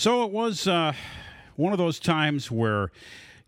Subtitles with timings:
[0.00, 0.94] So it was uh,
[1.56, 2.90] one of those times where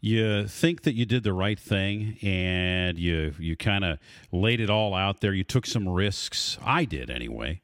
[0.02, 3.98] you think that you did the right thing and you you kind of
[4.32, 5.32] laid it all out there.
[5.32, 6.58] You took some risks.
[6.62, 7.62] I did anyway.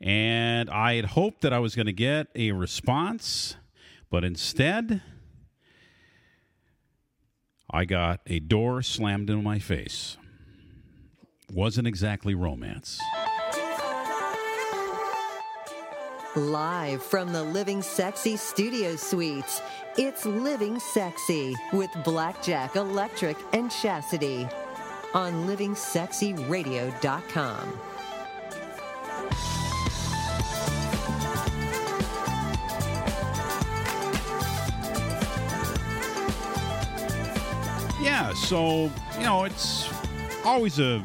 [0.00, 3.54] And I had hoped that I was going to get a response,
[4.10, 5.00] but instead
[7.70, 10.16] I got a door slammed in my face.
[11.52, 13.00] Wasn't exactly romance.
[16.36, 19.62] Live from the Living Sexy Studio Suites,
[19.96, 24.48] it's Living Sexy with Blackjack Electric and Chastity
[25.14, 27.80] on livingsexyradio.com.
[38.02, 39.88] Yeah, so, you know, it's
[40.44, 41.00] always a,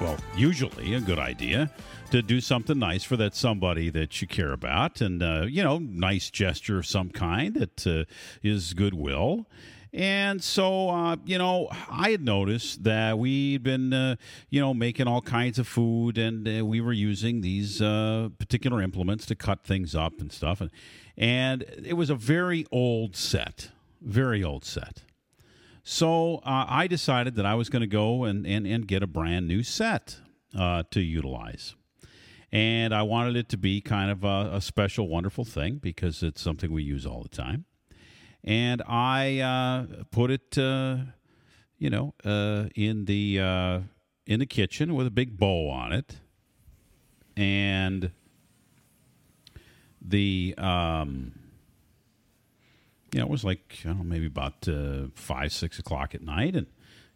[0.00, 1.70] well, usually a good idea
[2.14, 5.78] to do something nice for that somebody that you care about and, uh, you know,
[5.78, 8.04] nice gesture of some kind that uh,
[8.40, 9.48] is goodwill.
[9.92, 14.14] And so, uh, you know, I had noticed that we'd been, uh,
[14.48, 18.80] you know, making all kinds of food and uh, we were using these uh, particular
[18.80, 20.60] implements to cut things up and stuff.
[20.60, 20.70] And,
[21.18, 25.02] and it was a very old set, very old set.
[25.82, 29.08] So uh, I decided that I was going to go and, and, and get a
[29.08, 30.18] brand new set
[30.56, 31.74] uh, to utilize.
[32.54, 36.40] And I wanted it to be kind of a, a, special, wonderful thing because it's
[36.40, 37.64] something we use all the time.
[38.44, 40.98] And I uh, put it, uh,
[41.78, 43.80] you know, uh, in the uh,
[44.24, 46.20] in the kitchen with a big bow on it,
[47.36, 48.12] and
[50.00, 51.32] the um,
[53.12, 56.22] you know, it was like I don't know, maybe about uh, five, six o'clock at
[56.22, 56.68] night, and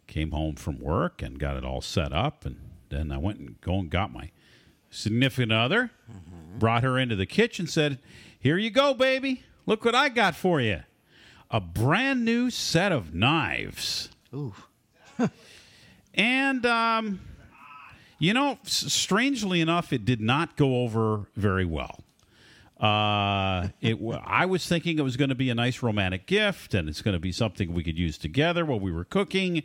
[0.05, 2.57] came home from work and got it all set up, and
[2.89, 4.31] then I went and go and got my
[4.89, 6.59] significant other, mm-hmm.
[6.59, 7.99] brought her into the kitchen, said,
[8.39, 9.43] "Here you go, baby.
[9.65, 10.81] Look what I got for you,
[11.49, 14.53] a brand new set of knives." Ooh.
[16.13, 17.19] and um,
[18.19, 22.03] you know, strangely enough, it did not go over very well.
[22.79, 23.97] Uh, it.
[24.23, 27.13] I was thinking it was going to be a nice romantic gift, and it's going
[27.13, 29.63] to be something we could use together while we were cooking.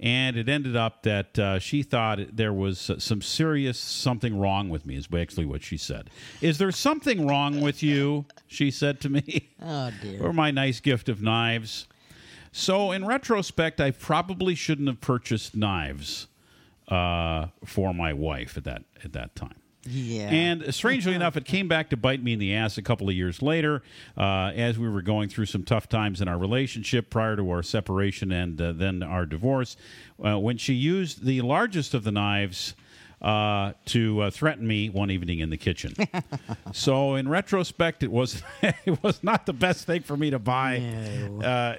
[0.00, 4.86] And it ended up that uh, she thought there was some serious something wrong with
[4.86, 4.96] me.
[4.96, 6.08] Is basically what she said.
[6.40, 8.26] Is there something wrong with you?
[8.46, 9.50] She said to me.
[9.60, 10.22] Oh dear.
[10.22, 11.88] Or my nice gift of knives.
[12.52, 16.28] So in retrospect, I probably shouldn't have purchased knives
[16.88, 19.57] uh, for my wife at that at that time.
[19.90, 20.28] Yeah.
[20.28, 23.14] And strangely enough, it came back to bite me in the ass a couple of
[23.14, 23.82] years later
[24.16, 27.62] uh, as we were going through some tough times in our relationship prior to our
[27.62, 29.76] separation and uh, then our divorce.
[30.24, 32.74] Uh, when she used the largest of the knives.
[33.20, 35.92] Uh, to uh, threaten me one evening in the kitchen.
[36.72, 40.78] so, in retrospect, it was it was not the best thing for me to buy
[40.78, 41.44] No.
[41.44, 41.76] uh,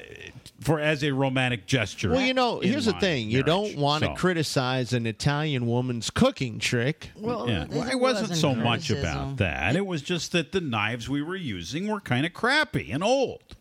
[0.59, 2.09] for as a romantic gesture.
[2.09, 5.65] Well, you know, here's the my thing: you don't want to So- criticize an Italian
[5.65, 7.11] woman's cooking trick.
[7.15, 9.77] Well, Yeah, it well, it wasn't so much about that.
[9.77, 13.55] It was just that the knives we were using were kind of crappy and old.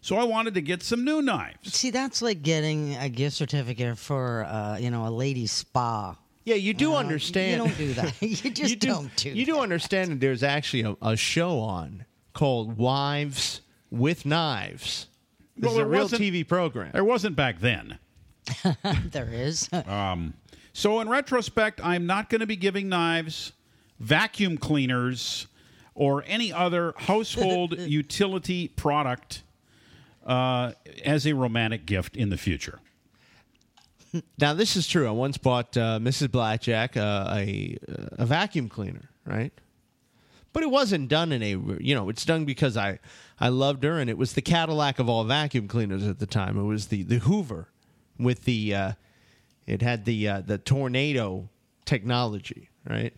[0.00, 1.74] So I wanted to get some new knives.
[1.74, 6.16] See, that's like getting a gift certificate for, uh, you know, a lady spa.
[6.48, 7.50] Yeah, you do Uh, understand.
[7.52, 8.14] You don't do that.
[8.22, 9.30] You just you do, not do.
[9.30, 13.60] You do understand that there's actually a, a show on called Wives
[13.90, 15.08] with Knives.
[15.56, 16.92] This Well, is a real TV program.
[16.92, 17.98] There wasn't back then.
[18.62, 18.78] that.
[19.12, 19.68] there is.
[20.72, 23.52] So in retrospect, I'm not going to be giving knives,
[23.98, 25.48] vacuum cleaners,
[25.94, 29.42] or any other household utility product
[30.24, 30.72] uh,
[31.04, 32.78] as a romantic gift in the future.
[34.38, 35.06] Now, this is true.
[35.06, 36.30] I once bought uh, Mrs.
[36.30, 37.76] Blackjack uh, a
[38.12, 39.52] a vacuum cleaner, right?
[40.52, 42.98] But it wasn't done in a you know it's done because I
[43.38, 46.58] I loved her and it was the Cadillac of all vacuum cleaners at the time.
[46.58, 47.68] It was the the Hoover
[48.18, 48.92] with the uh,
[49.66, 51.48] it had the uh, the tornado
[51.84, 53.12] technology, right?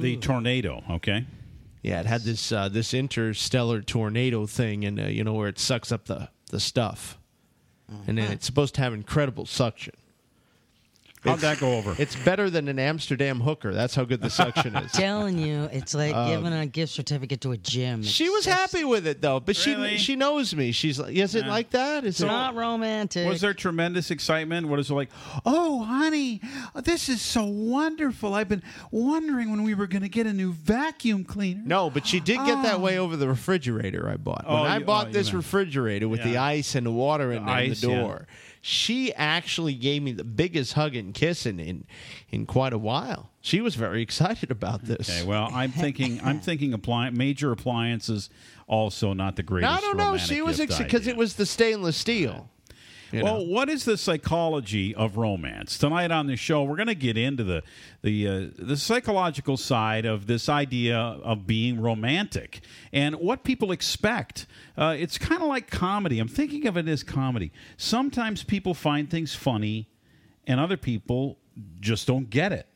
[0.00, 1.26] The tornado, okay?
[1.82, 5.58] Yeah, it had this uh, this interstellar tornado thing, and uh, you know where it
[5.58, 7.18] sucks up the the stuff,
[8.06, 9.94] and then it's supposed to have incredible suction.
[11.24, 11.94] How'd that go over?
[11.98, 13.72] It's better than an Amsterdam hooker.
[13.72, 14.92] That's how good the suction is.
[15.04, 18.00] telling you, it's like um, giving a gift certificate to a gym.
[18.00, 19.96] It's She was just- happy with it though, but Really?
[19.96, 20.70] she she knows me.
[20.72, 22.04] She's like, is it like that?
[22.04, 23.26] Is It's it not romantic.
[23.28, 24.68] Was there tremendous excitement?
[24.68, 25.10] What is it like?
[25.44, 26.40] Oh, honey,
[26.82, 28.34] this is so wonderful.
[28.34, 31.62] I've been wondering when we were going to get a new vacuum cleaner.
[31.64, 32.80] No, but she did get that oh.
[32.80, 34.44] way over the refrigerator I bought.
[34.46, 37.44] When Oh, I you- bought oh, this refrigerator with the ice and the water in,
[37.44, 38.02] The there in ice, the yeah.
[38.66, 41.84] She actually gave me the biggest hug and kiss in in,
[42.30, 43.28] in quite a while.
[43.42, 45.10] She was very excited about this.
[45.10, 48.30] Okay, well, I'm thinking I'm thinking appli- major appliances
[48.66, 49.70] also not the greatest.
[49.70, 50.16] I don't know.
[50.16, 52.48] She was gift because it was the stainless steel.
[53.14, 53.34] You know.
[53.34, 55.78] Well, what is the psychology of romance?
[55.78, 57.62] Tonight on the show, we're going to get into the
[58.02, 62.60] the uh, the psychological side of this idea of being romantic
[62.92, 64.46] and what people expect.
[64.76, 66.18] Uh, it's kind of like comedy.
[66.18, 67.52] I'm thinking of it as comedy.
[67.76, 69.88] Sometimes people find things funny,
[70.46, 71.38] and other people
[71.80, 72.66] just don't get it.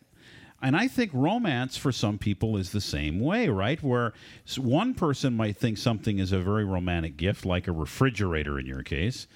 [0.60, 3.80] And I think romance for some people is the same way, right?
[3.80, 4.12] Where
[4.56, 8.82] one person might think something is a very romantic gift, like a refrigerator in your
[8.82, 9.28] case,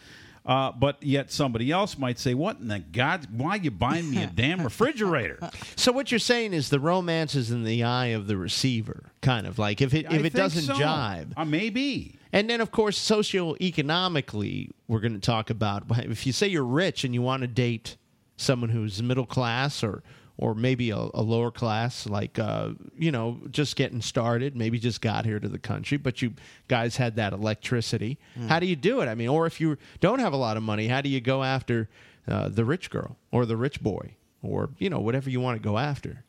[0.44, 3.28] uh, but yet somebody else might say, "What in the God?
[3.30, 5.38] Why you buying me a damn refrigerator?"
[5.76, 9.46] So what you're saying is the romance is in the eye of the receiver, kind
[9.46, 10.74] of like if it I if it doesn't so.
[10.74, 11.34] jibe.
[11.36, 12.18] uh, maybe.
[12.34, 17.04] And then, of course, socioeconomically, we're going to talk about if you say you're rich
[17.04, 17.96] and you want to date
[18.36, 20.02] someone who's middle class or
[20.38, 25.00] or maybe a, a lower class, like uh, you know, just getting started, maybe just
[25.00, 26.34] got here to the country, but you
[26.68, 28.18] guys had that electricity.
[28.48, 29.06] How do you do it?
[29.06, 31.42] I mean, or if you don't have a lot of money, how do you go
[31.42, 31.88] after
[32.26, 35.62] uh, the rich girl or the rich boy or you know whatever you want to
[35.62, 36.24] go after?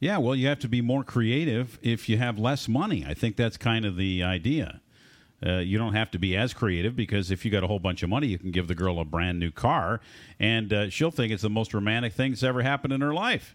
[0.00, 3.06] Yeah, well, you have to be more creative if you have less money.
[3.08, 4.80] I think that's kind of the idea.
[5.44, 8.02] Uh, you don't have to be as creative because if you got a whole bunch
[8.02, 10.00] of money, you can give the girl a brand new car,
[10.40, 13.54] and uh, she'll think it's the most romantic thing that's ever happened in her life.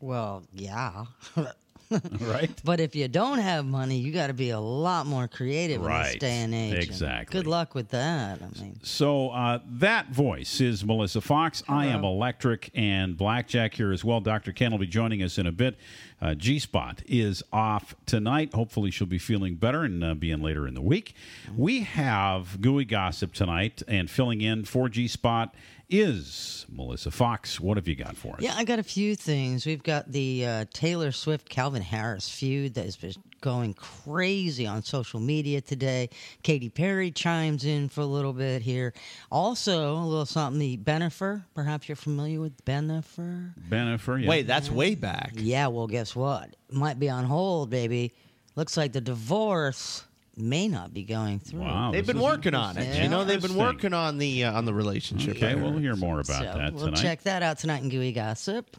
[0.00, 1.06] Well, yeah.
[2.20, 2.50] Right?
[2.64, 5.88] but if you don't have money, you got to be a lot more creative in
[5.90, 6.74] this day and age.
[6.74, 7.38] and Exactly.
[7.38, 8.40] Good luck with that.
[8.42, 11.62] I mean, So uh, that voice is Melissa Fox.
[11.68, 14.20] I am Electric and Blackjack here as well.
[14.20, 14.52] Dr.
[14.52, 15.76] Ken will be joining us in a bit.
[16.20, 18.52] Uh, G Spot is off tonight.
[18.52, 21.14] Hopefully, she'll be feeling better and uh, be in later in the week.
[21.56, 25.54] We have Gooey Gossip tonight, and filling in for G Spot
[25.90, 27.58] is Melissa Fox.
[27.60, 28.40] What have you got for us?
[28.40, 29.66] yeah, I got a few things.
[29.66, 34.82] We've got the uh, Taylor Swift Calvin Harris feud that has been going crazy on
[34.82, 36.10] social media today.
[36.42, 38.92] Katy Perry chimes in for a little bit here.
[39.30, 40.58] Also, a little something.
[40.58, 41.44] The Benifer.
[41.54, 43.52] Perhaps you're familiar with Benifer.
[43.68, 44.22] Benifer.
[44.22, 44.28] Yeah.
[44.28, 45.32] Wait, that's way back.
[45.36, 46.56] Yeah, well, guess what?
[46.70, 48.12] Might be on hold, baby.
[48.56, 50.04] Looks like the divorce
[50.38, 51.60] may not be going through.
[51.60, 51.90] Wow.
[51.92, 52.80] They've been working on it.
[52.80, 53.04] interesting.
[53.04, 55.36] You know, they've been working on the uh, on the relationship.
[55.36, 57.02] Okay, I we'll hear more about So that we'll tonight.
[57.02, 58.76] check that out tonight in Gooey Gossip.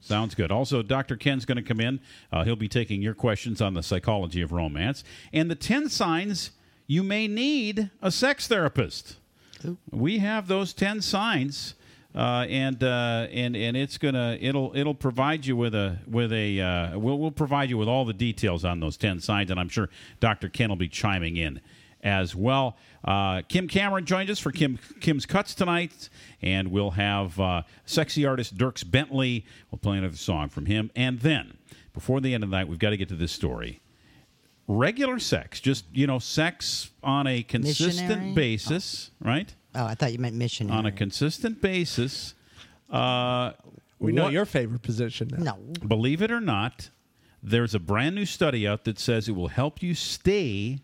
[0.00, 0.50] Sounds good.
[0.52, 1.16] Also, Dr.
[1.16, 2.00] Ken's going to come in.
[2.32, 6.50] Uh, he'll be taking your questions on the psychology of romance and the 10 signs
[6.86, 9.16] you may need a sex therapist.
[9.90, 11.74] We have those 10 signs.
[12.18, 16.60] Uh, and uh, and and it's gonna it'll it'll provide you with a with a
[16.60, 19.68] uh, we'll we'll provide you with all the details on those ten signs, and I'm
[19.68, 19.88] sure
[20.18, 20.48] Dr.
[20.48, 21.60] Ken will be chiming in
[22.02, 22.76] as well.
[23.04, 26.08] Uh, Kim Cameron joined us for Kim Kim's Cuts tonight,
[26.42, 29.46] and we'll have uh, sexy artist Dierks Bentley.
[29.70, 31.56] We'll play another song from him, and then
[31.92, 33.80] before the end of the night, we've got to get to this story.
[34.66, 38.34] Regular sex, just you know, sex on a consistent Missionary?
[38.34, 39.54] basis, right?
[39.74, 40.76] Oh, I thought you meant missionary.
[40.78, 42.34] On a consistent basis.
[42.90, 43.52] Uh,
[43.98, 45.56] We know what- your favorite position now.
[45.56, 45.86] no.
[45.86, 46.90] believe it or not,
[47.42, 50.80] there's a brand new study out that says it will help you stay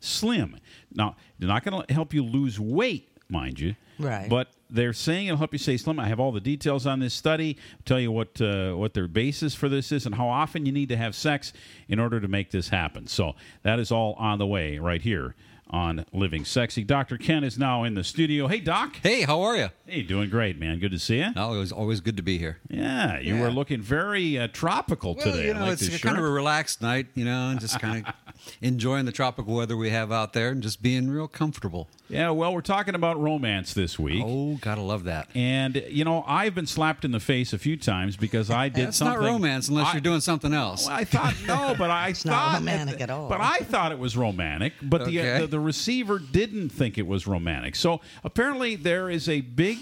[0.00, 0.56] slim.
[0.92, 3.76] Now, they're not going to help you lose weight, mind you.
[3.98, 4.28] Right.
[4.28, 6.00] But they're saying it'll help you stay slim.
[6.00, 7.56] I have all the details on this study.
[7.84, 10.88] Tell you what uh, what their basis for this is and how often you need
[10.88, 11.52] to have sex
[11.88, 13.06] in order to make this happen.
[13.06, 15.36] So that is all on the way right here
[15.74, 16.84] on Living Sexy.
[16.84, 17.18] Dr.
[17.18, 18.46] Ken is now in the studio.
[18.46, 18.96] Hey, Doc.
[19.02, 19.70] Hey, how are you?
[19.86, 20.78] Hey, doing great, man.
[20.78, 21.32] Good to see you.
[21.34, 22.58] No, it was always good to be here.
[22.70, 23.40] Yeah, you Yeah.
[23.40, 25.48] were looking very uh, tropical Well, today.
[25.48, 28.14] you know, like it's kind of a relaxed night, you know, and just kind of
[28.62, 31.88] enjoying the tropical weather we have out there and just being real comfortable.
[32.14, 34.22] Yeah, well, we're talking about romance this week.
[34.24, 35.28] Oh, gotta love that.
[35.34, 38.88] And, you know, I've been slapped in the face a few times because I did
[38.88, 39.20] It's something.
[39.20, 40.86] not romance unless I- you're doing something else.
[40.86, 42.54] Well, I thought, no, but I not thought.
[42.60, 43.28] romantic at all.
[43.28, 45.40] But I thought it was romantic, but the, uh, Okay.
[45.42, 47.74] the, the receiver didn't think it was romantic.
[47.76, 49.78] So apparently there is a big.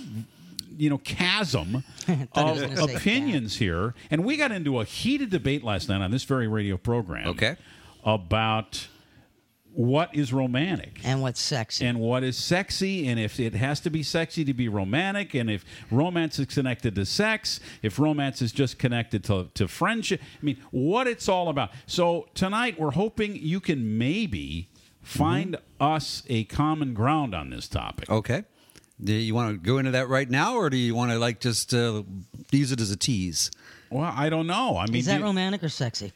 [0.78, 1.82] You know, chasm
[2.34, 6.00] Thought he was of opinions here, and we got into a heated debate last night
[6.00, 7.28] on this very radio program.
[7.28, 7.56] Okay.
[8.06, 8.88] about
[9.74, 11.86] what is romantic And what's sexy?
[11.86, 15.48] and what is sexy and if it has to be sexy to be romantic and
[15.50, 20.44] if romance is connected to sex if romance is just connected to, to friendship i
[20.44, 24.68] mean what it's all about so tonight we're hoping you can maybe
[25.00, 28.44] find us a common ground on this topic Okay.
[29.02, 31.40] Do you want to go into that right now, or do you want to like
[31.40, 32.04] just uh,
[32.52, 33.50] use it as a tease?
[33.90, 36.12] well i don't know i mean Is that do- romantic or sexy?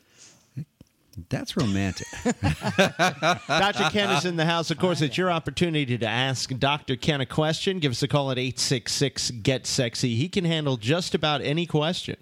[1.29, 2.07] That's romantic.
[2.25, 3.85] Dr.
[3.91, 4.71] Ken is in the house.
[4.71, 6.97] Of course, it's your opportunity to ask Dr.
[6.97, 7.79] Ken a question.
[7.79, 10.15] Give us a call at 866 Get Sexy.
[10.15, 12.17] He can handle just about any question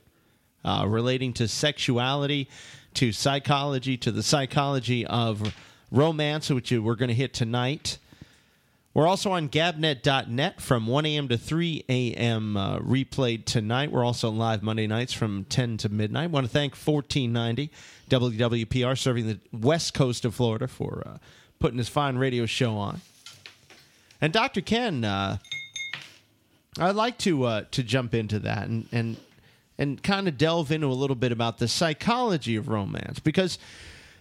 [0.64, 2.48] uh, relating to sexuality,
[2.94, 5.54] to psychology, to the psychology of
[5.90, 7.98] romance, which we're going to hit tonight.
[8.94, 11.26] We're also on gabnet.net from 1 a.m.
[11.26, 12.56] to 3 a.m.
[12.56, 13.90] Uh, replayed tonight.
[13.90, 16.30] We're also live Monday nights from 10 to midnight.
[16.30, 17.72] want to thank 1490
[18.08, 21.18] WWPR serving the west coast of Florida for uh,
[21.58, 23.00] putting this fine radio show on.
[24.20, 24.60] And Dr.
[24.60, 25.38] Ken, uh,
[26.78, 29.16] I'd like to uh, to jump into that and and
[29.78, 33.58] and kind of delve into a little bit about the psychology of romance because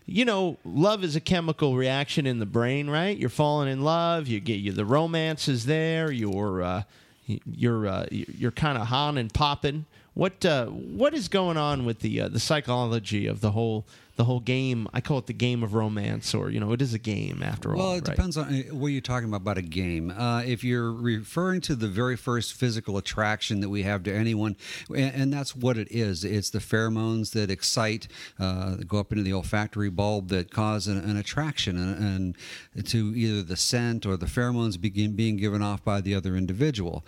[0.06, 3.18] you know, love is a chemical reaction in the brain, right?
[3.18, 4.28] You're falling in love.
[4.28, 6.12] You get you the romance is there.
[6.12, 6.84] You're uh,
[7.25, 9.86] you're uh, you're kind of hon and popping.
[10.13, 14.25] What uh, what is going on with the uh, the psychology of the whole the
[14.25, 14.88] whole game?
[14.93, 17.72] I call it the game of romance, or you know, it is a game after
[17.72, 17.77] all.
[17.77, 18.15] Well, it right?
[18.15, 20.12] depends on uh, what you're talking about about a game.
[20.12, 24.55] Uh, if you're referring to the very first physical attraction that we have to anyone,
[24.89, 26.24] and, and that's what it is.
[26.24, 28.08] It's the pheromones that excite,
[28.39, 32.36] uh, that go up into the olfactory bulb that cause an, an attraction, and,
[32.75, 36.36] and to either the scent or the pheromones begin being given off by the other
[36.36, 37.03] individual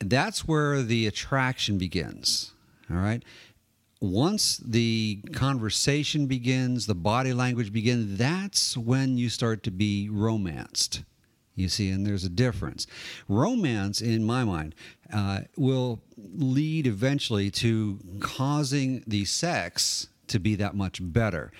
[0.00, 2.52] that's where the attraction begins.
[2.90, 3.22] All right.
[4.00, 11.02] Once the conversation begins, the body language begins, that's when you start to be romanced.
[11.56, 12.86] You see, and there's a difference.
[13.26, 14.76] Romance, in my mind,
[15.12, 21.50] uh, will lead eventually to causing the sex to be that much better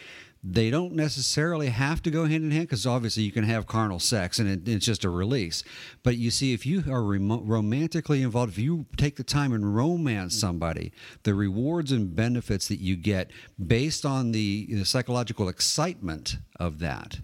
[0.50, 3.98] they don't necessarily have to go hand in hand because obviously you can have carnal
[3.98, 5.62] sex and it, it's just a release.
[6.02, 10.34] But you see, if you are romantically involved, if you take the time and romance
[10.34, 10.92] somebody,
[11.24, 13.30] the rewards and benefits that you get
[13.64, 17.20] based on the, the psychological excitement of that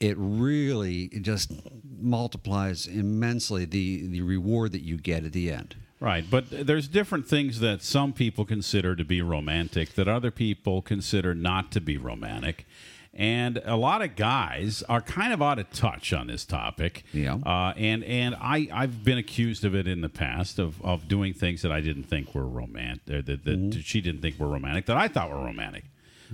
[0.00, 1.52] it really just
[2.00, 5.76] multiplies immensely the, the reward that you get at the end.
[6.02, 10.82] Right, but there's different things that some people consider to be romantic that other people
[10.82, 12.66] consider not to be romantic.
[13.14, 17.04] And a lot of guys are kind of out of touch on this topic.
[17.12, 17.34] Yeah.
[17.34, 21.34] Uh, and and I, I've been accused of it in the past of, of doing
[21.34, 23.80] things that I didn't think were romantic, that, that Mm-hmm.
[23.80, 25.84] she didn't think were romantic, that I thought were romantic.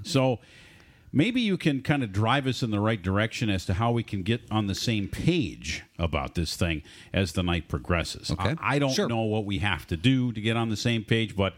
[0.04, 0.38] So
[1.12, 4.02] maybe you can kind of drive us in the right direction as to how we
[4.02, 8.30] can get on the same page about this thing as the night progresses.
[8.30, 8.54] Okay.
[8.60, 9.08] I, I don't Sure.
[9.08, 11.54] know what we have to do to get on the same page, but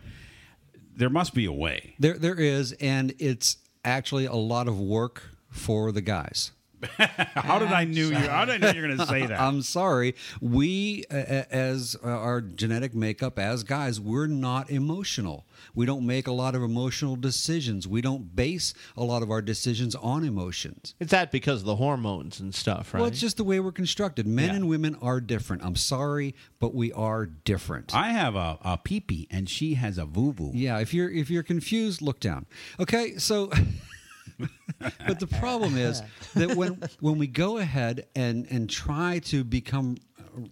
[0.96, 1.94] there must be a way.
[1.98, 6.52] There, there is, and it's actually a lot of work for the guys.
[6.98, 8.14] How did I knew you?
[8.16, 9.40] How did I know you were going to say that?
[9.40, 10.14] I'm sorry.
[10.40, 15.46] We, uh, as uh, our genetic makeup as guys, we're not emotional.
[15.74, 17.86] We don't make a lot of emotional decisions.
[17.86, 20.94] We don't base a lot of our decisions on emotions.
[21.00, 23.00] It's that because of the hormones and stuff, right?
[23.00, 24.26] Well, it's just the way we're constructed.
[24.26, 24.54] Men Yeah.
[24.56, 25.64] and women are different.
[25.64, 27.94] I'm sorry, but we are different.
[27.94, 30.50] I have a, a pee and she has a voo voo.
[30.54, 32.46] Yeah, if you're if you're confused, look down.
[32.78, 33.50] Okay, so
[35.06, 36.02] but the problem is
[36.34, 39.96] that when when we go ahead and and try to become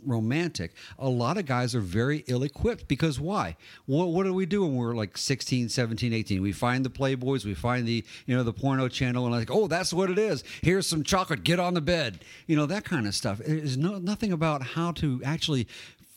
[0.04, 3.56] romantic a lot of guys are very ill equipped because why?
[3.87, 7.44] What, what do we do when we're like 16 17 18 we find the playboys
[7.44, 10.44] we find the you know the porno channel and like oh that's what it is.
[10.62, 12.20] Here's some chocolate get on the bed.
[12.46, 13.38] You know that kind of stuff.
[13.38, 15.68] There's no nothing about how to actually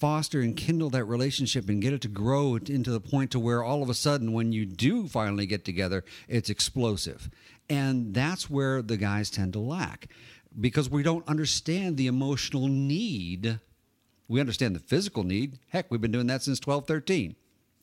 [0.02, 3.64] foster and kindle that relationship and get it to grow into the point to where
[3.64, 7.30] all of a sudden when you do finally get together it's explosive.
[7.70, 10.08] And that's where the guys tend to lack.
[10.60, 13.60] Because we don't understand the emotional need.
[14.28, 15.60] We understand the physical need.
[15.70, 17.36] Heck we've been doing that since 12 13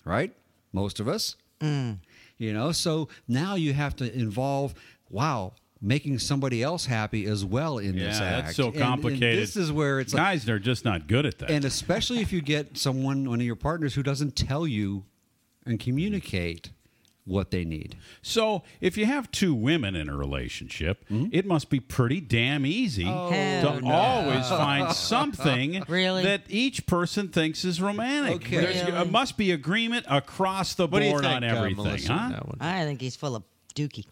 [0.04, 0.34] right?
[0.72, 1.36] Most of us.
[1.60, 1.98] Mm.
[2.36, 4.74] You know so now you have to involve
[5.08, 8.82] wow making somebody else happy as well in this Yeah, act that's so And- and
[8.84, 9.38] complicated.
[9.42, 11.50] this is where it's guys, they're just not good at that.
[11.50, 15.04] and especially if you get someone, one of your partners, who doesn't tell you
[15.64, 16.70] and communicate
[17.24, 17.94] what they need.
[18.22, 23.04] So, if you have two women in a relationship, it must be pretty damn easy
[23.04, 23.30] Hell
[23.76, 23.90] to no.
[23.92, 26.22] always find something Really?
[26.22, 28.36] that each person thinks is romantic.
[28.36, 28.56] Okay.
[28.56, 28.92] There's, Really?
[28.96, 32.28] uh, must be agreement across the what board think, on uh, everything, Melissa, on huh?
[32.30, 32.56] that one?
[32.60, 33.42] I think he's full of
[33.78, 34.06] dookie.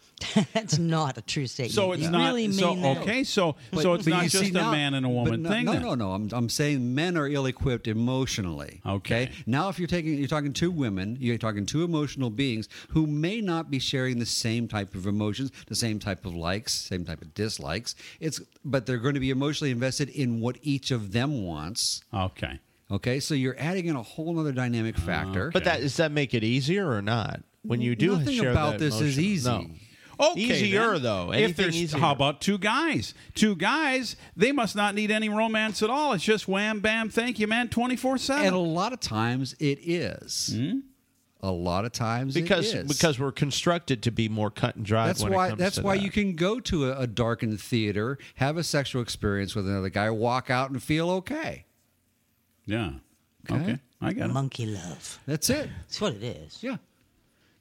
[0.53, 1.73] That's not a true statement.
[1.73, 2.97] So it's You not really so that?
[2.99, 3.23] okay.
[3.23, 5.65] So so it's not just see a now- man and a woman no, thing.
[5.65, 5.81] No, then.
[5.81, 6.11] no, no.
[6.13, 8.81] I'm, I'm saying men are ill-equipped emotionally.
[8.85, 9.31] Okay.
[9.45, 13.41] Now, if you're taking, you're talking two women, you're talking two emotional beings who may
[13.41, 17.21] not be sharing the same type of emotions, the same type of likes, same type
[17.21, 17.95] of dislikes.
[18.19, 22.03] It's, but they're going to be emotionally invested in what each of them wants.
[22.13, 22.59] Okay.
[22.89, 25.51] Okay, so you're adding in a whole other dynamic factor.
[25.51, 27.41] But that does that make it easier or not?
[27.67, 29.23] When you do Nothing share about that this is emotion?
[29.23, 29.49] easy.
[29.49, 29.67] No.
[30.19, 31.03] Okay, Easier, then.
[31.03, 31.31] though.
[31.31, 31.99] If Anything there's, easier.
[31.99, 33.13] how about two guys?
[33.35, 36.13] Two guys, they must not need any romance at all.
[36.13, 38.47] It's just wham, bam, thank you, man, twenty four seven.
[38.47, 40.55] And a lot of times it is.
[40.55, 40.79] Hmm?
[41.43, 42.87] A lot of times because it is.
[42.87, 45.05] because we're constructed to be more cut and dry.
[45.05, 46.03] that's when it why comes that's to why that.
[46.03, 50.09] you can go to a, a darkened theater, have a sexual experience with another guy,
[50.09, 51.65] walk out and feel okay.
[52.65, 52.93] Yeah.
[53.51, 53.61] Okay.
[53.61, 54.33] Okay, I got it.
[54.33, 55.19] Monkey love.
[55.27, 55.69] That's it.
[55.81, 56.57] That's what it is.
[56.63, 56.77] Yeah.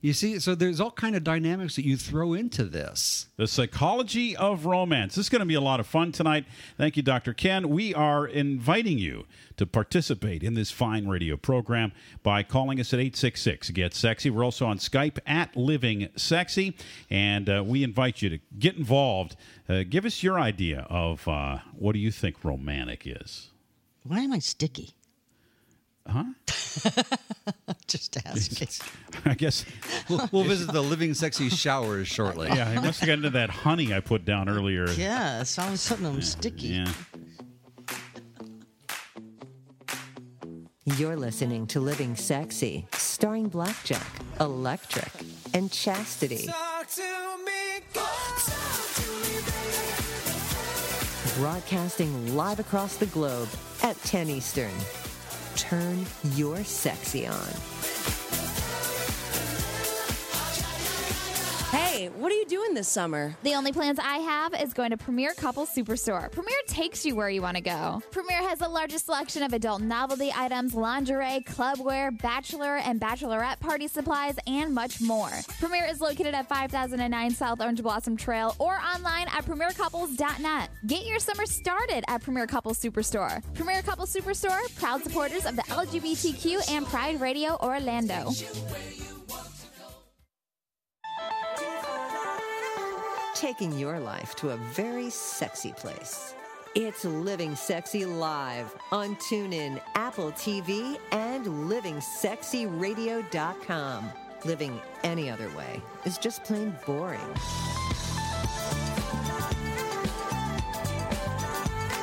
[0.02, 3.28] You see, so there's all kind of dynamics that you throw into this.
[3.36, 5.14] The psychology of romance.
[5.14, 6.44] This is going to be a lot of fun tonight.
[6.76, 7.32] Thank you, Dr.
[7.32, 7.70] Ken.
[7.70, 9.24] We are inviting you
[9.56, 14.28] to participate in this fine radio program by calling us at 866 Get Sexy.
[14.28, 16.76] We're also on Skype at Living Sexy,
[17.08, 19.34] and uh, we invite you to get involved.
[19.66, 23.48] Uh, give us your idea of uh, what do you think romantic is?
[24.02, 24.95] Why am I sticky?
[26.08, 26.24] Huh?
[27.86, 28.68] Just asking.
[29.24, 29.64] I guess,
[30.08, 32.48] We'll, we'll visit the Living Sexy showers shortly.
[32.48, 34.88] yeah, I must have gotten into that honey I put down earlier.
[34.90, 36.68] Yes, all of a sudden I'm sticky.
[36.68, 36.92] Yeah.
[40.96, 44.06] You're listening to Living Sexy, starring Blackjack,
[44.38, 45.10] Electric,
[45.54, 46.48] and Chastity.
[51.36, 53.48] Broadcasting live across the globe
[53.82, 54.70] at 10 Eastern.
[55.68, 56.06] Turn
[56.36, 57.75] your sexy on.
[62.14, 63.34] What are you doing this summer?
[63.42, 66.30] The only plans I have is going to Premier Couple Superstore.
[66.30, 68.02] Premier takes you where you want to go.
[68.10, 73.88] Premier has the largest selection of adult novelty items, lingerie, clubwear, bachelor and bachelorette party
[73.88, 75.30] supplies, and much more.
[75.58, 80.70] Premier is located at 5009 South Orange Blossom Trail or online at premiercouples.net.
[80.86, 83.42] Get your summer started at Premier Couple Superstore.
[83.54, 88.30] Premier Couple Superstore, proud supporters of the LGBTQ and Pride Radio Orlando.
[93.36, 96.34] Taking your life to a very sexy place.
[96.74, 104.10] It's Living Sexy Live on TuneIn, Apple TV, and LivingSexyRadio.com.
[104.44, 107.20] Living any other way is just plain boring.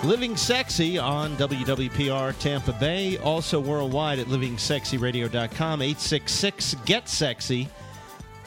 [0.04, 7.70] Living Sexy on WWPR Tampa Bay, also worldwide at livingsexyradio.com, 866 Get Sexy.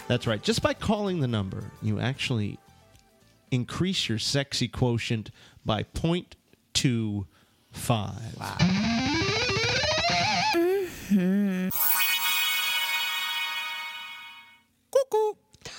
[0.07, 0.41] That's right.
[0.41, 2.61] Just by calling the number, you actually
[3.51, 5.31] increase your sexy quotient
[5.65, 7.27] by 0.25.
[8.39, 8.57] Wow.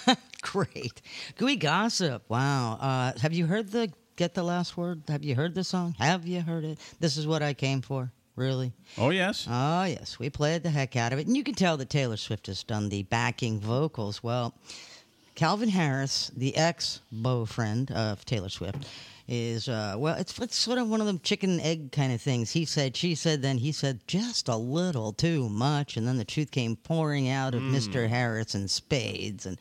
[0.41, 1.01] Great.
[1.38, 2.23] Gooey gossip.
[2.30, 2.77] Wow.
[2.80, 5.03] Uh, have you heard the Get the Last Word?
[5.10, 5.95] Have you heard the song?
[5.99, 6.80] Have you heard it?
[6.99, 8.12] This is what I came for.
[8.36, 8.71] Really?
[8.97, 9.47] Oh, yes.
[9.49, 10.19] Oh, yes.
[10.19, 11.27] We played the heck out of it.
[11.27, 14.21] And you can tell that Taylor Swift has done the backing vocals.
[14.23, 14.53] Well,
[15.38, 18.88] Calvin Harris, the ex boyfriend of Taylor Swift,
[19.28, 22.19] is, uh, well, it's, it's sort of one of them chicken and egg kind of
[22.19, 22.50] things.
[22.52, 25.95] He said, she said, then he said, just a little too much.
[25.95, 28.10] And then the truth came pouring out of Mr.
[28.10, 29.45] Harris in spades.
[29.45, 29.60] And,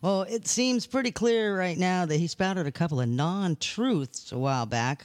[0.00, 4.32] well, it seems pretty clear right now that he spouted a couple of non truths
[4.32, 5.04] a while back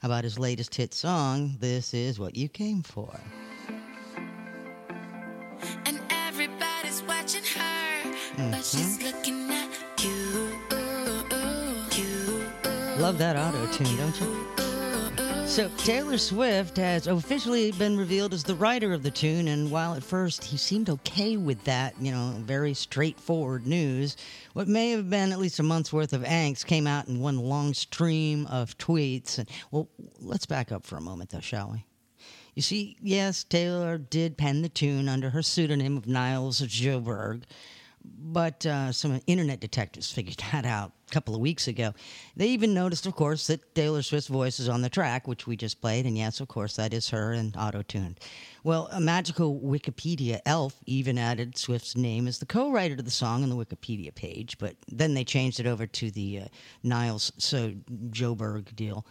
[0.00, 3.18] about his latest hit song, This Is What You Came For.
[5.86, 7.72] And everybody's watching her,
[8.36, 8.50] Mm-hmm.
[8.50, 9.45] but she's looking
[13.06, 15.46] Love that auto tune, don't you?
[15.46, 19.94] So, Taylor Swift has officially been revealed as the writer of the tune, and while
[19.94, 24.16] at first he seemed okay with that, you know, very straightforward news,
[24.54, 27.38] what may have been at least a month's worth of angst came out in one
[27.38, 29.38] long stream of tweets.
[29.38, 29.88] And, well,
[30.18, 31.86] let's back up for a moment, though, shall we?
[32.56, 37.44] You see, yes, Taylor did pen the tune under her pseudonym of Nils Sjöberg,
[38.04, 41.94] but uh, some internet detectives figured that out couple of weeks ago.
[42.36, 45.56] They even noticed, of course, that Taylor Swift's voice is on the track, which we
[45.56, 48.18] just played, and yes, of course, that is her and auto tuned.
[48.64, 53.10] Well, a magical Wikipedia elf even added Swift's name as the co writer to the
[53.10, 56.44] song on the Wikipedia page, but then they changed it over to the uh,
[56.82, 57.72] Niles so
[58.10, 59.06] Joberg deal.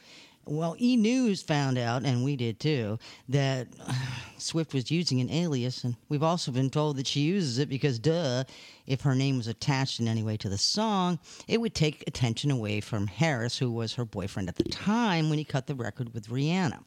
[0.47, 3.67] Well, E News found out, and we did too, that
[4.37, 7.97] Swift was using an alias, and we've also been told that she uses it because,
[7.97, 8.43] duh,
[8.85, 12.51] if her name was attached in any way to the song, it would take attention
[12.51, 16.13] away from Harris, who was her boyfriend at the time when he cut the record
[16.13, 16.83] with Rihanna.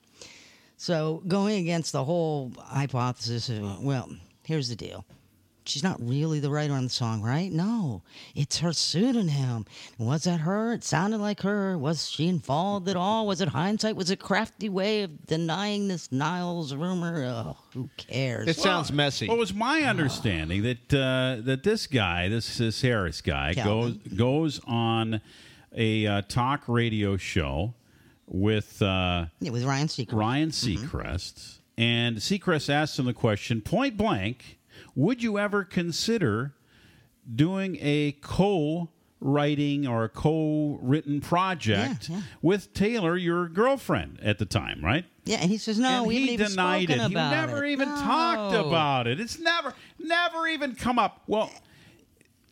[0.77, 4.09] So, going against the whole hypothesis of, well,
[4.45, 5.05] here's the deal
[5.69, 7.53] she's not really the writer on the song, right?
[7.53, 8.03] No,
[8.35, 9.67] it's her pseudonym.
[9.99, 10.73] Was that her?
[10.73, 11.77] It sounded like her.
[11.79, 13.27] Was she involved at all?
[13.27, 13.97] Was it hindsight?
[13.97, 17.25] Was it crafty way of denying this Niles rumor?
[17.25, 18.49] Oh, who cares?
[18.49, 19.29] It sounds messy.
[19.29, 23.93] Well, it was my understanding that uh, that this guy, this this Harris guy, goes
[23.95, 24.17] Calvin.
[24.17, 25.21] goes on
[25.77, 27.75] a uh, talk radio show
[28.27, 30.13] with uh, it was Ryan Seacrest.
[30.13, 30.87] Ryan Mm-hmm.
[30.87, 34.58] Seacrest, and Seacrest asked him the question point blank:
[34.99, 36.55] Would you ever consider
[37.33, 38.91] doing a co?
[39.21, 42.23] Writing or a co-written project Yeah, yeah.
[42.41, 45.05] with Taylor, your girlfriend at the time, right?
[45.25, 45.89] Yeah, and he says no.
[45.89, 47.01] and we he denied it.
[47.01, 47.73] he never it.
[47.73, 49.19] even talked about it.
[49.19, 51.25] It's never, never even come up.
[51.27, 51.51] Well,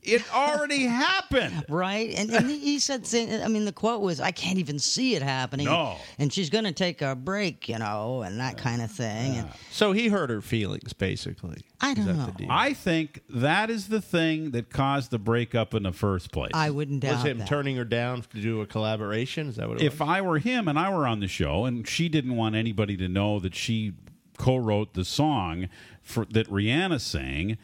[0.06, 1.64] it already happened.
[1.68, 5.14] Right, and, and he he said, I mean, the quote was, "I can't even see
[5.14, 5.96] it happening." No.
[6.18, 9.36] and she's going to take a break, you know, and that kind of thing.
[9.36, 11.62] And So he hurt her feelings, basically.
[11.80, 12.32] I don't know.
[12.48, 16.52] I think that is the thing that caused the breakup in the first place.
[16.54, 17.48] I wouldn't doubt was him that.
[17.48, 19.48] turning her down to do a collaboration?
[19.48, 20.08] Is that what it if was?
[20.08, 23.08] I were him and I were on the show and she didn't want anybody to
[23.08, 23.92] know that she
[24.38, 25.68] co-wrote the song
[26.02, 27.58] for that Rihanna sang,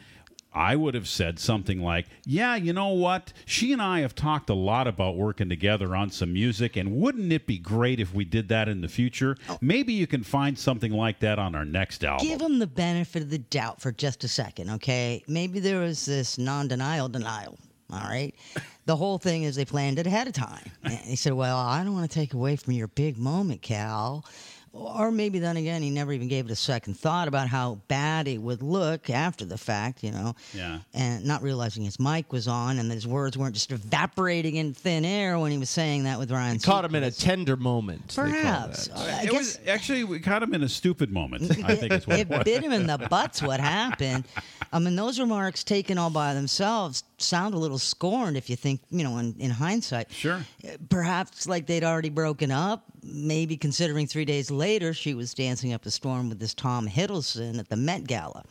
[0.53, 3.33] I would have said something like, "Yeah, you know what?
[3.45, 7.31] She and I have talked a lot about working together on some music and wouldn't
[7.31, 9.35] it be great if we did that in the future?
[9.49, 9.57] Oh.
[9.61, 13.23] Maybe you can find something like that on our next album." Give him the benefit
[13.23, 15.23] of the doubt for just a second, okay?
[15.27, 17.57] Maybe there was this non-denial denial.
[17.91, 18.33] All right.
[18.85, 20.69] The whole thing is they planned it ahead of time.
[20.83, 24.25] And he said, "Well, I don't want to take away from your big moment, Cal."
[24.75, 28.27] Or maybe then again, he never even gave it a second thought about how bad
[28.27, 30.33] it would look after the fact, you know.
[30.51, 30.79] Yeah.
[30.95, 34.73] And not realizing his mic was on and that his words weren't just evaporating in
[34.73, 36.57] thin air when he was saying that with Ryan.
[36.57, 38.15] Caught him in a tender moment.
[38.15, 38.87] Perhaps.
[38.87, 38.97] that.
[38.97, 41.51] I it guess was actually we caught him in a stupid moment.
[41.63, 44.23] I think is what it bit him in the butts what happened.
[44.71, 48.81] I mean, those remarks taken all by themselves sound a little scorned if you think,
[48.89, 50.11] you know, in, in hindsight.
[50.11, 50.45] Sure.
[50.89, 52.85] Perhaps like they'd already broken up.
[53.03, 57.59] Maybe considering three days later she was dancing up a storm with this Tom Hiddleston
[57.59, 58.43] at the Met Gala.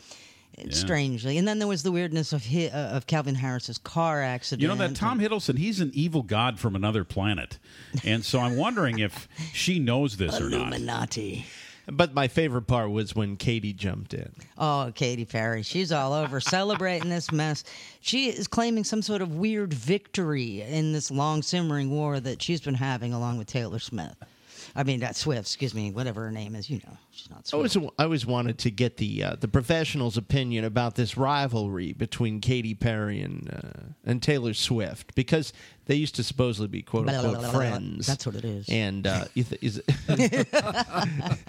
[0.68, 4.60] Strangely, and then there was the weirdness of uh, of Calvin Harris's car accident.
[4.60, 7.58] You know that Tom Hiddleston, he's an evil god from another planet,
[8.04, 10.68] and so I'm wondering if she knows this or not.
[10.68, 11.46] Illuminati.
[11.86, 14.32] But my favorite part was when Katy jumped in.
[14.56, 15.62] Oh, Katy Perry.
[15.62, 17.64] She's all over celebrating this mess.
[18.00, 22.60] She is claiming some sort of weird victory in this long simmering war that she's
[22.60, 24.14] been having along with Taylor Smith.
[24.74, 26.96] I mean, that Swift, excuse me, whatever her name is, you know.
[27.14, 30.94] She's not I always, I always wanted to get the uh, the professional's opinion about
[30.94, 35.52] this rivalry between Katy Perry and uh, and Taylor Swift because
[35.86, 38.06] they used to supposedly be quote Blah, blah, unquote friends.
[38.06, 38.68] That's what it is.
[38.68, 39.82] And uh, you th- is,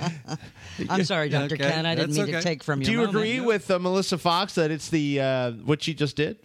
[0.90, 1.56] I'm sorry, Dr.
[1.56, 1.86] Okay, Ken.
[1.86, 2.86] I didn't that's mean to take from you.
[2.86, 3.16] do you moment.
[3.16, 6.38] agree with uh, Melissa Fox that it's the uh, what she just did?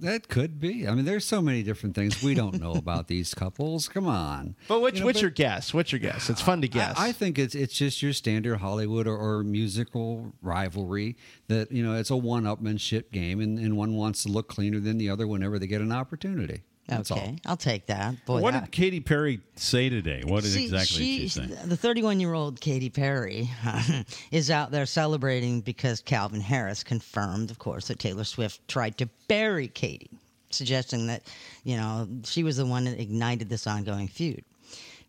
[0.00, 0.86] That could be.
[0.88, 3.88] I mean, there's so many different things we don't know about these couples.
[3.88, 4.56] Come on.
[4.68, 5.72] But which You know, what's but- your guess?
[5.72, 6.28] What's your guess?
[6.28, 6.98] It's fun to guess.
[6.98, 11.16] I, I think it's it's just your standard Hollywood or, or musical rivalry
[11.48, 14.98] that you know it's a one-upmanship game, and, and one wants to look cleaner than
[14.98, 16.62] the other whenever they get an opportunity.
[16.88, 17.36] That's Okay, all.
[17.52, 18.24] I'll take that.
[18.26, 20.22] Boy, what that- did Katy Perry say today?
[20.24, 21.46] What did See, exactly did she she, say?
[21.66, 23.48] the 31 year old Katy Perry
[24.32, 29.08] is out there celebrating because Calvin Harris confirmed, of course, that Taylor Swift tried to
[29.28, 30.10] bury Katy,
[30.50, 31.22] suggesting that,
[31.62, 34.44] you know, she was the one that ignited this ongoing feud.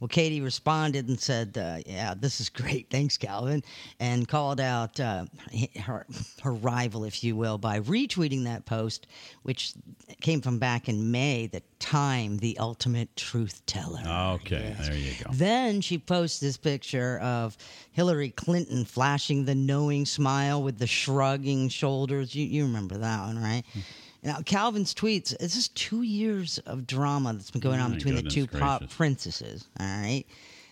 [0.02, 2.90] Well, Katy responded and said, uh, "Yeah, this is great.
[2.90, 3.64] Thanks, Calvin,"
[4.00, 5.26] and called out uh,
[5.80, 6.08] her
[6.42, 9.06] her rival, if you will, by retweeting that post,
[9.44, 9.74] which
[10.20, 11.46] came from back in May.
[11.48, 14.02] The Time, the ultimate truth teller.
[14.36, 15.32] Okay, there you go.
[15.34, 17.58] Then she posts this picture of
[17.92, 22.36] Hillary Clinton flashing the knowing smile with the shrugging shoulders.
[22.36, 23.64] You, you remember that one, right?
[24.24, 28.16] Now, Calvin's tweets, it's just two years of drama that's been going on My between
[28.16, 30.26] the goodness two pop princesses, all right?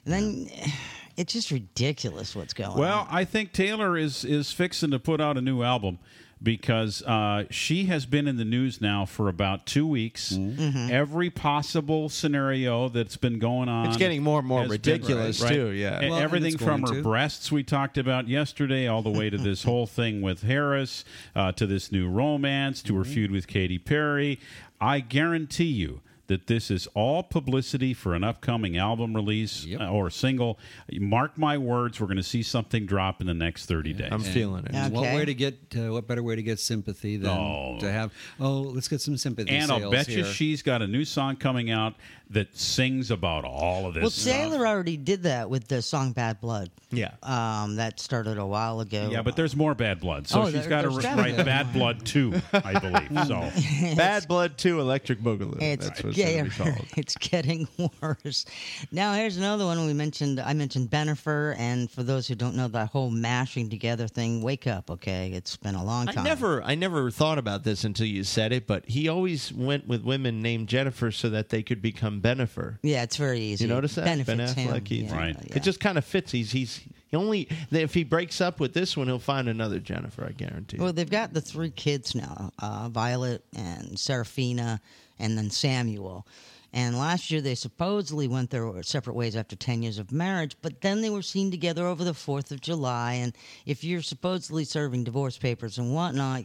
[0.06, 0.50] And then
[1.18, 3.06] it's just ridiculous what's going Well, on.
[3.06, 5.98] Well, I think Taylor is is fixing to put out a new album
[6.42, 10.32] because uh, she has been in the news now for about two weeks.
[10.34, 10.90] Mm-hmm.
[10.92, 15.68] Every possible scenario that's been going on, It's getting more and more ridiculous, been- too,
[15.70, 16.10] yeah.
[16.10, 17.04] Well, everything from her to.
[17.04, 21.04] breasts we talked about yesterday, all the way to this whole thing with Harris,
[21.36, 23.14] uh, to this new romance, to her Mm-hmm.
[23.14, 24.40] feud with Katy Perry.
[24.80, 26.00] I guarantee you.
[26.30, 29.82] That this is all publicity for an upcoming album release Yep.
[29.82, 30.58] uh, or single.
[30.94, 34.10] Mark my words, we're going to see something drop in the next 30 days.
[34.12, 34.72] I'm feeling it.
[34.74, 34.90] Yeah.
[34.90, 35.58] What way to get?
[35.76, 37.78] Uh, what better way to get sympathy than Oh.
[37.82, 38.14] to have?
[38.40, 39.50] Oh, let's get some sympathy.
[39.52, 41.96] and I'll sales bet you she's got a new song coming out
[42.32, 44.02] that sings about all of this.
[44.02, 44.34] Well, stuff.
[44.36, 47.12] Sailor already did that with the song "Bad Blood." Yeah.
[47.24, 49.10] um, that started a while ago.
[49.12, 50.28] Yeah, but there's more bad blood.
[50.28, 53.28] So Oh, she's there- got to write Bad Blood too, I believe.
[53.28, 53.50] So
[53.96, 55.60] Bad Blood 2 Electric Boogaloo.
[55.62, 57.68] It's That's what it's going getting, it's getting
[58.02, 58.46] worse.
[58.92, 60.40] Now here's another one we mentioned.
[60.40, 64.42] I mentioned Benifer, and for those who don't know, that whole mashing together thing.
[64.42, 65.32] Wake up, okay?
[65.34, 66.24] It's been a long I time.
[66.24, 70.04] never, I never thought about this until you said it, but he always went with
[70.04, 72.78] women named Jennifer so that they could become Benifer.
[72.84, 73.66] Yeah, it's very easy.
[73.66, 74.68] You notice that Benefits Ben.
[74.68, 74.88] Affleck?
[74.88, 75.36] He's, Yeah, Right.
[75.48, 75.56] yeah.
[75.58, 76.32] It just kind of fits.
[76.32, 80.26] He's he's he only if he breaks up with this one, he'll find another Jennifer.
[80.26, 80.78] I guarantee.
[80.78, 84.80] Well, they've got the three kids now uh, Violet and Seraphina,
[85.20, 86.26] and then Samuel.
[86.72, 90.82] And last year they supposedly went their separate ways after 10 years of marriage, but
[90.82, 93.14] then they were seen together over the 4th of July.
[93.14, 93.34] And
[93.66, 96.44] if you're supposedly serving divorce papers and whatnot,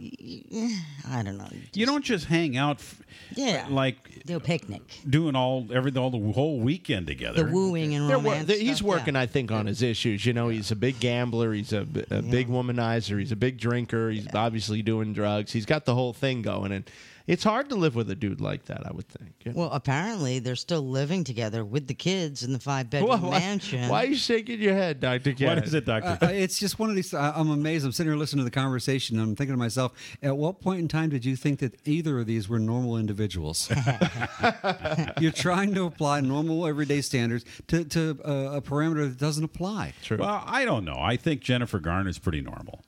[1.11, 1.49] I don't know.
[1.75, 3.03] you don't just hang out, f-
[3.35, 3.67] Yeah.
[3.69, 4.81] like do a picnic.
[5.09, 7.45] doing all every all the whole weekend together.
[7.45, 8.47] The wooing and They're wor- romance.
[8.49, 9.21] they're- he's stuff, working, yeah.
[9.21, 10.25] I think, on his issues.
[10.25, 11.53] You know, he's a big gambler.
[11.53, 13.19] He's a, b- a big womanizer.
[13.19, 14.09] He's a big drinker.
[14.11, 15.53] He's obviously doing drugs.
[15.53, 16.85] He's got the whole thing going, and
[17.27, 18.87] it's hard to live with a dude like that.
[18.87, 19.33] I would think.
[19.45, 19.53] Yeah.
[19.55, 23.39] Well, apparently they're still living together with the kids in the five bedroom Why- why,
[23.39, 23.89] mansion.
[23.89, 25.49] why are you shaking your head, Doctor Ken?
[25.57, 26.19] What is it, Doctor?
[26.25, 27.15] Uh, it's just one of these.
[27.15, 27.87] I- I'm amazed.
[27.87, 29.19] I'm sitting here listening to the conversation.
[29.19, 32.19] And I'm thinking to myself, at what point in time did you think that either
[32.21, 33.71] of these were normal individuals?
[35.21, 39.95] You're trying to apply normal everyday standards to, to uh, a parameter that doesn't apply.
[40.03, 40.19] True.
[40.19, 40.97] well, I don't know.
[40.99, 42.83] I think Jennifer Garner's pretty normal.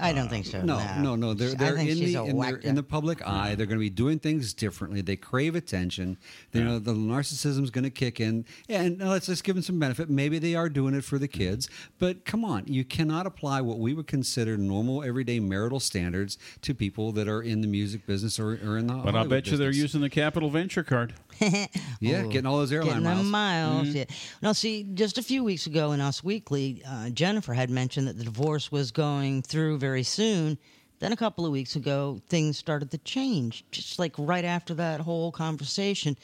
[0.00, 0.62] I don't think so.
[0.62, 1.34] No, no, no.
[1.34, 3.54] They're, they're think in she's the a in, their, in the public eye.
[3.54, 5.00] They're going to be doing things differently.
[5.00, 6.16] They crave attention.
[6.52, 8.46] You know, the narcissism's going to kick in.
[8.68, 10.10] And uh, let's just give them some benefit.
[10.10, 11.68] Maybe they are doing it for the kids.
[11.98, 16.74] But come on, you cannot apply what we would consider normal, everyday marital standards to
[16.74, 18.94] people that are in the music business or, or in the.
[18.94, 21.14] But I'll bet you they're using the Capital Venture card.
[22.00, 23.26] Yeah, getting all those airline miles.
[23.26, 23.88] miles.
[23.88, 24.04] Yeah.
[24.40, 28.16] Now, see, just a few weeks ago in Us Weekly, uh, Jennifer had mentioned that
[28.16, 30.56] the divorce was going through very soon.
[30.98, 35.00] Then a couple of weeks ago, things started to change, just like right after that
[35.00, 36.16] whole conversation.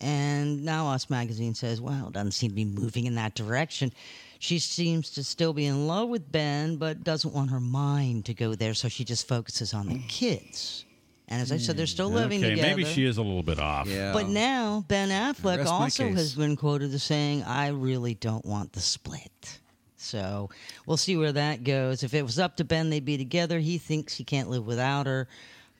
[0.00, 3.92] And now Us Magazine says, well, it doesn't seem to be moving in that direction.
[4.38, 8.34] She seems to still be in love with Ben, but doesn't want her mind to
[8.34, 10.84] go there, so she just focuses on the kids.
[11.28, 12.68] And as I said, they're still living okay, together.
[12.68, 13.86] maybe she is a little bit off.
[13.86, 14.12] Yeah.
[14.12, 18.72] But now Ben Affleck Rest also has been quoted as saying, "I really don't want
[18.72, 19.58] the split."
[19.98, 20.48] So
[20.86, 22.02] we'll see where that goes.
[22.02, 23.58] If it was up to Ben, they'd be together.
[23.58, 25.28] He thinks he can't live without her,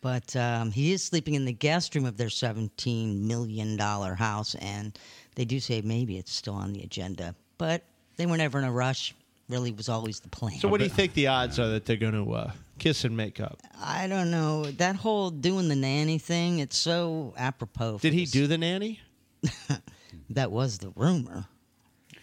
[0.03, 4.55] but um, he is sleeping in the guest room of their seventeen million dollar house,
[4.57, 4.99] and
[5.35, 7.85] they do say maybe it's still on the agenda, but
[8.17, 9.15] they were never in a rush.
[9.49, 10.59] Really, was always the plan.
[10.59, 13.17] So, what do you think the odds are that they're going to uh, kiss and
[13.17, 13.61] make up?
[13.81, 16.59] I don't know that whole doing the nanny thing.
[16.61, 17.99] It's so apropos.
[17.99, 19.01] Did he this- do the nanny?
[20.31, 21.47] That was the rumor.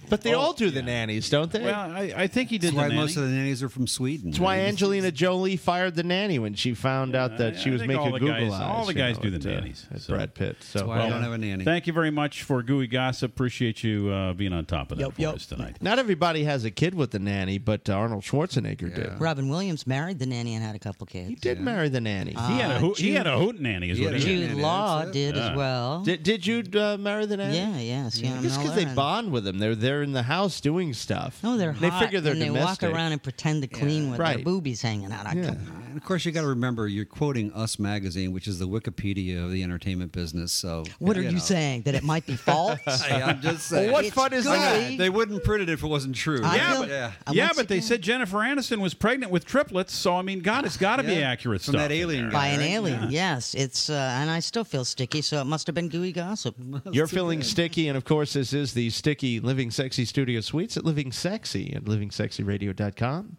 [0.10, 1.63] But they all do the nannies, don't they?
[1.63, 3.00] Well, I, I think he did That's the why nanny.
[3.02, 4.32] most of the nannies are from Sweden.
[4.32, 7.74] That's why Angelina Jolie fired the nanny when she found out that I- she I
[7.74, 8.62] was making all the Google guys- eyes.
[8.62, 10.58] all the guys know, do the at, uh, nannies, at so- Brad Pitt.
[10.62, 11.63] So That's why I don't have a nanny.
[11.65, 13.32] Thank you very much for Gooey Gossip.
[13.32, 15.36] Appreciate you uh, being on top of that Yup, for yup.
[15.36, 15.78] us tonight.
[15.82, 19.20] not everybody has a kid with the nanny, but uh, Arnold Schwarzenegger did.
[19.20, 21.30] Robin Williams married the nanny and had a couple kids.
[21.30, 22.32] He did marry the nanny.
[22.32, 24.20] He had a Uh, hoot, he had a hoot nanny, is He what he a
[24.20, 24.28] had.
[24.28, 26.02] hoot Jude nanny, Law did as well.
[26.04, 27.58] did, did you uh, marry the nanny?
[27.58, 28.10] yeah, yeah.
[28.10, 31.42] Sienna Just because they bond with him, they're they're in the house doing stuff.
[31.42, 32.82] No, they're they hot, figure they're and they domestic.
[32.90, 34.36] walk around and pretend to clean with Right.
[34.36, 35.26] their boobies hanging out.
[35.26, 35.46] I Yeah.
[35.46, 38.68] come- And of course, you got to remember you're quoting Us Magazine, which is the
[38.68, 40.52] Wikipedia of the entertainment business.
[40.52, 41.84] So, What are you saying?
[41.84, 42.82] That it might be false?
[43.06, 43.86] Hey, I'm just saying.
[43.86, 44.52] Well, what It's fun is good.
[44.60, 44.98] that?
[44.98, 46.42] They wouldn't print it if it wasn't true.
[46.44, 47.12] I Yeah, feel- but, yeah.
[47.32, 50.66] Yeah, but they again- said Jennifer Aniston was pregnant with triplets, so I mean, God,
[50.66, 51.30] it's got to be Yeah.
[51.32, 51.88] accurate From stuff.
[51.88, 52.34] that alien guy.
[52.34, 52.72] By an right?
[52.72, 53.54] alien, yes.
[53.54, 56.58] It's uh, and I still feel sticky, so it must have been gooey gossip.
[56.92, 60.84] You're feeling sticky, and of course, this is the sticky Living Sexy Studio Suites at
[60.84, 63.38] Living Sexy at livingsexyradio.com.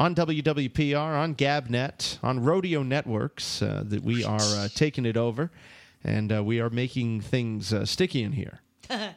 [0.00, 5.50] On WWPR, on GabNet, on Rodeo Networks, uh, that we are uh, taking it over,
[6.02, 8.60] and uh, we are making things uh, sticky in here.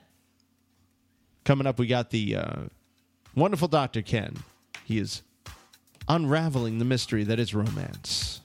[1.45, 2.55] Coming up, we got the uh,
[3.33, 4.01] wonderful Dr.
[4.01, 4.43] Ken.
[4.83, 5.23] He is
[6.09, 8.41] unraveling the mystery that is romance.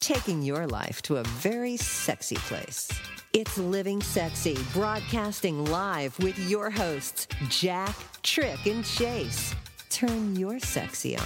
[0.00, 2.90] taking your life to a very sexy place.
[3.40, 9.54] It's Living Sexy, broadcasting live with your hosts, Jack, Trick, and Chase.
[9.90, 11.22] Turn your sexy on.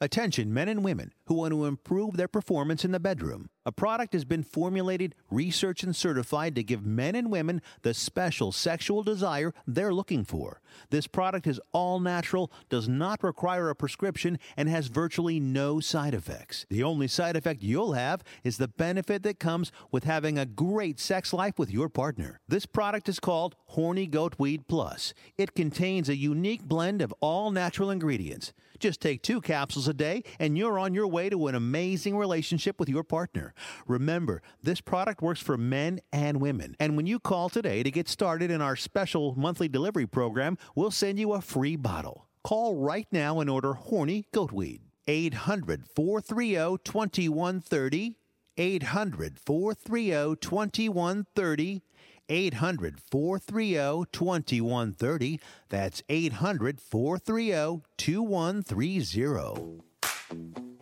[0.00, 3.48] Attention, men and women who want to improve their performance in the bedroom.
[3.64, 8.52] A product has been formulated, researched, and certified to give men and women the special
[8.52, 10.60] sexual desire they're looking for.
[10.90, 16.14] This product is all natural, does not require a prescription, and has virtually no side
[16.14, 16.64] effects.
[16.70, 21.00] The only side effect you'll have is the benefit that comes with having a great
[21.00, 22.40] sex life with your partner.
[22.46, 25.12] This product is called Horny Goat Weed Plus.
[25.36, 28.52] It contains a unique blend of all natural ingredients.
[28.78, 32.78] Just take two capsules a day and you're on your way to an amazing relationship
[32.78, 33.54] with your partner.
[33.86, 36.76] Remember, this product works for men and women.
[36.78, 40.90] And when you call today to get started in our special monthly delivery program, we'll
[40.90, 42.26] send you a free bottle.
[42.44, 44.80] Call right now and order Horny Goatweed.
[45.08, 48.16] 800 430 2130.
[48.58, 51.82] 800 430 2130.
[52.28, 55.40] 800 430 2130.
[55.68, 60.75] That's 800 430 2130.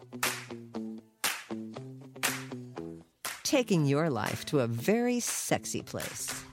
[3.54, 6.44] Taking your life to a very sexy place.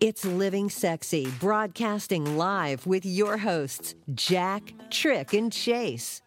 [0.00, 6.22] It's Living Sexy, broadcasting live with your hosts, Jack, Trick, and Chase.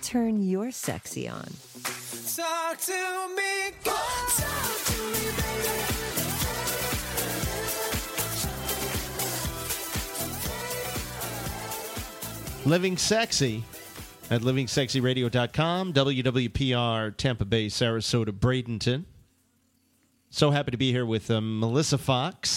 [0.00, 1.52] Turn your sexy on.
[2.34, 4.32] Talk to me, talk
[4.86, 5.84] to me, baby.
[12.64, 13.62] Living Sexy
[14.30, 19.04] at livingsexyradio.com, WWPR, Tampa Bay, Sarasota, Bradenton.
[20.30, 22.50] So happy to be here with uh, Melissa Fox,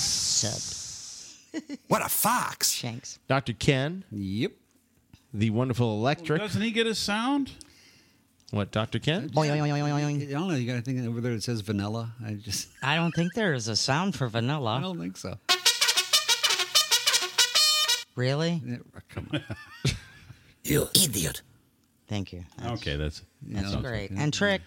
[1.88, 2.72] What a fox.
[2.72, 3.20] Shanks.
[3.28, 3.54] Dr.
[3.54, 4.52] Ken, Yep.
[5.34, 6.40] the wonderful electric.
[6.42, 7.52] Doesn't he get a sound?
[8.52, 9.00] What, Dr.
[9.00, 9.30] Ken?
[9.36, 10.56] I don't know.
[10.56, 12.14] You got a thing over there that says vanilla.
[12.26, 14.78] I just, I don't think there is a sound for vanilla.
[14.78, 15.38] I don't think so.
[18.16, 18.62] Really?
[18.66, 18.78] Yeah,
[19.10, 19.44] Come on.
[20.64, 21.44] You idiot.
[22.08, 22.44] Thank you.
[22.58, 23.82] That's, Okay, that's that's Yeah.
[23.82, 24.12] great.
[24.12, 24.62] And Trick,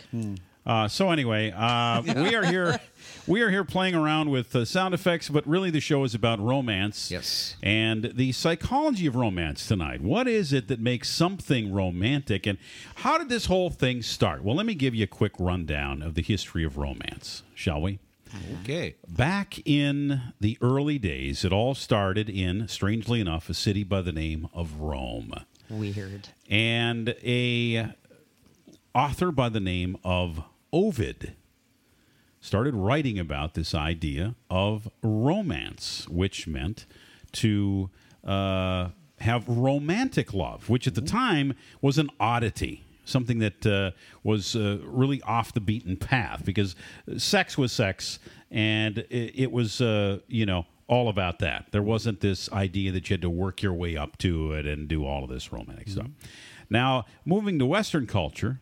[0.67, 2.79] Uh, so anyway, uh, we are here.
[3.27, 6.39] We are here playing around with uh, sound effects, but really the show is about
[6.41, 7.11] romance.
[7.11, 7.57] Yes.
[7.63, 10.01] And the psychology of romance tonight.
[10.03, 12.59] What is it that makes something romantic, and
[12.97, 14.43] how did this whole thing start?
[14.45, 18.01] Well, let me give you a quick rundown of the history of romance, shall we?
[18.63, 18.97] Okay.
[19.09, 24.13] Back in the early days, it all started in, strangely enough, a city by the
[24.13, 25.33] name of Rome
[25.71, 26.29] weird.
[26.51, 27.89] and a
[28.95, 31.35] author by the name of Ovid
[32.41, 36.87] started writing about this idea of romance, which meant
[37.33, 37.91] to
[38.25, 38.89] uh,
[39.21, 42.85] have romantic love, which at the time was an oddity.
[43.05, 43.91] Something that uh,
[44.23, 46.77] was uh, really off the beaten path because
[47.17, 51.67] sex was sex and it, it was, uh, you know, all about that.
[51.71, 54.89] There wasn't this idea that you had to work your way up to it and
[54.89, 56.09] do all of this romantic stuff.
[56.69, 58.59] Now, moving to Western culture,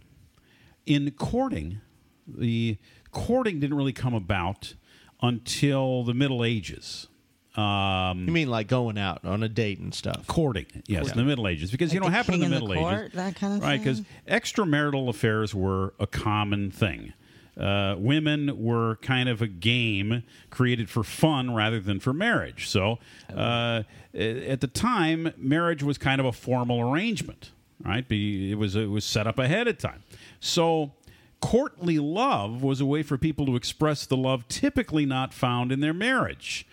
[0.84, 1.80] in courting,
[2.26, 2.76] the
[3.12, 4.74] courting didn't really come about
[5.22, 7.08] until the Middle Ages.
[7.56, 10.26] Um, You mean like going out on a date and stuff?
[10.26, 12.68] courting, yes, in the Middle Ages, because you know the happened in the and the
[12.68, 13.78] Middle court, Ages, that kind of right?
[13.78, 17.14] Because extramarital affairs were a common thing.
[17.58, 22.68] Uh, women were kind of a game created for fun rather than for marriage.
[22.68, 22.98] So,
[23.34, 23.82] uh,
[24.14, 27.50] at the time, marriage was kind of a formal arrangement,
[27.84, 28.04] right?
[28.10, 30.04] It was it was set up ahead of time.
[30.38, 30.92] So,
[31.40, 35.80] courtly love was a way for people to express the love typically not found in
[35.80, 36.66] their marriage.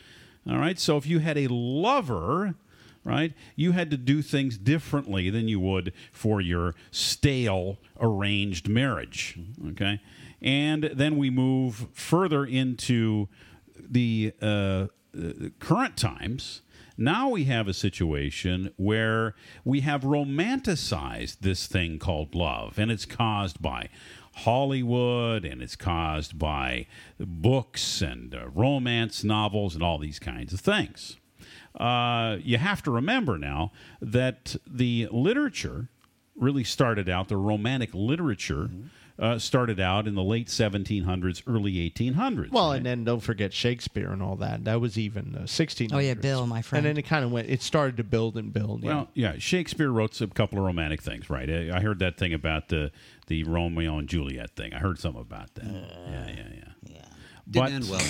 [0.48, 0.80] All right.
[0.80, 2.54] So, if you had a lover,
[3.04, 9.40] right, you had to do things differently than you would for your stale arranged marriage.
[9.70, 10.00] Okay.
[10.46, 13.28] And then we move further into
[13.78, 14.88] the uh,
[15.60, 16.62] current times.
[16.98, 23.06] Now we have a situation where we have romanticized this thing called love, and it's
[23.06, 23.90] caused by
[24.36, 26.88] Hollywood, and it's caused by
[27.20, 31.18] books and uh, romance novels and all these kinds of things.
[31.78, 35.90] Uh, you have to remember now that the literature
[36.36, 38.70] really started out, the romantic literature
[39.18, 42.52] uh, started out in the late 1700s, early 1800s.
[42.52, 42.78] Well, right?
[42.78, 44.66] and then don't forget Shakespeare and all that.
[44.66, 45.94] That was even uh, 1600s.
[45.94, 46.86] Oh, yeah, Bill, my friend.
[46.86, 48.84] And then it kind of went, it started to build and build.
[48.84, 51.50] Well, yeah, Shakespeare wrote a couple of romantic things, right?
[51.50, 52.92] I I heard that thing about the
[53.28, 54.74] the Romeo and Juliet thing.
[54.74, 55.66] I heard some about that.
[55.66, 56.64] yeah, yeah, yeah.
[56.84, 57.06] Yeah.
[57.50, 58.02] Didn't end well.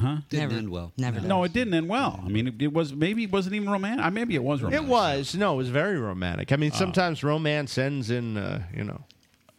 [0.00, 0.16] Huh?
[0.28, 0.92] Didn't Never- end well.
[0.96, 2.20] never No, it didn't end well.
[2.24, 4.06] I mean, it, it was maybe it wasn't even romantic.
[4.06, 4.86] Uh, Maybe it was romantic.
[4.86, 5.34] it was.
[5.34, 6.52] No, it was very romantic.
[6.52, 6.58] I Oh.
[6.58, 9.04] mean, sometimes romance ends in, uh, you know.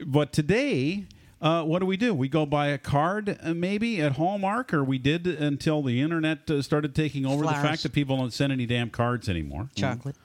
[0.05, 1.05] But today,
[1.41, 2.13] uh, what do we do?
[2.13, 6.49] We go buy a card, uh, maybe at Hallmark, or we did until the internet
[6.49, 9.69] uh, started taking over the fact that people don't send any damn cards anymore.
[9.75, 10.15] Chocolate.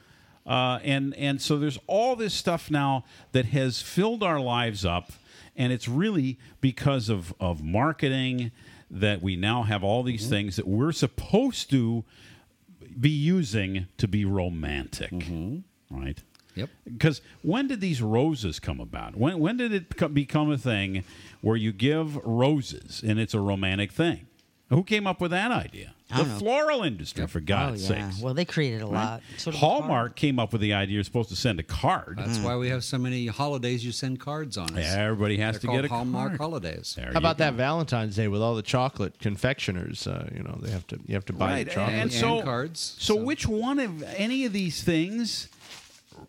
[0.46, 5.12] Uh, and and so there's all this stuff now that has filled our lives up,
[5.56, 8.50] and it's really because of of marketing
[8.90, 12.04] that we now have all these things that we're supposed to
[13.00, 15.12] be using to be romantic,
[15.90, 16.22] right?
[16.54, 16.70] Yep.
[16.84, 19.16] Because when did these roses come about?
[19.16, 21.04] When when did it become a thing
[21.40, 24.26] where you give roses and it's a romantic thing?
[24.70, 25.94] Who came up with that idea?
[26.14, 26.38] The know.
[26.38, 28.08] floral industry, for Oh God's yeah.
[28.10, 28.20] sakes.
[28.22, 29.22] Well, they created a lot.
[29.36, 32.16] Sort of Hallmark came up with the idea you're supposed to send a card.
[32.18, 34.76] That's why we have so many holidays you send cards on.
[34.76, 34.84] Us.
[34.94, 36.40] Everybody has They're to get a Hallmark card.
[36.40, 36.94] holidays.
[36.96, 37.44] There How about go.
[37.44, 40.06] that Valentine's Day with all the chocolate confectioners?
[40.06, 41.92] Uh, you know, they have to you have to buy Right, the chocolate.
[41.94, 45.48] and, And so cards, So, so- which one of any of these things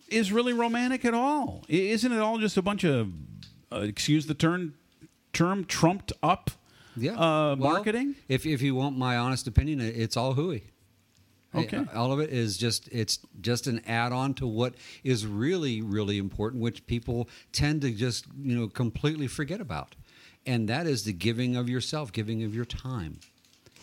[0.09, 1.63] is really romantic at all?
[1.67, 3.11] Isn't it all just a bunch of,
[3.71, 4.73] uh, excuse the term,
[5.33, 6.51] term trumped up,
[6.97, 7.13] Yeah.
[7.13, 8.15] uh, Well, marketing?
[8.27, 10.63] If if you want my honest opinion, it's all hooey.
[11.53, 11.85] Okay.
[11.93, 14.75] All of it is just it's just an add-on to what
[15.05, 19.95] is really really important, which people tend to just you know completely forget about,
[20.45, 23.19] and that is the giving of yourself, giving of your time.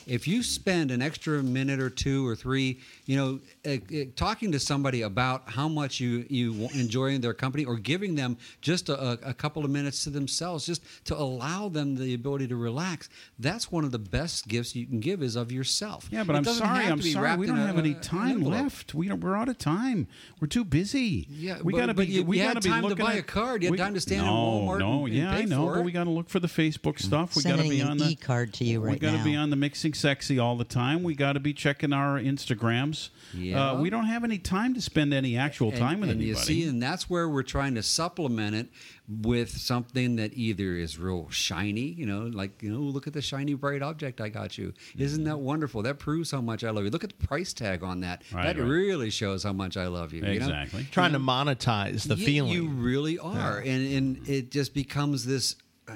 [0.07, 3.77] If you spend an extra minute or two or three, you know, uh, uh,
[4.17, 8.37] talking to somebody about how much you you w- enjoy their company, or giving them
[8.61, 12.49] just a, a- a couple of minutes to themselves, just to allow them the ability
[12.49, 13.09] to relax,
[13.39, 16.09] that's one of the best gifts you can give is of yourself.
[16.11, 16.87] Yeah, but It I'm sorry.
[16.87, 17.37] I'm sorry.
[17.37, 18.95] We don't a- have any time left.
[18.95, 20.09] We don't, we're out of time.
[20.41, 21.29] We're too busy.
[21.31, 22.15] Yeah, we gotta but be.
[22.15, 23.63] you- we you had gotta be time to buy at- a card.
[23.63, 25.67] You had we- time to stand in Walmart No, and yeah, pay I know.
[25.69, 25.85] But it.
[25.85, 27.37] we got to look for the Facebook stuff.
[27.37, 29.25] We got to be on the e-card to you right We got to now.
[29.25, 31.05] be on the mixing sexy all the time.
[31.05, 33.11] We got to be checking our Instagrams.
[33.35, 33.73] Yeah.
[33.73, 36.27] Uh, we don't have any time to spend any actual and, time with and anybody.
[36.27, 38.69] you see, and that's where we're trying to supplement it
[39.09, 43.23] with something that either is real shiny, you know, like you know, look at the
[43.23, 44.73] shiny bright object I got you.
[44.97, 45.83] Isn't that wonderful?
[45.83, 46.91] That proves how much I love you.
[46.91, 48.23] Look at the price tag on that.
[48.33, 48.67] Right, that right.
[48.69, 50.21] really shows how much I love you.
[50.21, 50.33] you know?
[50.33, 50.87] exactly.
[50.91, 52.53] Trying to monetize the You- feeling.
[52.53, 55.57] You really are, and and it just becomes this.
[55.89, 55.95] Uh,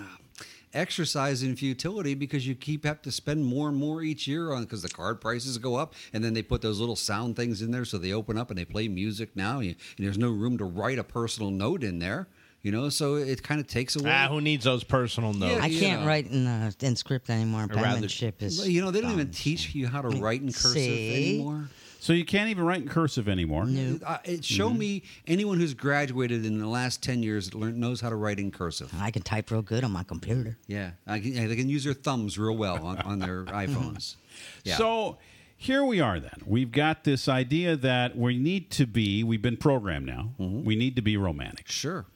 [0.75, 4.64] exercise in futility because you keep have to spend more and more each year on
[4.64, 7.71] because the card prices go up and then they put those little sound things in
[7.71, 10.59] there so they open up and they play music now and, and there's no room
[10.59, 12.29] to write a personal note in there
[12.62, 15.62] you know so it kind of takes away ah, who needs those personal notes?
[15.62, 16.07] I can't know.
[16.09, 17.67] write in, uh, in script anymore.
[17.69, 18.67] rather- Penmanship is.
[18.69, 21.35] you know they don't even teach you how to write in cursive See?
[21.37, 21.69] anymore
[22.07, 23.65] So you can't even write in cursive anymore.
[24.07, 24.79] Uh, it, show Mm-hmm.
[24.79, 28.39] me anyone who's graduated in the last 10 years that learn, knows how to write
[28.39, 30.57] in cursive I can type real good on my computer.
[30.69, 34.15] Yeah, I can, yeah, they can use their thumbs real well on, on their iPhones.
[34.63, 34.77] Yeah.
[34.77, 35.19] So
[35.57, 36.43] here we are then.
[36.47, 40.63] We've got this idea that we need to be, we've been programmed now, Mm-hmm.
[40.65, 41.69] we need to be romantic.
[41.69, 42.07] sure.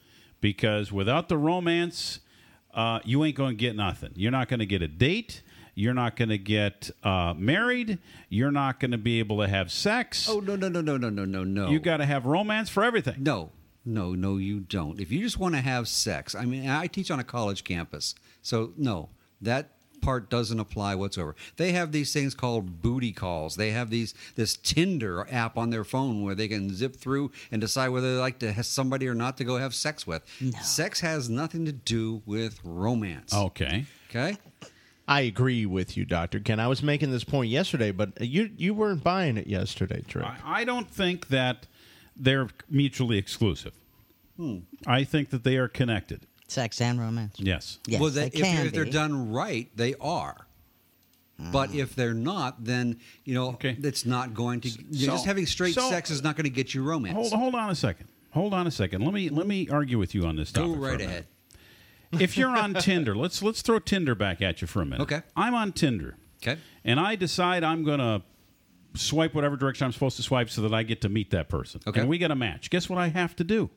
[0.41, 2.21] Because without the romance,
[2.73, 4.13] uh, you ain't going to get nothing.
[4.15, 5.43] You're not going to get a date.
[5.75, 7.99] You're not going to get uh, married.
[8.29, 10.29] You're not going to be able to have sex.
[10.29, 11.71] Oh no no no no no no no no.
[11.71, 13.17] You got to have romance for everything.
[13.19, 13.51] no
[13.85, 15.01] no no you don't.
[15.01, 18.15] If you just want to have sex, I mean, I teach on a college campus,
[18.43, 19.09] so no,
[19.41, 21.37] that part doesn't apply whatsoever.
[21.57, 23.57] They have these things called booty calls.
[23.57, 27.61] They have these this Tinder app on their phone where they can zip through and
[27.61, 30.23] decide whether they like to have somebody or not to go have sex with.
[30.63, 33.35] Sex has nothing to do with romance.
[33.35, 33.85] Okay.
[34.09, 34.37] Okay.
[35.11, 36.61] I agree with you, Doctor Ken.
[36.61, 40.25] I was making this point yesterday, but you you weren't buying it yesterday, Trick.
[40.25, 41.67] I, I don't think that
[42.17, 43.75] they're mutually exclusive.
[44.37, 44.59] Hmm.
[44.87, 46.27] I think that they are connected.
[46.47, 47.35] Sex and romance.
[47.39, 47.79] Yes.
[47.87, 48.91] Yes, well, they they, if, can they're, if they're be.
[48.93, 50.47] done right, they are.
[51.53, 53.75] But if they're not, then you know Okay.
[53.83, 54.69] it's not going to.
[54.71, 57.15] So- just having straight so- sex is not going to get you romance.
[57.17, 58.07] Hold, hold on a second.
[58.33, 59.03] Hold on a second.
[59.05, 60.75] Let me let me argue with you on this Go topic.
[60.77, 61.11] for a right minute.
[61.11, 61.27] ahead.
[62.13, 65.03] If you're on Tinder, let's let's throw Tinder back at you for a minute.
[65.03, 65.23] Okay.
[65.37, 66.17] I'm on Tinder.
[66.43, 66.59] Okay.
[66.85, 68.23] And I decide I'm going to
[68.95, 71.81] swipe whatever direction I'm supposed to swipe so that I get to meet that person.
[71.87, 72.01] Okay.
[72.01, 72.71] And we get a match.
[72.71, 73.71] Guess what I have to do?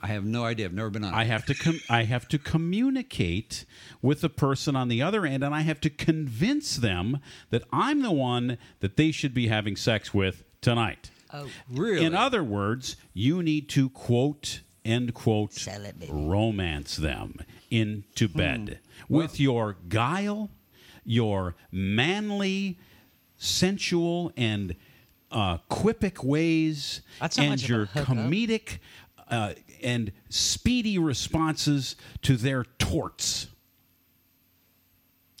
[0.00, 0.66] I have no idea.
[0.66, 1.12] I've never been on.
[1.12, 3.64] I have to com- I have to communicate
[4.00, 7.18] with the person on the other end and I have to convince them
[7.50, 11.10] that I'm the one that they should be having sex with tonight.
[11.32, 12.04] Oh, really.
[12.04, 17.38] In other words, you need to quote end quote Sell it, romance them
[17.70, 20.50] into bed with your guile,
[21.04, 22.78] your manly,
[23.36, 24.74] sensual, and
[25.30, 28.78] uh, quippic ways, and much of a your comedic
[29.28, 33.48] uh, and speedy responses to their torts.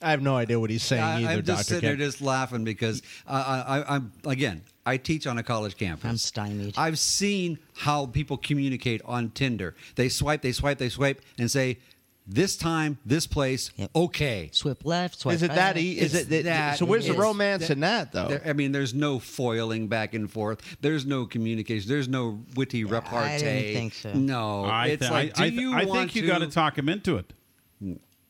[0.00, 1.98] I have no idea what he's saying I, either, I'm just Doctor sitting Ken.
[1.98, 4.62] there just laughing because I, I, I, I'm again.
[4.88, 6.04] I teach on a college campus.
[6.08, 6.74] I'm stymied.
[6.76, 9.74] I've seen how people communicate on Tinder.
[9.96, 11.78] They swipe, they swipe, they swipe, and say,
[12.30, 14.50] this time, this place, okay.
[14.52, 15.54] Swipe left, swipe Is it right.
[15.56, 17.18] that e- is it that- that so where's the easy.
[17.20, 18.28] romance in that though?
[18.28, 20.60] There- I mean, there's no foiling back and forth.
[20.82, 21.88] There's no communication.
[21.88, 23.16] There's no witty repartee.
[23.34, 24.12] I didn't think so.
[24.12, 26.28] No, I, it's thi- like, I, I, do thi- you I want think you to?
[26.28, 27.32] got to talk him into it.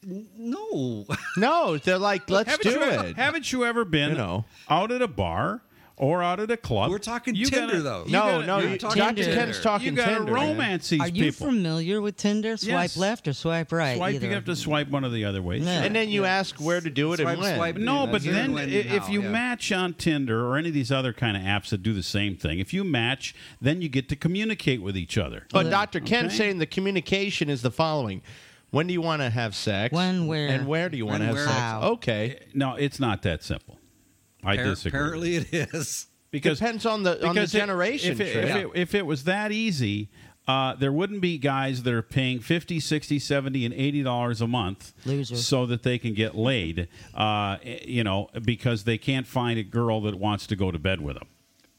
[0.03, 1.05] No,
[1.37, 3.17] no, they're like, let's haven't do you ever- it.
[3.17, 4.45] haven't you ever been You know.
[4.71, 5.61] out at a bar
[5.99, 6.91] or out at a club?
[6.91, 8.05] We're talking you Tinder, gotta- though.
[8.07, 9.15] you No, gotta- no, you're talking Dr.
[9.25, 9.35] Tinder.
[9.37, 11.47] Ken's talking You got to Tinder, romance these Are you people.
[11.49, 12.57] familiar with Tinder?
[12.57, 12.97] Swipe Yes.
[12.97, 13.97] left or swipe right?
[13.97, 14.27] Swipe, Either.
[14.27, 15.65] you have to swipe one of the other ways.
[15.65, 15.83] Yeah.
[15.83, 17.57] and then you ask where to do it Swipe, and when.
[17.57, 17.77] swipe.
[17.77, 19.29] No, but then when i- and if how, you yeah.
[19.31, 22.37] match on Tinder or any of these other kind of apps that do the same
[22.37, 25.47] thing, if you match, then you get to communicate with each other.
[25.53, 26.01] But Dr.
[26.01, 26.35] Ken Okay.
[26.37, 28.23] saying the communication is the following.
[28.71, 29.95] When do you want to have sex?
[29.95, 30.49] When, where?
[30.49, 31.85] And where do you want to have sex?
[31.85, 32.39] Okay.
[32.53, 33.78] No, it's not that simple.
[34.45, 34.99] I Appar- disagree.
[35.01, 36.07] Apparently, it is.
[36.31, 38.13] because Depends on the on the it- generation.
[38.13, 40.09] If it, if, it, if it was that easy,
[40.47, 44.47] uh, there wouldn't be guys that are paying 50 60 70 and 80 dollars a
[44.47, 45.37] month Loser.
[45.37, 50.01] so that they can get laid uh, you know because they can't find a girl
[50.03, 51.29] that wants to go to bed with them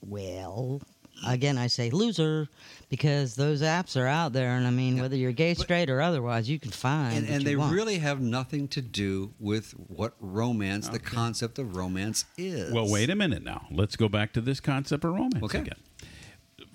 [0.06, 0.82] Well,
[1.26, 2.48] again, I say loser
[2.90, 6.50] because those apps are out there, and I mean, whether you're gay, straight, or otherwise,
[6.50, 7.18] you can find.
[7.18, 7.74] And, what and you they want.
[7.74, 12.72] really have nothing to do with what romance, the concept of romance is.
[12.74, 15.60] well wait a minute now let's go back to this concept of romance Okay.
[15.60, 15.78] again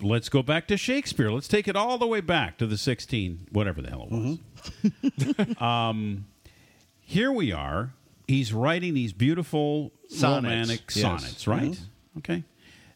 [0.01, 3.47] let's go back to shakespeare let's take it all the way back to the 16
[3.51, 4.37] whatever the hell it was
[4.83, 5.63] Mm-hmm.
[5.63, 6.25] um,
[6.99, 7.93] here we are
[8.27, 11.01] he's writing these beautiful Sonnets, romantic yes.
[11.01, 11.79] sonnets right
[12.17, 12.43] okay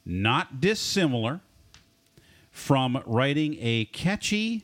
[0.09, 1.39] not dissimilar
[2.51, 4.63] from writing a catchy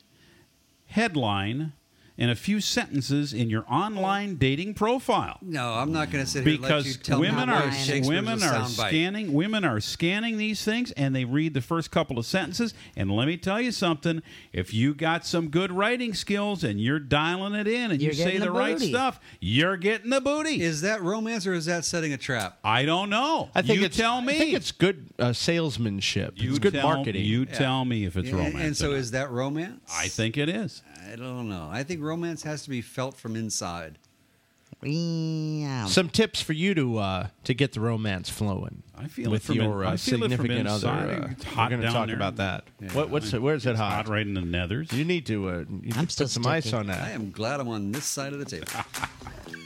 [0.87, 1.71] headline
[2.17, 5.37] and a few sentences in your online dating profile.
[5.41, 7.71] No, I'm not going to sit here and let you because tell women are
[8.03, 12.25] women are scanning women are scanning these things and they read the first couple of
[12.25, 12.73] sentences.
[12.95, 14.21] And let me tell you something
[14.53, 18.17] if you got some good writing skills and you're dialing it in and You're you
[18.23, 20.61] say the the right stuff you're getting the booty.
[20.61, 22.59] Is that romance or is that setting a trap?
[22.63, 23.49] I don't know.
[23.55, 26.33] I think you tell me I think it's good uh, salesmanship.
[26.37, 27.25] you it's good tell, marketing.
[27.25, 29.81] you tell me if it's And- romance And so is that romance?
[29.93, 31.69] I think it is I don't know.
[31.71, 33.97] I think romance has to be felt from inside.
[34.81, 35.85] Yeah.
[35.85, 38.83] Some tips for you to uh, to get the romance flowing.
[38.97, 41.03] I feel it with from your in- uh, feel significant inside.
[41.09, 41.23] other.
[41.23, 42.15] Uh, It's we're going to talk there.
[42.15, 42.65] about that.
[42.93, 43.91] what, what's it, where's it hot?
[43.91, 45.49] hot right in the nethers You need to.
[45.49, 47.01] Uh, you I'm put still some ice on that.
[47.01, 48.67] I am glad I'm on this side of the table.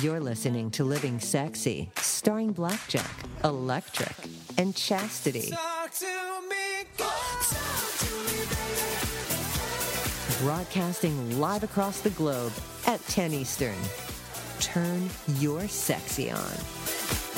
[0.00, 3.10] You're listening to Living Sexy, starring Blackjack,
[3.44, 4.14] Electric,
[4.56, 5.50] and Chastity.
[5.50, 7.46] Talk to me, talk
[7.98, 8.44] to me.
[10.40, 12.52] Broadcasting live across the globe
[12.86, 13.76] at 10 Eastern.
[14.60, 17.31] Turn your sexy on.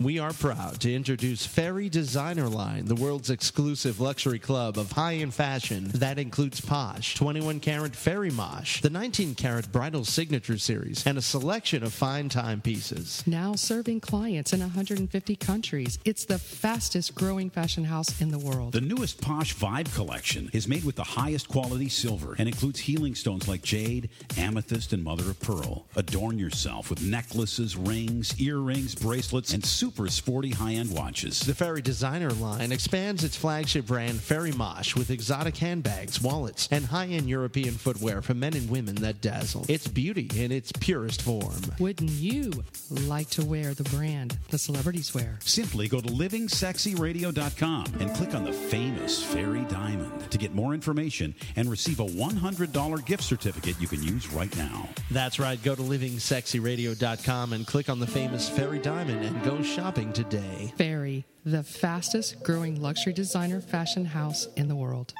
[0.00, 5.34] We are proud to introduce Fairy Designer Line, the world's exclusive luxury club of high-end
[5.34, 11.18] fashion that includes Posh, 21 carat Fairy Mosh, the 19 carat Bridal Signature Series, and
[11.18, 13.24] a selection of fine timepieces.
[13.26, 15.98] Now serving clients in 150 countries.
[16.04, 18.74] It's the fastest growing fashion house in the world.
[18.74, 23.16] The newest Posh Vibe collection is made with the highest quality silver and includes healing
[23.16, 25.86] stones like jade, amethyst, and mother of pearl.
[25.96, 31.40] Adorn yourself with necklaces, rings, earrings, bracelets, and super sporty high end watches.
[31.40, 36.84] The Fairy Designer line expands its flagship brand Fairy Mosh with exotic handbags, wallets, and
[36.84, 39.64] high-end European footwear for men and women that dazzle.
[39.68, 41.60] It's beauty in its purest form.
[41.78, 42.52] Wouldn't you
[42.90, 45.38] like to wear the brand the celebrities wear?
[45.44, 51.34] Simply go to livingsexyradio.com and click on the famous Fairy Diamond to get more information
[51.56, 54.88] and receive a $100 gift certificate you can use right now.
[55.10, 55.62] That's right.
[55.62, 60.74] Go to livingsexyradio.com and click on the famous Fairy Diamond and go shopping today.
[60.76, 65.14] Fairy, the fastest growing luxury designer fashion house in the world.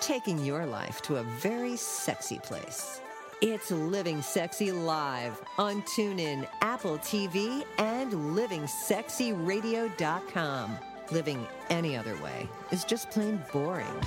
[0.00, 3.02] Taking your life to a very sexy place.
[3.42, 10.78] It's Living Sexy Live on TuneIn, Apple TV, and livingsexyradio.com.
[11.10, 14.00] Living any other way is just plain boring.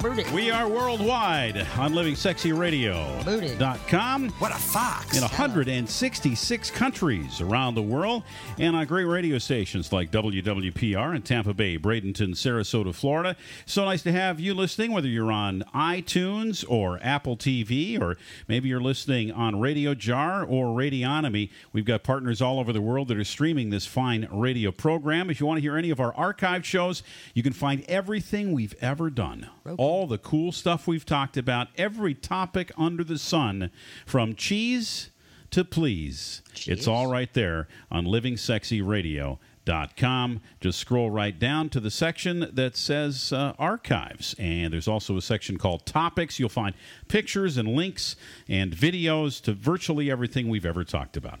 [0.00, 4.28] We are worldwide on livingsexyradio.com.
[4.30, 5.14] What a fox.
[5.14, 8.22] In 166 countries around the world
[8.58, 13.36] and on great radio stations like WWPR in Tampa Bay, Bradenton, Sarasota, Florida.
[13.66, 18.16] So nice to have you listening, whether you're on iTunes or Apple TV, or
[18.48, 21.50] maybe you're listening on Radio Jar or Radionomy.
[21.74, 25.28] We've got partners all over the world that are streaming this fine radio program.
[25.28, 27.02] If you want to hear any of our archive shows,
[27.34, 29.50] you can find everything we've ever done.
[29.76, 33.70] All the cool stuff we've talked about, every topic under the sun,
[34.06, 35.10] from cheese
[35.50, 36.42] to please.
[36.66, 40.40] It's all right there on livingsexyradio.com.
[40.60, 44.36] Just scroll right down to the section that says uh, archives.
[44.38, 46.38] And there's also a section called topics.
[46.38, 46.76] You'll find
[47.08, 48.14] pictures and links
[48.48, 51.40] and videos to virtually everything we've ever talked about.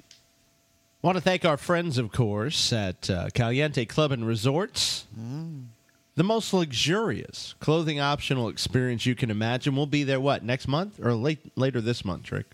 [1.02, 5.06] Want to thank our friends, of course, at uh, Caliente Club and Resorts.
[6.16, 9.76] The most luxurious clothing optional experience you can imagine.
[9.76, 11.00] We'll be there, what, next month?
[11.00, 12.46] Or late, later this month, Trick?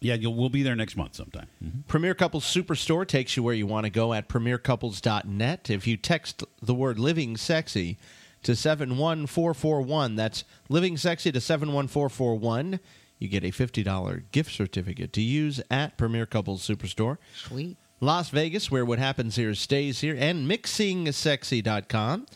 [0.00, 1.46] Yeah, you'll, we'll be there next month sometime.
[1.64, 1.80] Mm-hmm.
[1.88, 5.70] Premier Couples Superstore takes you where you want to go at premiercouples.net.
[5.70, 7.96] If you text the word living sexy
[8.42, 12.80] to 71441, that's living sexy to 71441,
[13.18, 17.16] you get a $50 gift certificate to use at Premier Couples Superstore.
[17.34, 17.76] Sweet.
[18.00, 22.26] Las Vegas, where what happens here stays here, and mixingsexy.com.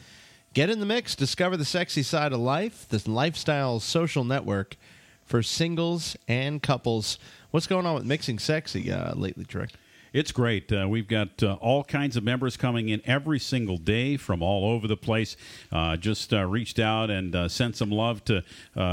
[0.53, 4.76] Get in the mix, discover the sexy side of life, this lifestyle social network
[5.24, 7.20] for singles and couples.
[7.53, 9.70] What's going on with Mixing Sexy uh, lately, Trick?
[10.12, 10.72] It's great.
[10.72, 14.68] Uh, we've got uh, all kinds of members coming in every single day from all
[14.68, 15.36] over the place.
[15.70, 18.42] Uh, just uh, reached out and uh, sent some love to uh,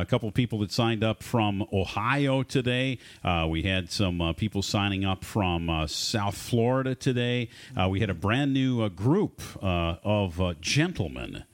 [0.02, 3.00] a couple people that signed up from Ohio today.
[3.48, 7.50] We had some people signing up from South Florida today.
[7.90, 11.46] We had a brand new group of gentlemen.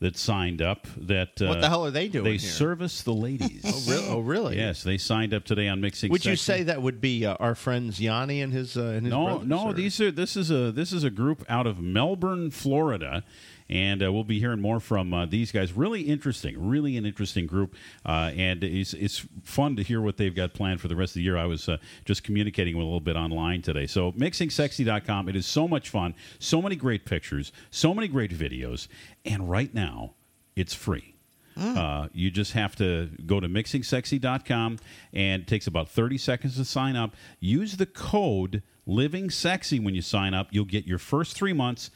[0.00, 0.86] That signed up.
[0.96, 2.38] That uh, What the hell are they doing They here?
[2.38, 3.62] service the ladies.
[3.66, 4.08] Oh, really?
[4.08, 4.56] Oh, really?
[4.56, 6.12] Yes, they signed up today on mixing.
[6.12, 9.10] Would you say that would be uh, our friends Yanni and his uh, and his
[9.12, 9.64] no, brothers, no.
[9.66, 13.24] or- These are this is a this is a group out of Melbourne, Florida,
[13.70, 15.72] and uh, we'll be hearing more from uh, these guys.
[15.72, 17.74] Really interesting, really an interesting group,
[18.06, 21.14] uh, and it's it's fun to hear what they've got planned for the rest of
[21.14, 21.36] the year.
[21.36, 23.86] I was uh, just communicating with a little bit online today.
[23.86, 25.28] So mixingsexy.com.
[25.28, 28.88] It is so much fun, so many great pictures, so many great videos,
[29.24, 30.14] and right now
[30.56, 31.14] it's free.
[31.58, 34.78] Uh, you just have to go to mixingsexy.com
[35.12, 37.16] and it takes about 30 seconds to sign up.
[37.40, 40.48] Use the code Living Sexy when you sign up.
[40.52, 41.90] You'll get your first three months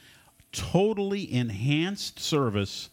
[0.53, 2.89] totally enhanced service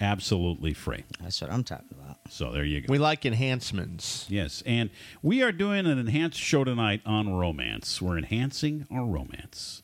[0.00, 1.04] absolutely free.
[1.20, 2.18] That's what I'm talking about.
[2.30, 2.86] So there you go.
[2.90, 4.26] We like enhancements.
[4.28, 4.90] Yes, and
[5.22, 8.00] we are doing an enhanced show tonight on romance.
[8.00, 9.82] We're enhancing our romance.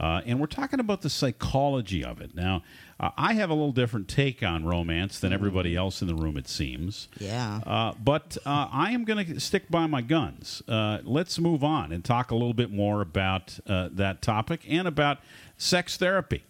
[0.00, 2.34] Uh, and we're talking about the psychology of it.
[2.34, 2.64] Now,
[3.00, 6.36] uh, I have a little different take on romance than everybody else in the room,
[6.36, 7.08] it seems.
[7.18, 7.60] Yeah.
[7.66, 10.62] Uh, but uh, I am going to stick by my guns.
[10.68, 14.86] Uh, let's move on and talk a little bit more about uh, that topic and
[14.86, 15.18] about
[15.56, 16.44] sex therapy.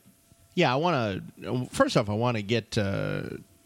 [0.55, 1.67] Yeah, I want to.
[1.71, 3.23] First off, I want to get uh,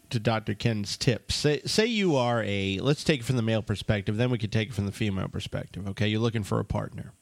[0.09, 0.55] to Dr.
[0.55, 1.35] Ken's tips.
[1.35, 2.79] Say, say you are a.
[2.79, 4.17] Let's take it from the male perspective.
[4.17, 5.87] Then we could take it from the female perspective.
[5.89, 7.13] Okay, you're looking for a partner.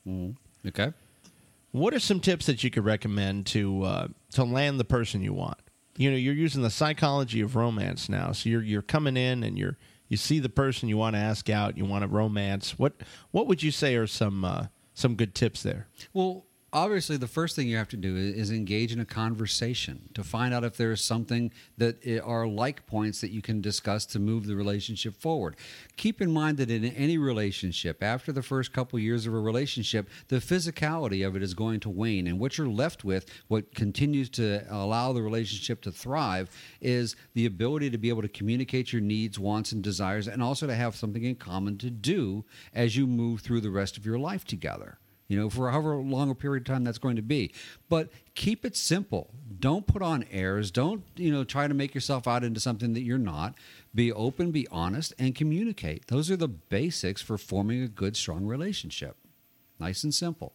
[0.66, 0.94] Okay.
[1.78, 5.34] What are some tips that you could recommend to uh, to land the person you
[5.34, 5.60] want?
[5.96, 8.32] You know, you're using the psychology of romance now.
[8.32, 11.50] So you're you're coming in and you're you see the person you want to ask
[11.50, 11.78] out.
[11.78, 12.80] You want to romance.
[12.80, 12.94] What
[13.32, 15.88] what would you say are some uh, some good tips there?
[16.14, 16.47] Well,
[16.78, 20.54] obviously, the first thing you have to do is, engage in a conversation to find
[20.54, 24.46] out if there is something that are like points that you can discuss to move
[24.46, 25.56] the relationship forward.
[25.98, 30.08] Keep in mind that in any relationship, after the first couple years of a relationship,
[30.28, 34.30] the physicality of it is going to wane, and what you're left with, what continues
[34.30, 36.50] to allow the relationship to thrive,
[36.80, 40.68] is the ability to be able to communicate your needs, wants, and desires, and also
[40.68, 44.20] to have something in common to do as you move through the rest of your
[44.20, 47.54] life together you know, for however long a period of time that's going to be.
[47.90, 49.32] But keep it simple.
[49.60, 50.72] Don't put on airs.
[50.72, 53.56] Don't, you know, try to make yourself out into something that you're not.
[53.94, 56.08] Be open, be honest, and communicate.
[56.08, 59.18] Those are the basics for forming a good, strong relationship.
[59.80, 60.54] Nice and simple.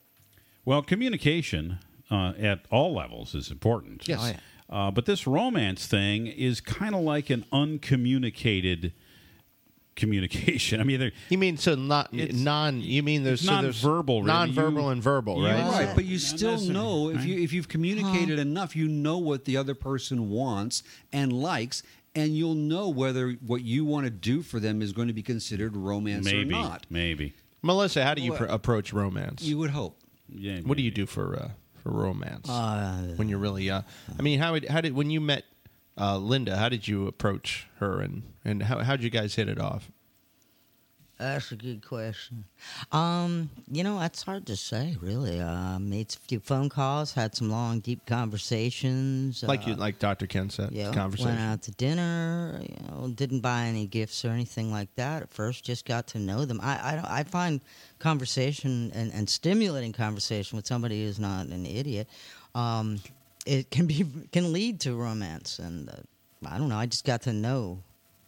[0.64, 1.78] Well, communication
[2.10, 4.06] uh, at all levels is important.
[4.08, 4.20] Yes.
[4.22, 4.36] Oh, yeah.
[4.70, 8.94] Uh, but this romance thing is kind of like an uncommunicated
[9.96, 10.80] communication.
[10.82, 12.80] I mean, there- You mean so not non?
[12.80, 14.26] You mean there's so there's non-verbal, really.
[14.32, 15.86] non-verbal You- and verbal, you- right?
[15.86, 17.26] Right, but you still know if right?
[17.26, 20.82] you if you've communicated enough, you know what the other person wants
[21.12, 21.82] and likes,
[22.14, 25.22] and you'll know whether what you want to do for them is going to be
[25.22, 26.86] considered romance maybe, or not.
[26.90, 27.34] maybe.
[27.62, 29.42] Melissa, how do you Well, pr- approach romance?
[29.42, 29.98] You would hope.
[30.28, 30.60] Yeah.
[30.60, 31.50] what do you do for uh,
[31.82, 33.68] for romance Uh, when you're really?
[33.70, 33.82] Uh,
[34.18, 35.44] I mean, how would, how did when you met
[35.98, 36.56] uh, Linda?
[36.56, 39.90] How did you approach her, and and how how'd you guys hit it off?
[41.22, 42.44] That's a good question.
[42.90, 45.40] Um, you know, it's hard to say, really.
[45.40, 49.44] Uh, made a few phone calls, had some long, deep conversations.
[49.44, 50.26] Like you, uh, like Dr.
[50.26, 51.36] Ken said, yeah, conversation.
[51.36, 52.60] went out to dinner.
[52.60, 55.64] You know, didn't buy any gifts or anything like that at first.
[55.64, 56.60] Just got to know them.
[56.60, 57.60] I I, I find
[58.00, 62.08] conversation and, and stimulating conversation with somebody who's not an idiot.
[62.56, 62.98] Um,
[63.46, 65.94] it can be can lead to romance, and uh,
[66.46, 66.78] I don't know.
[66.78, 67.82] I just got to know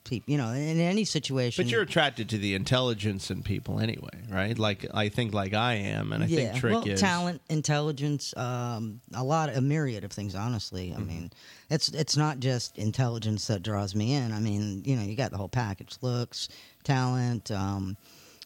[0.05, 0.31] people.
[0.31, 1.65] You know, in any situation.
[1.65, 4.59] But you're attracted to the intelligence in people anyway, right?
[4.59, 9.01] Like I think like I am, and I think Trick well, is talent, intelligence, um,
[9.15, 10.35] a lot, a myriad of things.
[10.35, 11.03] Honestly, Mm-hmm.
[11.03, 11.31] I mean,
[11.71, 14.33] it's it's not just intelligence that draws me in.
[14.33, 16.49] I mean, you know, you got the whole package: looks,
[16.85, 17.97] talent, um,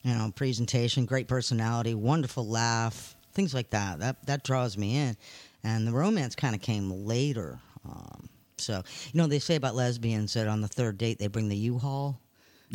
[0.02, 3.98] you know, presentation, great personality, wonderful laugh, things like that.
[3.98, 5.16] That that draws me in,
[5.68, 7.60] and the romance kind of came later.
[7.84, 11.48] Um, so, you know, they say about lesbians that on the third date they bring
[11.48, 12.20] the U-Haul.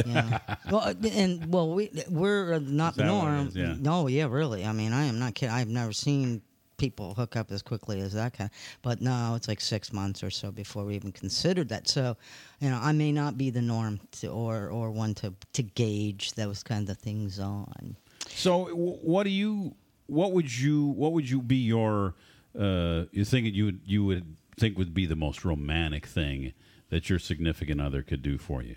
[0.05, 0.39] Yeah.
[0.71, 3.47] well, and well, we we're not the that what it norm.
[3.47, 3.55] is?
[3.55, 3.75] Yeah.
[3.79, 4.65] No, yeah, really.
[4.65, 5.53] I mean, I am not kidding.
[5.53, 6.41] I've never seen
[6.77, 8.49] people hook up as quickly as that kind.
[8.49, 11.87] Of, But no, it's like six months or so before we even considered that.
[11.87, 12.17] So,
[12.59, 16.33] you know, I may not be the norm to, or or one to to gauge
[16.33, 17.95] those kinds of things on.
[18.29, 19.75] So, what do you?
[20.07, 20.87] What would you?
[20.87, 22.15] What would you be your?
[22.57, 26.53] Uh, you think you would you would think would be the most romantic thing
[26.89, 28.75] that your significant other could do for you?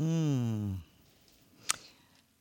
[0.00, 0.76] Mm.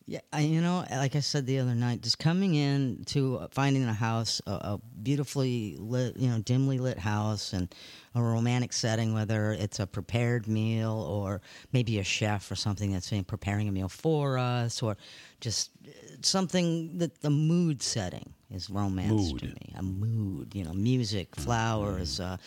[0.08, 3.48] Yeah, I, you know, like I said the other night, just coming in to uh,
[3.50, 7.74] finding a house, a, a beautifully lit, you know, dimly lit house, and
[8.14, 11.42] a romantic setting, whether it's a prepared meal or
[11.74, 14.96] maybe a chef or something that's preparing a meal for us, or
[15.42, 15.90] just uh,
[16.22, 19.74] something that the mood setting is romance to me.
[19.76, 22.38] A mood, you know, music, flowers, uh,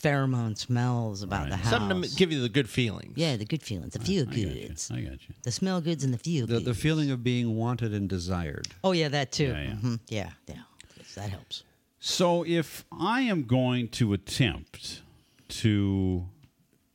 [0.00, 1.70] pheromone smells about the house.
[1.70, 3.14] something to give you the good feelings.
[3.16, 4.68] Yeah, the good feelings, the feel I got you.
[4.68, 4.90] goods.
[4.90, 5.34] I got you.
[5.42, 6.64] The smell goods and the feel The, goods.
[6.66, 8.68] the feeling of being wanted and desired.
[8.84, 9.46] oh yeah, that too.
[9.48, 9.70] Yeah, yeah.
[9.74, 10.00] Mhm.
[10.08, 10.54] yeah, yeah.
[10.96, 11.64] Yes, that helps.
[12.00, 15.02] So, if I am going to attempt
[15.48, 16.26] to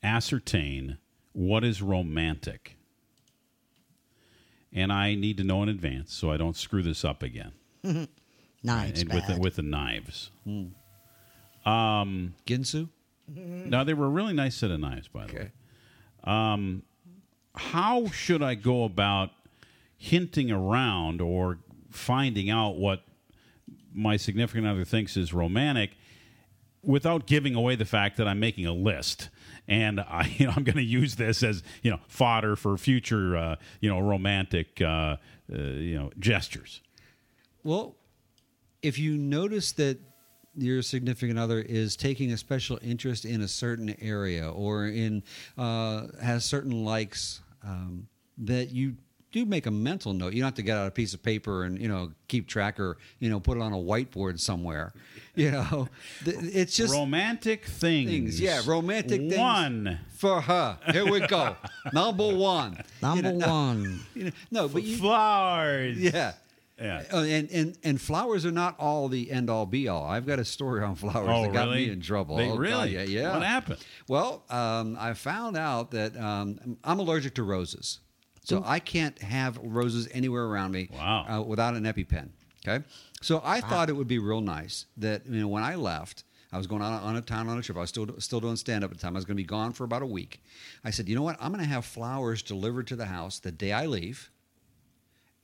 [0.02, 0.98] ascertain
[1.34, 2.78] what is romantic,
[4.72, 7.52] and I need to know in advance so I don't screw this up again.
[8.64, 10.32] Knives and with the, with the knives.
[11.66, 12.90] Um, Ginsu?
[13.28, 15.52] no, they were a really nice set of knives, by the way.
[16.24, 16.84] Um,
[17.56, 19.32] how should I go about
[19.98, 21.60] hinting around or
[21.92, 23.04] finding out what
[23.94, 25.92] my significant other thinks is romantic
[26.82, 29.30] without giving away the fact that I'm making a list?
[29.68, 33.36] And I, you know, I'm going to use this as you know fodder for future,
[33.38, 35.18] uh, you know, romantic, uh, uh,
[35.50, 36.82] you know, gestures.
[37.64, 37.96] Well,
[38.84, 39.98] if you notice that
[40.56, 45.24] your significant other is taking a special interest in a certain area or in
[45.58, 48.08] uh, has certain likes, um,
[48.38, 48.96] that you
[49.32, 50.34] do make a mental note.
[50.34, 52.80] You don't have to get out a piece of paper and you know keep track
[52.80, 54.94] or you know put it on a whiteboard somewhere.
[55.36, 55.90] You know,
[56.28, 58.08] it's just romantic things.
[58.12, 58.40] things.
[58.40, 59.98] Yeah, romantic things One.
[60.16, 60.78] for her.
[60.92, 61.56] Here we go.
[61.92, 62.78] Number one.
[63.02, 64.00] Number You know, no, one.
[64.14, 65.98] you know, no, but you, flowers.
[65.98, 66.34] yeah.
[66.82, 67.04] Yeah.
[67.14, 70.06] Uh, and, and and flowers are not all the end all be all.
[70.06, 71.86] I've got a story on flowers Oh, that got really?
[71.88, 72.38] me in trouble.
[72.38, 72.96] They- I'll really?
[72.96, 73.34] ya, yeah.
[73.34, 73.80] What happened?
[74.08, 78.00] Well, um, I found out that um, I'm allergic to roses,
[78.44, 81.26] so I can't have roses anywhere around me Wow.
[81.30, 82.30] uh, without an EpiPen.
[82.68, 82.84] Okay,
[83.22, 86.24] so I thought it would be real nice that you know when I left.
[86.52, 87.78] I was going on a, on a town on a trip.
[87.78, 89.16] I was still still doing stand up at the time.
[89.16, 90.40] I was going to be gone for about a week.
[90.84, 91.36] I said, you know what?
[91.42, 94.30] I'm going to have flowers delivered to the house the day I leave,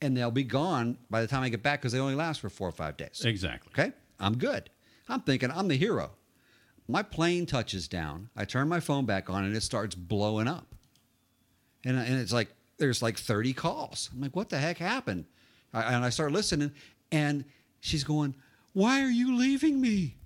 [0.00, 2.48] and they'll be gone by the time I get back because they only last for
[2.48, 3.22] four or five days.
[3.24, 3.70] Exactly.
[3.72, 4.70] Okay, I'm good.
[5.08, 6.12] I'm thinking I'm the hero.
[6.88, 8.30] My plane touches down.
[8.36, 10.74] I turn my phone back on, and it starts blowing up.
[11.84, 12.48] And and it's like
[12.78, 14.10] there's like 30 calls.
[14.12, 15.26] I'm like, what the heck happened?
[15.72, 16.72] I, and I start listening,
[17.12, 17.44] and
[17.80, 18.34] she's going,
[18.72, 20.16] "Why are you leaving me?"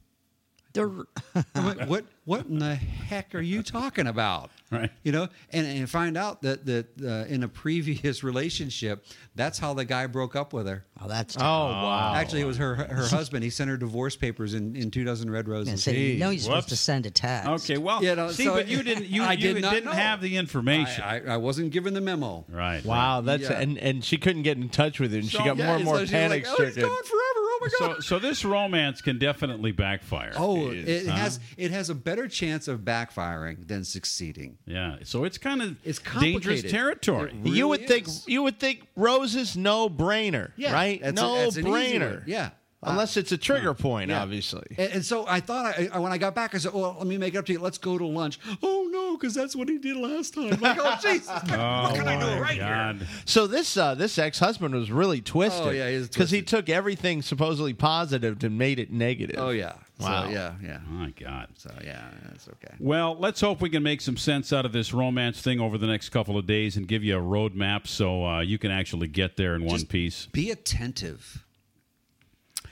[1.54, 4.50] I'm like, what what in the heck are you talking about?
[4.70, 4.90] Right.
[5.02, 9.04] You know, and, and find out that that uh, in a previous relationship,
[9.34, 10.84] that's how the guy broke up with her.
[11.02, 12.12] Oh, that's Oh wow!
[12.14, 13.42] Actually, it was her her husband.
[13.42, 15.82] He sent her divorce papers in, in two dozen red Yeah, roses.
[15.82, 16.68] so you know you're supposed Whoops.
[16.68, 17.48] to send a text.
[17.68, 19.06] Okay, well, You know, see, so but you didn't.
[19.06, 19.92] You, I you did not didn't know.
[19.92, 22.44] have the information, I, I, I wasn't given the memo.
[22.48, 22.84] right?
[22.84, 23.58] Wow, that's Yeah.
[23.60, 25.84] and and she couldn't get in touch with you, and she got Yeah, more and
[25.84, 26.82] more so she's panic like, oh, he's stricken.
[26.90, 27.20] gone forever.
[27.36, 27.94] Oh my So, god.
[27.96, 30.32] so so this romance can definitely backfire.
[30.36, 31.12] Oh, it Huh?
[31.16, 34.58] has it has a better chance of backfiring than succeeding.
[34.66, 36.70] Yeah, so it's kind of It's dangerous complicated.
[36.70, 37.30] territory.
[37.44, 38.24] It you would really think is.
[38.28, 40.72] you would think roses no brainer, Yeah,
[41.02, 41.14] right?
[41.14, 42.10] that's a- no that's an easy brainer.
[42.20, 42.24] one.
[42.26, 42.50] Yeah.
[42.86, 44.20] Unless it's a trigger point, Yeah.
[44.20, 44.66] obviously.
[44.76, 47.06] And, and so I thought I, I- when I got back, I said, "Well, let
[47.06, 47.58] me make it up to you.
[47.58, 50.50] Let's go to lunch." Oh no, because that's what he did last time.
[50.60, 52.60] Like, oh Jesus, Oh what can I do right
[53.00, 53.06] here?
[53.24, 55.66] So this uh, this ex husband was really twisted.
[55.66, 56.66] Oh, yeah, he is because he twisted.
[56.66, 59.36] took everything supposedly positive and made it negative.
[59.38, 59.72] Oh yeah.
[60.00, 60.24] Wow.
[60.24, 60.78] So, yeah, yeah.
[60.88, 61.48] My God.
[61.56, 62.74] So yeah, that's okay.
[62.80, 65.86] Well, let's hope we can make some sense out of this romance thing over the
[65.86, 69.36] next couple of days and give you a roadmap so uh, you can actually get
[69.36, 70.26] there in one piece.
[70.26, 71.44] Be attentive.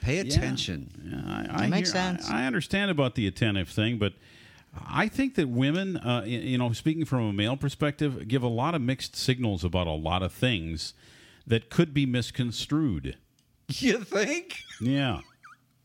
[0.01, 0.89] Pay attention.
[1.01, 2.29] Yeah, I, I That makes hear- sense.
[2.29, 4.13] I, I understand about the attentive thing, but
[4.85, 8.75] I think that women, uh, you know, speaking from a male perspective, give a lot
[8.75, 10.93] of mixed signals about a lot of things
[11.47, 13.15] that could be misconstrued.
[13.69, 14.57] You think?
[14.81, 15.21] Yeah.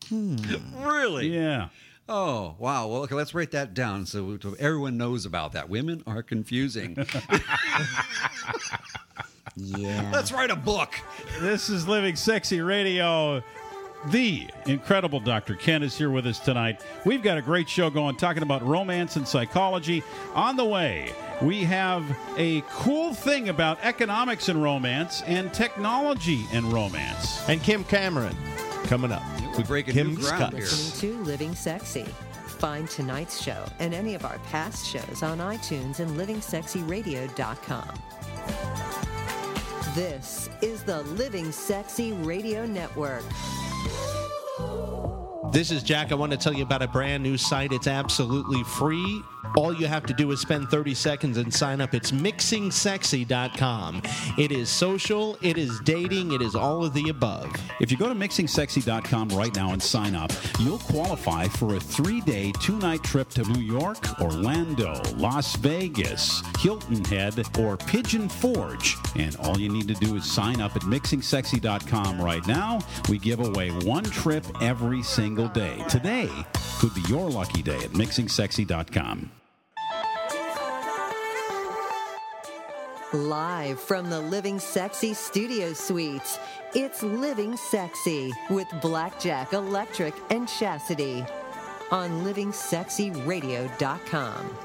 [0.08, 0.36] Hmm.
[0.82, 1.28] Really?
[1.34, 1.68] Yeah.
[2.08, 2.86] Oh, wow.
[2.88, 5.68] Well, okay, let's write that down so everyone knows about that.
[5.68, 6.96] Women are confusing.
[9.60, 10.10] Yeah.
[10.12, 10.94] let's write a book.
[11.40, 13.42] This is Living Sexy Radio.
[14.10, 15.56] The incredible Dr.
[15.56, 16.84] Ken is here with us tonight.
[17.04, 20.04] We've got a great show going talking about romance and psychology.
[20.36, 22.04] On the way, we have
[22.36, 27.42] a cool thing about economics and romance and technology and romance.
[27.48, 28.36] And Kim Cameron
[28.88, 29.22] coming up.
[29.56, 30.54] We're breaking new Kim's ground Cuts.
[30.54, 30.62] here.
[30.62, 32.06] Listening to Living Sexy.
[32.46, 38.02] Find tonight's show and any of our past shows on iTunes and livingsexyradio.com.
[39.94, 43.24] This is the Living Sexy Radio Network.
[45.52, 46.10] This is Jack.
[46.10, 47.72] I want to tell you about a brand new site.
[47.72, 49.22] It's absolutely free.
[49.56, 51.94] All you have to do is spend 30 seconds and sign up.
[51.94, 54.02] It's mixingsexy.com.
[54.36, 57.54] It is social, it is dating, it is all of the above.
[57.80, 62.20] If you go to mixingsexy.com right now and sign up, you'll qualify for a three
[62.20, 68.96] day, two night trip to New York, Orlando, Las Vegas, Hilton Head, or Pigeon Forge.
[69.16, 72.80] And all you need to do is sign up at mixingsexy.com right now.
[73.08, 75.82] We give away one trip every single day.
[75.88, 76.30] Today
[76.78, 79.37] could be your lucky day at mixingsexy.com.
[83.14, 86.38] Live from the Living Sexy Studio Suites,
[86.74, 91.24] it's Living Sexy with Blackjack Electric and Chastity
[91.90, 94.58] on livingsexyradio.com.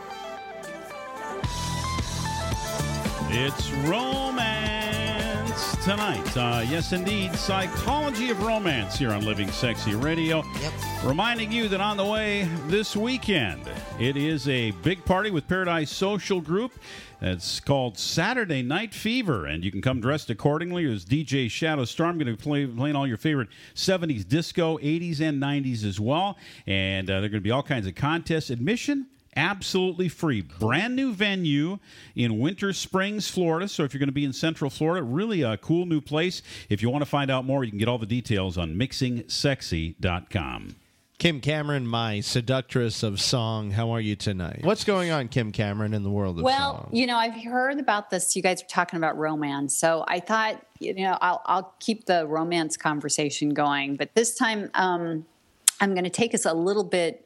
[3.30, 5.03] It's romance
[5.84, 6.38] tonight.
[6.38, 7.36] Uh, yes, indeed.
[7.36, 10.42] Psychology of romance here on Living Sexy Radio.
[10.62, 10.74] Yep.
[11.04, 13.62] Reminding you that on the way this weekend,
[14.00, 16.72] it is a big party with Paradise Social Group.
[17.20, 20.86] It's called Saturday Night Fever, and you can come dressed accordingly.
[20.86, 25.42] There's DJ Shadow Storm going to play playing all your favorite 70s disco, 80s, and
[25.42, 26.38] 90s as well.
[26.66, 28.50] And uh, there are going to be all kinds of contests.
[28.50, 30.42] Admission absolutely free.
[30.42, 31.80] Brand new venue
[32.16, 33.68] in Winter Springs, Florida.
[33.68, 36.42] So if you're going to be in Central Florida, really a cool new place.
[36.70, 40.76] If you want to find out more, you can get all the details on mixingsexy.com.
[41.20, 43.72] Kim Cameron, my seductress of song.
[43.72, 44.60] How are you tonight?
[44.64, 46.90] What's going on, Kim Cameron, in the world of Well, song?
[46.92, 48.36] you know, I've heard about this.
[48.36, 52.28] You guys are talking about romance, so I thought, you know, I'll, I'll keep the
[52.28, 53.96] romance conversation going.
[53.96, 55.26] But this time, um,
[55.80, 57.26] I'm going to take us a little bit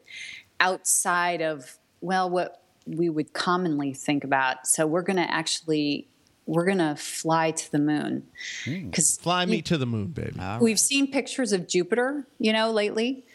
[0.60, 4.68] outside of well, what we would commonly think about.
[4.68, 6.08] So we're going to actually
[6.46, 8.26] we're going to fly to the moon
[8.64, 8.86] hmm.
[8.86, 10.40] because Fly me to the moon, baby.
[10.62, 13.26] We've seen pictures of Jupiter, you know, lately.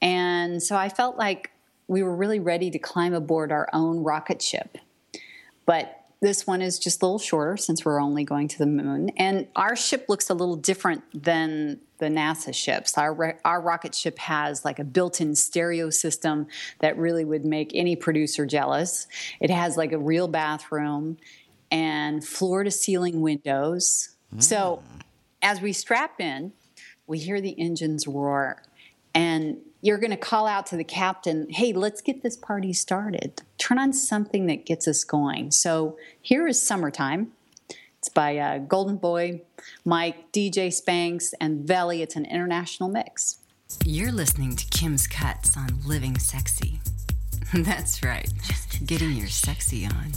[0.00, 1.50] And so I felt like
[1.88, 4.78] we were really ready to climb aboard our own rocket ship.
[5.66, 9.10] But this one is just a little shorter since we're only going to the moon.
[9.16, 12.96] And our ship looks a little different than the NASA ships.
[12.98, 16.46] Our, our rocket ship has like a built in stereo system
[16.80, 19.06] that really would make any producer jealous.
[19.40, 21.16] It has like a real bathroom
[21.70, 24.10] and floor to ceiling windows.
[24.38, 25.00] So hmm.
[25.42, 26.52] as we strap in,
[27.06, 28.62] we hear the engines roar,
[29.14, 33.42] and you're going to call out to the captain, hey, let's get this party started.
[33.58, 35.50] Turn on something that gets us going.
[35.50, 37.32] So here is Summertime.
[37.98, 39.42] It's by uh, Golden Boy,
[39.84, 42.02] Mike, DJ Spanks, and Veli.
[42.02, 43.38] It's an international mix.
[43.84, 46.80] You're listening to Kim's Cuts on Living Sexy.
[47.52, 48.32] That's right,
[48.86, 50.12] getting your sexy on.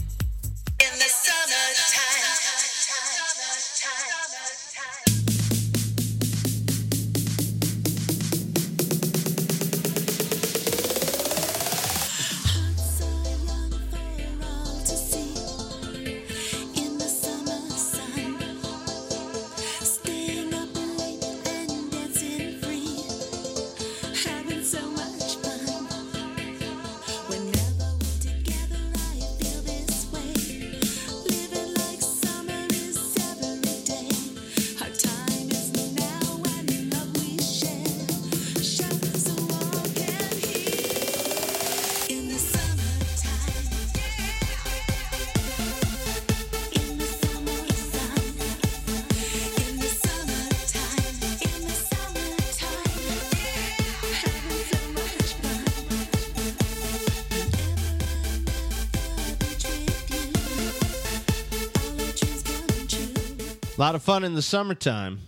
[63.94, 65.20] Lot of fun in the summertime.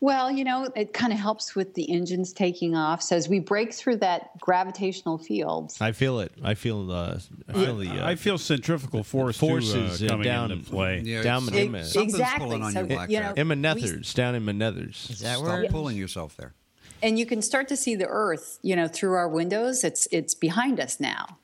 [0.00, 3.02] Well, you know, it kind of helps with the engines taking off.
[3.02, 6.32] So as we break through that gravitational field, I feel it.
[6.42, 6.90] I feel.
[6.90, 7.90] Uh, I feel the.
[7.90, 11.00] Uh, I feel centrifugal force forces too, uh, coming down into play.
[11.04, 12.04] Yeah, down it's- in Ex- Emma.
[12.04, 12.46] exactly.
[12.46, 13.10] pulling on So, you, Blackjack.
[13.10, 15.10] you know, Emma we- Nethers down in Nethers.
[15.10, 15.68] Is that Stop where?
[15.68, 16.54] pulling yourself there.
[17.02, 19.82] and you can start to see the Earth, you know, through our windows.
[19.84, 21.38] It's it's behind us now.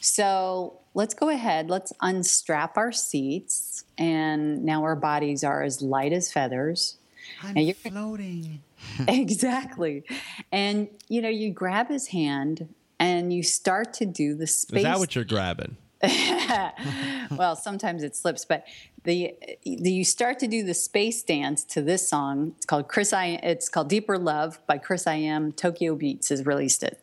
[0.00, 1.70] So let's go ahead.
[1.70, 6.96] Let's unstrap our seats, and now our bodies are as light as feathers.
[7.42, 8.62] I'm And you're- floating.
[9.08, 10.04] exactly.
[10.50, 14.78] And you know, you grab his hand and you start to do the space.
[14.78, 15.76] Is that what you're grabbing?
[17.30, 18.64] well, sometimes it slips, but
[19.04, 19.34] the,
[19.64, 22.54] the you start to do the space dance to this song.
[22.56, 23.38] It's called Chris I.
[23.42, 25.52] It's called Deeper Love by Chris I Am.
[25.52, 27.00] Tokyo Beats has released it.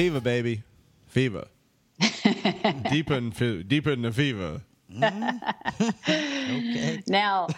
[0.00, 0.62] Fever, baby,
[1.08, 1.44] fever.
[2.90, 4.62] deeper in fe- deeper in the fever.
[4.90, 5.90] Mm-hmm.
[6.50, 7.02] Okay.
[7.06, 7.48] Now,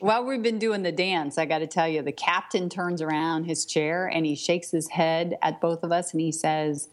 [0.00, 3.44] while we've been doing the dance, I got to tell you, the captain turns around
[3.44, 6.88] his chair and he shakes his head at both of us and he says,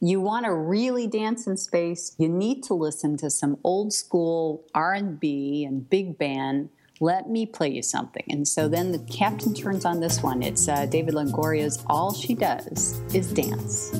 [0.00, 2.14] "You want to really dance in space?
[2.18, 6.68] You need to listen to some old school R&B and big band.
[7.00, 10.42] Let me play you something." And so then the captain turns on this one.
[10.42, 13.92] It's uh, David Longoria's "All She Does Is Dance."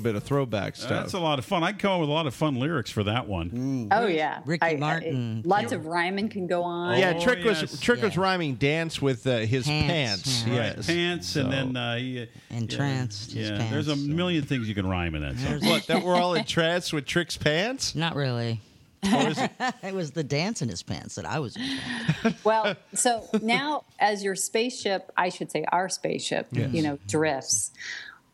[0.00, 0.88] Bit of throwback stuff.
[0.90, 1.62] That's a lot of fun.
[1.62, 3.88] I'd come up with a lot of fun lyrics for that one.
[3.92, 5.42] Oh yeah, Ricky I- I- Martin.
[5.44, 6.98] lots of rhyming can go on.
[6.98, 7.78] yeah, Oh, Trick was yes.
[7.80, 10.44] Trick was rhyming dance with uh, his Pants, pants.
[10.46, 10.58] yeah.
[10.58, 13.70] Right, Yes, pants, and then uh, he, uh, Entranced Yeah, his yeah.
[13.70, 14.14] there's a pants, yeah.
[14.14, 15.68] million things you can rhyme in that song.
[15.68, 17.94] what that we're all entranced with Trick's pants.
[17.94, 18.60] Not really.
[19.02, 19.50] Or it-
[19.82, 21.56] it was the dance in his pants that I was.
[22.44, 27.70] Well, so now as your spaceship, I should say our spaceship, you know, drifts,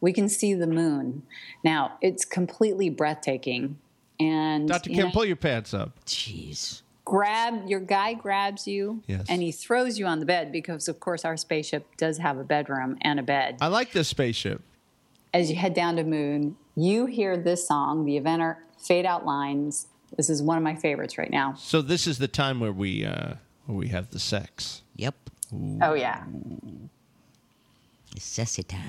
[0.00, 1.22] we can see the moon.
[1.64, 3.78] Now it's completely breathtaking.
[4.18, 4.90] And Dr.
[4.90, 5.92] Kim, know, pull your pants up.
[6.06, 6.82] Jeez.
[7.04, 9.26] grab your guy grabs you Yes.
[9.28, 12.44] and he throws you on the bed because of course our spaceship does have a
[12.44, 13.58] bedroom and a bed.
[13.60, 14.62] I like this spaceship.
[15.34, 19.86] As you head down to moon, you hear this song, the Avener Fade Out Lines.
[20.16, 21.54] This is one of my favorites right now.
[21.58, 23.34] So this is the time where we uh,
[23.66, 24.82] where we have the sex.
[24.96, 25.14] Yep.
[25.82, 26.24] Oh yeah.
[28.14, 28.80] It's sexy time.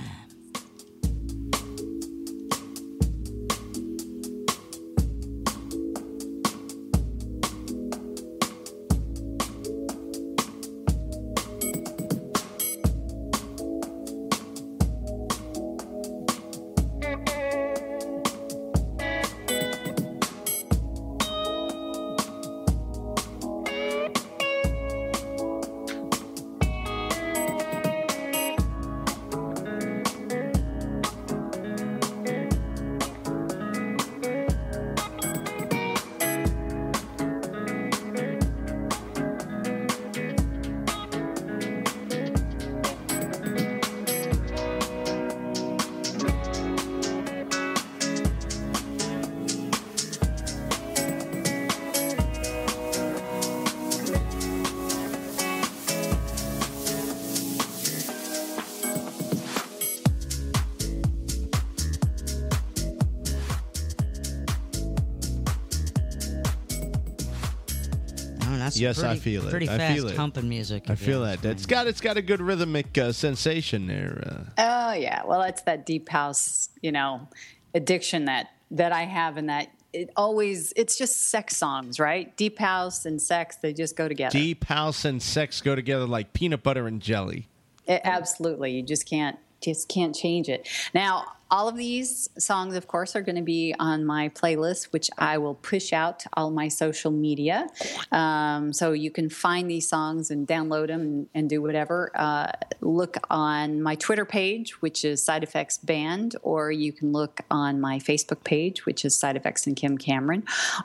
[68.78, 69.50] Some Yes, I feel it.
[69.52, 70.16] Pretty I feel it.
[70.16, 70.90] humping music.
[70.90, 71.52] I feel ask that.
[71.52, 74.24] It's got it's got a good rhythmic uh, sensation there.
[74.58, 77.28] Uh, Oh yeah, well it's that deep house, you know,
[77.74, 82.36] addiction that that I have, and that it always it's just sex songs, right?
[82.38, 84.32] Deep house and sex, they just go together.
[84.38, 87.48] deep house and sex go together like peanut butter and jelly.
[87.88, 90.68] It- absolutely, you just can't just can't change it.
[90.94, 95.10] Now, all of these songs, of course, are going to be on my playlist, which
[95.18, 97.68] I will push out to all my social media.
[98.12, 102.12] Um, so you can find these songs and download them and, and do whatever.
[102.16, 107.42] Uh, look on my Twitter page, which is Side Effects Band, or you can look
[107.50, 110.44] on my Facebook page, which is Side Effects and Kim Cameron,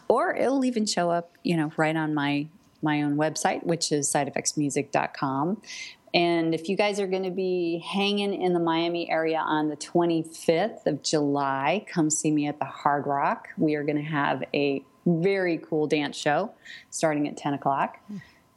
[0.09, 2.47] or it'll even show up, you know, right on my
[2.83, 5.63] my own website, which is sideeffectsmusic.com.
[6.15, 9.77] And if you guys are going to be hanging in the Miami area on the
[9.77, 13.49] 25th of July, come see me at the Hard Rock.
[13.57, 16.53] We are going to have a very cool dance show
[16.91, 17.99] starting at 10 o'clock.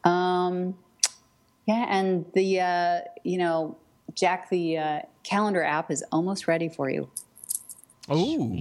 [0.03, 0.75] Um,
[1.65, 3.77] yeah, and the, uh, you know,
[4.13, 7.09] Jack, the uh, calendar app is almost ready for you.
[8.09, 8.51] Oh,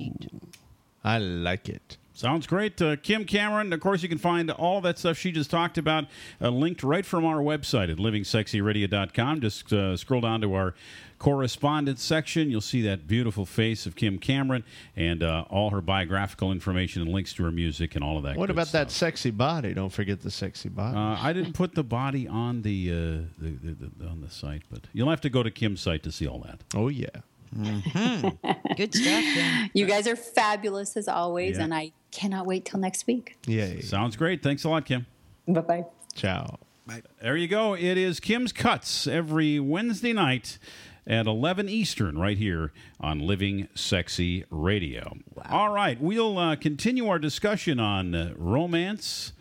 [1.02, 1.98] I like it.
[2.16, 2.80] Sounds great.
[2.80, 6.04] Uh, Kim Cameron, of course, you can find all that stuff she just talked about
[6.40, 9.40] uh, linked right from our website at livingsexyradio.com.
[9.40, 10.74] Just uh, scroll down to our
[11.18, 12.50] correspondence section.
[12.52, 14.62] You'll see that beautiful face of Kim Cameron
[14.94, 18.36] and uh, all her biographical information and links to her music and all of that.
[18.36, 18.88] What good about stuff.
[18.88, 19.74] that sexy body?
[19.74, 20.96] Don't forget the sexy body.
[20.96, 22.94] Uh, I didn't put the body on the, uh,
[23.42, 26.12] the, the, the on the site, but you'll have to go to Kim's site to
[26.12, 26.60] see all that.
[26.76, 27.08] Oh yeah.
[28.76, 29.24] Good stuff.
[29.34, 29.70] Kim.
[29.74, 31.64] You guys are fabulous as always, Yeah.
[31.64, 33.36] and I cannot wait till next week.
[33.46, 33.80] Yeah.
[33.80, 34.42] Sounds great.
[34.42, 35.06] Thanks a lot, Kim.
[35.46, 35.84] Bye bye.
[36.14, 36.58] Ciao.
[37.20, 37.74] There you go.
[37.74, 40.58] It is Kim's Cuts every Wednesday night
[41.06, 45.16] at 11 Eastern, right here on Living Sexy Radio.
[45.50, 49.32] All right, we'll uh, continue our discussion on uh, romance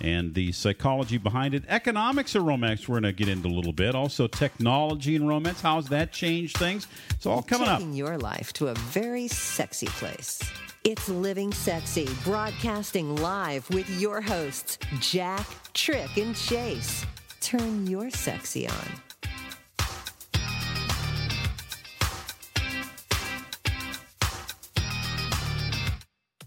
[0.00, 1.64] and the psychology behind it.
[1.68, 3.94] Economics of romance, we're going to get into a little bit.
[3.94, 5.60] Also, technology and romance.
[5.60, 6.86] How's that changed things?
[7.10, 7.78] It's all coming up.
[7.78, 10.40] Taking your life to a very sexy place.
[10.84, 17.06] It's Living Sexy, broadcasting live with your hosts, Jack, Trick, and Chase.
[17.40, 19.03] Turn your sexy on.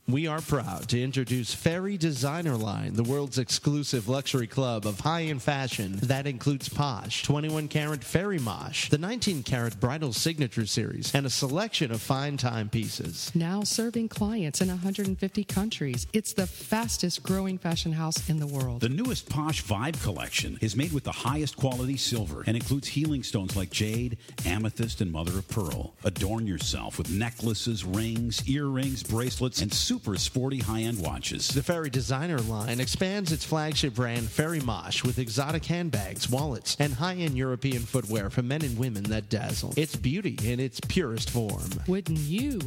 [0.10, 5.42] We are proud to introduce Fairy Designer Line, the world's exclusive luxury club of high-end
[5.42, 11.26] fashion that includes Posh, 21 karat Fairy Mosh, the 19 karat Bridal Signature Series, and
[11.26, 13.34] a selection of fine timepieces.
[13.36, 16.08] Now serving clients in 150 countries.
[16.14, 18.80] It's the fastest growing fashion house in the world.
[18.80, 23.24] The newest Posh Vibe collection is made with the highest quality silver and includes healing
[23.24, 25.96] stones like jade, amethyst, and mother of pearl.
[26.06, 31.48] Adorn yourself with necklaces, rings, earrings, bracelets, and super sporty high end watches.
[31.48, 36.94] The Fairy Designer line expands its flagship brand Fairy Mosh with exotic handbags, wallets, and
[36.94, 39.74] high-end European footwear for men and women that dazzle.
[39.76, 41.72] It's beauty in its purest form.
[41.88, 42.60] Wouldn't you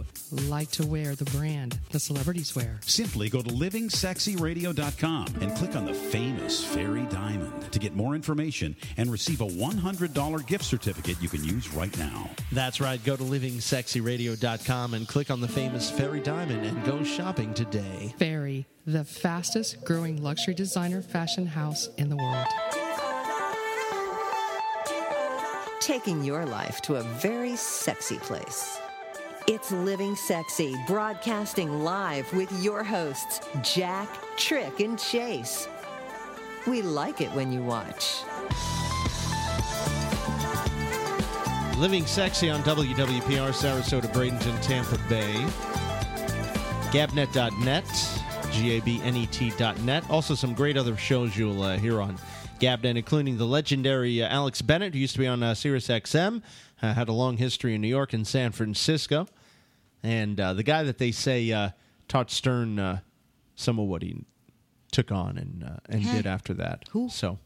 [0.49, 2.81] like to wear the brand the celebrities wear?
[2.85, 8.75] Simply go to livingsexyradio.com and click on the famous Fairy Diamond to get more information
[8.97, 12.29] and receive a $100 gift certificate you can use right now.
[12.51, 13.03] That's right.
[13.05, 18.15] Go to livingsexyradio.com and click on the famous Fairy Diamond and go shopping today.
[18.19, 22.47] Fairy, the fastest growing luxury designer fashion house in the world.
[25.81, 28.79] Taking your life to a very sexy place.
[29.47, 34.09] It's Living Sexy, broadcasting live with your hosts, Jack,
[34.39, 35.69] Trick, and Chase.
[36.67, 38.23] We like it when you watch.
[41.77, 45.47] Living Sexy on WWPR, Sarasota, Bradenton, Tampa Bay.
[46.91, 47.85] Gabnet.net,
[48.51, 50.11] G-A-B-N-E-T.net.
[50.11, 52.19] Also some great other shows you'll uh, hear on
[52.59, 56.43] Gabnet, including the legendary uh, Alex Bennett, who used to be on uh, Sirius XM,
[56.83, 59.29] uh, had a long history in New York and San Francisco.
[60.03, 61.71] And uh, the guy that they say uh,
[62.09, 62.99] taught Stern uh,
[63.55, 64.25] some of what he
[64.91, 66.89] took on and uh, and did after that.
[67.11, 67.39] So.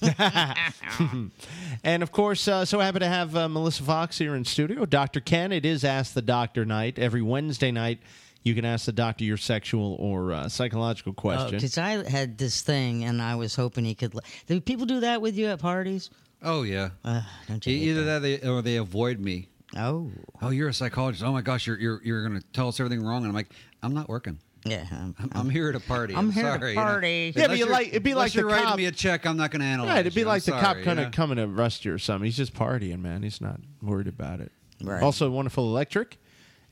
[1.84, 4.86] and of course, uh, so happy to have uh, Melissa Fox here in studio.
[4.86, 5.18] Dr.
[5.18, 7.00] Ken, it is Ask the Doctor night.
[7.00, 7.98] Every Wednesday night,
[8.42, 11.52] you can ask the doctor your sexual or uh, psychological question.
[11.56, 14.14] Because I had this thing, and I was hoping he could.
[14.46, 16.10] Do people do that with you at parties?
[16.42, 16.90] Oh yeah.
[17.04, 18.22] Uh, don't you hate Either that?
[18.22, 19.48] that, they, or they avoid me.
[19.76, 20.10] Oh.
[20.40, 21.22] Oh, you're a psychologist.
[21.24, 23.48] Oh my gosh, you're you're you're going to tell us everything wrong, and I'm like,
[23.82, 24.38] I'm not working.
[24.64, 26.14] Yeah, I'm, I'm, I'm here at a party.
[26.14, 26.82] I'm here at a sorry, you know.
[26.82, 27.32] party.
[27.34, 29.24] Yeah, but you like- it'd be like the you're writing cop- me a check.
[29.24, 29.90] I'm not going to analyze.
[29.90, 30.26] Right, it'd be you.
[30.26, 31.16] like I'm the sorry, cop kind you of know?
[31.16, 32.24] coming to arrest you or something.
[32.24, 33.22] He's just partying, man.
[33.22, 34.50] He's not worried about it.
[34.82, 35.02] Right.
[35.02, 36.18] Also, Wonderful Electric.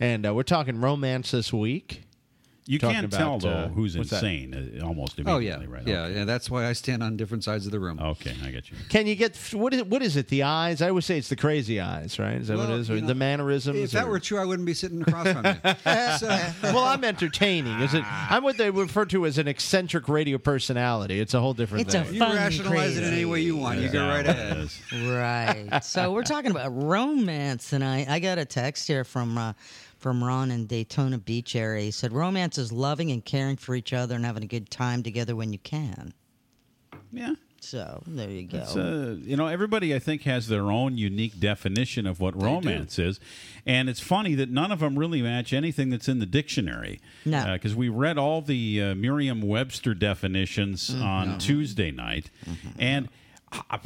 [0.01, 2.03] And uh, we're talking romance this week.
[2.69, 4.25] You talking can't about, tell though uh, who's what's that?
[4.25, 5.87] insane uh, almost Oh yeah, immediately, right?
[5.87, 6.15] yeah, Okay.
[6.17, 6.25] yeah.
[6.25, 8.01] That's why I stand on different sides of the room.
[8.01, 8.77] Okay, I get you.
[8.89, 10.27] Can you get what is what is it?
[10.27, 10.83] The eyes?
[10.83, 12.35] I always say it's the crazy eyes, right?
[12.35, 12.91] Is that what it is?
[12.91, 13.79] Or know, the mannerisms?
[13.79, 15.55] If that or- were true, I wouldn't be sitting across from you.
[16.19, 16.27] So-
[16.65, 17.79] well, I'm entertaining.
[17.83, 18.03] Is it?
[18.05, 21.21] I'm what they refer to as an eccentric radio personality.
[21.21, 22.15] It's a whole different It's a thing.
[22.15, 23.79] you Fun rationalize it any way you want.
[23.79, 24.69] You go right ahead.
[25.05, 25.85] Right.
[25.85, 28.09] so we're talking about romance tonight.
[28.09, 29.53] I I got a text here from uh,
[30.07, 31.83] from Ron in Daytona Beach area.
[31.87, 35.03] He said romance is loving and caring for each other and having a good time
[35.03, 36.15] together when you can.
[37.11, 37.35] Yeah.
[37.59, 38.59] So there you go.
[38.61, 43.19] Uh, you know, everybody I think has their own unique definition of what romance is,
[43.67, 47.01] and it's funny that none of them really match anything that's in the dictionary.
[47.25, 47.55] No.
[47.55, 51.03] because we read all the uh, Merriam-Webster definitions Mm-hmm.
[51.03, 52.31] on Tuesday night,
[52.79, 53.09] and
[53.51, 53.79] uh,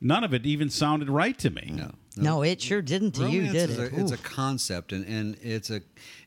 [0.00, 1.70] none of it even sounded right to me.
[1.76, 1.92] No.
[2.16, 3.78] No, it sure didn't to you, did it?
[3.92, 5.80] A, it's a concept, and, and it's a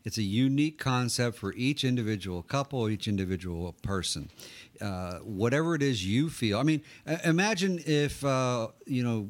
[0.04, 4.30] it's a unique concept for each individual couple, each individual person.
[4.82, 6.58] Uh, whatever it is you feel.
[6.60, 9.30] I mean, uh, imagine if uh, you know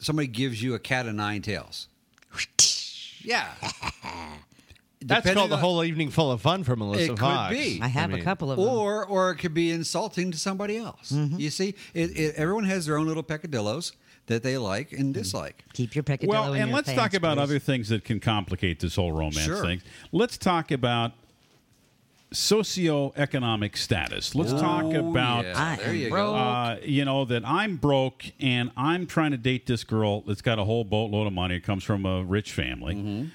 [0.00, 1.88] somebody gives you a cat of nine tails.
[3.22, 3.48] Yeah.
[5.02, 7.54] That's Depending called the on- whole evening full of fun for Melissa It could Fox.
[7.54, 7.80] be.
[7.82, 8.66] I have mean, a couple of them.
[8.68, 11.12] or or it could be insulting to somebody else.
[11.12, 11.38] Mm-hmm.
[11.38, 13.92] You see, it, it, everyone has their own little peccadillos
[14.30, 15.64] that they like and dislike.
[15.74, 17.42] Keep your peccadillo Well, and your let's pants, talk about please.
[17.42, 19.62] other things that can complicate this whole romance Sure.
[19.64, 19.82] thing.
[20.12, 21.12] Let's talk about
[22.32, 24.34] socioeconomic status.
[24.36, 25.60] Let's talk Oh, about yeah.
[25.60, 26.34] I there you go.
[26.34, 30.58] uh, you know that I'm broke and I'm trying to date this girl that's got
[30.60, 31.56] a whole boatload of money.
[31.56, 32.94] It comes from a rich family.
[32.94, 33.26] Mm-hmm.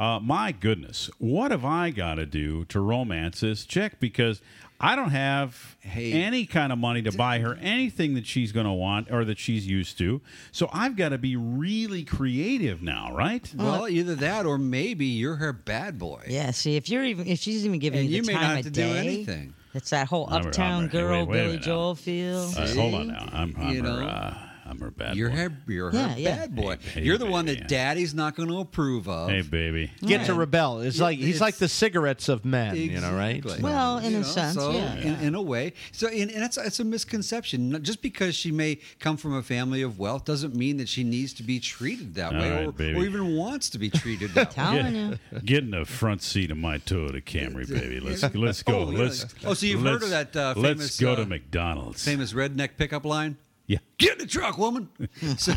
[0.00, 3.98] Uh, my goodness, what have I got to do to romance this chick?
[4.00, 4.40] Because
[4.84, 6.12] I don't have Hey.
[6.12, 9.38] any kind of money to buy her anything that she's going to want or that
[9.38, 10.20] she's used to.
[10.50, 13.48] So I've got to be really creative now, right?
[13.56, 16.24] Well, either that or maybe you're her bad boy.
[16.28, 18.42] Yeah, see, if you're even if she's even giving And you you the may time
[18.42, 19.54] not have of to do anything.
[19.74, 21.62] It's that whole I'm uptown I'm girl, wait- wait Billy minute.
[21.62, 22.38] Joel feel.
[22.40, 22.78] All right, See?
[22.80, 23.28] hold on now.
[23.32, 23.88] I'm, I'm You her.
[24.02, 24.06] know?
[24.06, 24.34] Uh,
[24.72, 25.36] I'm her bad You're boy.
[25.36, 26.36] her, you're her Yeah, yeah.
[26.36, 26.76] bad boy.
[26.94, 27.60] Hey, you're the one baby.
[27.60, 29.28] that daddy's not going to approve of.
[29.30, 29.90] Hey, baby.
[30.04, 30.80] Get to rebel.
[30.80, 33.44] It's Yeah, like he's it's- like the cigarettes of men, you know, right?
[33.60, 35.74] Well, in You a know, sense, so yeah, In, in a way.
[35.92, 37.82] So, and, and that's it's a misconception.
[37.82, 41.32] Just because she may come from a family of wealth doesn't mean that she needs
[41.34, 42.98] to be treated that All way, right, or, baby.
[42.98, 44.62] or even wants to be treated that way.
[44.64, 45.18] Telling you.
[45.44, 48.00] Get in the front seat of my Toyota Camry, baby.
[48.00, 48.80] Let's let's go.
[48.80, 48.84] Oh.
[48.84, 49.26] Let's.
[49.44, 52.04] Oh, so you've heard of that, uh, let's go uh, to McDonald's.
[52.04, 53.36] Famous redneck pickup line.
[53.72, 53.78] Yeah.
[53.98, 54.88] Get in the truck, woman.
[55.38, 55.52] So,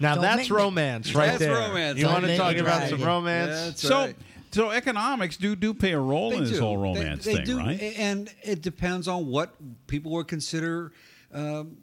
[0.00, 1.54] Now Don't that's make me- romance right That's there.
[1.54, 1.96] romance.
[1.98, 3.06] You Don't want to make talk me about drive some you.
[3.06, 3.50] romance?
[3.50, 4.16] That's So right.
[4.50, 6.60] so economics do do play a role They in this do.
[6.60, 7.80] whole They- romance they thing, do, right?
[7.96, 9.54] And it depends on what
[9.86, 10.92] people would consider
[11.32, 11.76] um,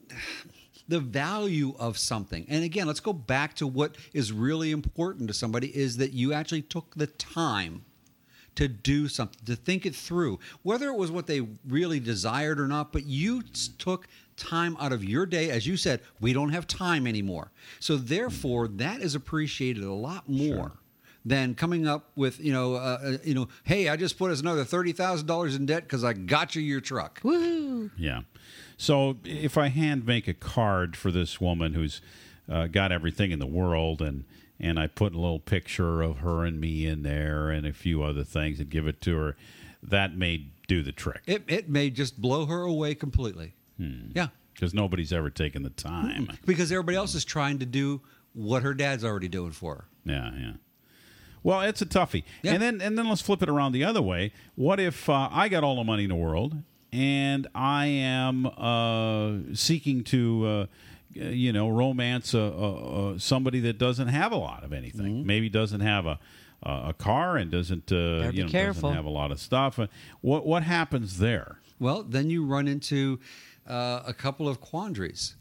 [0.88, 2.46] the value of something.
[2.50, 6.34] And again, let's go back to what is really important to somebody is that you
[6.34, 7.86] actually took the time
[8.56, 12.68] to do something, to think it through, whether it was what they really desired or
[12.68, 14.08] not, but you s- took
[14.44, 15.50] time out of your day.
[15.50, 17.52] As you said, we don't have time anymore.
[17.80, 20.74] So therefore, that is appreciated a lot more.
[21.26, 24.42] Than coming up with you know uh, uh, you know hey I just put us
[24.42, 27.92] another thirty thousand dollars in debt because I got you your truck Woo!
[27.98, 28.24] Yeah.
[28.76, 32.02] So if I hand make a card for this woman who's
[32.52, 34.26] uh, got everything in the world and
[34.60, 38.04] and I put a little picture of her and me in there and a few
[38.04, 39.38] other things and give it to her,
[39.82, 41.22] that may do the trick.
[41.26, 46.30] it it may just blow her away completely yeah Because nobody's ever taken the time.
[46.46, 48.02] because everybody else is trying to do
[48.34, 50.52] what her dad's already doing for her Yeah, yeah.
[51.44, 52.24] Well, it's a toughie.
[52.42, 52.54] Yeah.
[52.54, 54.32] And then and then let's flip it around the other way.
[54.56, 56.56] What if uh, I got all the money in the world
[56.94, 60.66] and I am uh, seeking to, uh,
[61.12, 62.30] you know, romance
[63.22, 65.18] somebody that doesn't have a lot of anything?
[65.18, 65.28] Mm-hmm.
[65.28, 66.18] Maybe doesn't have a
[66.66, 68.84] a car and doesn't uh, you know careful.
[68.90, 69.80] doesn't have a lot of stuff.
[69.80, 69.88] Uh,
[70.22, 71.60] What what happens there?
[71.78, 73.20] Well, then you run into
[73.68, 75.36] uh, a couple of quandaries.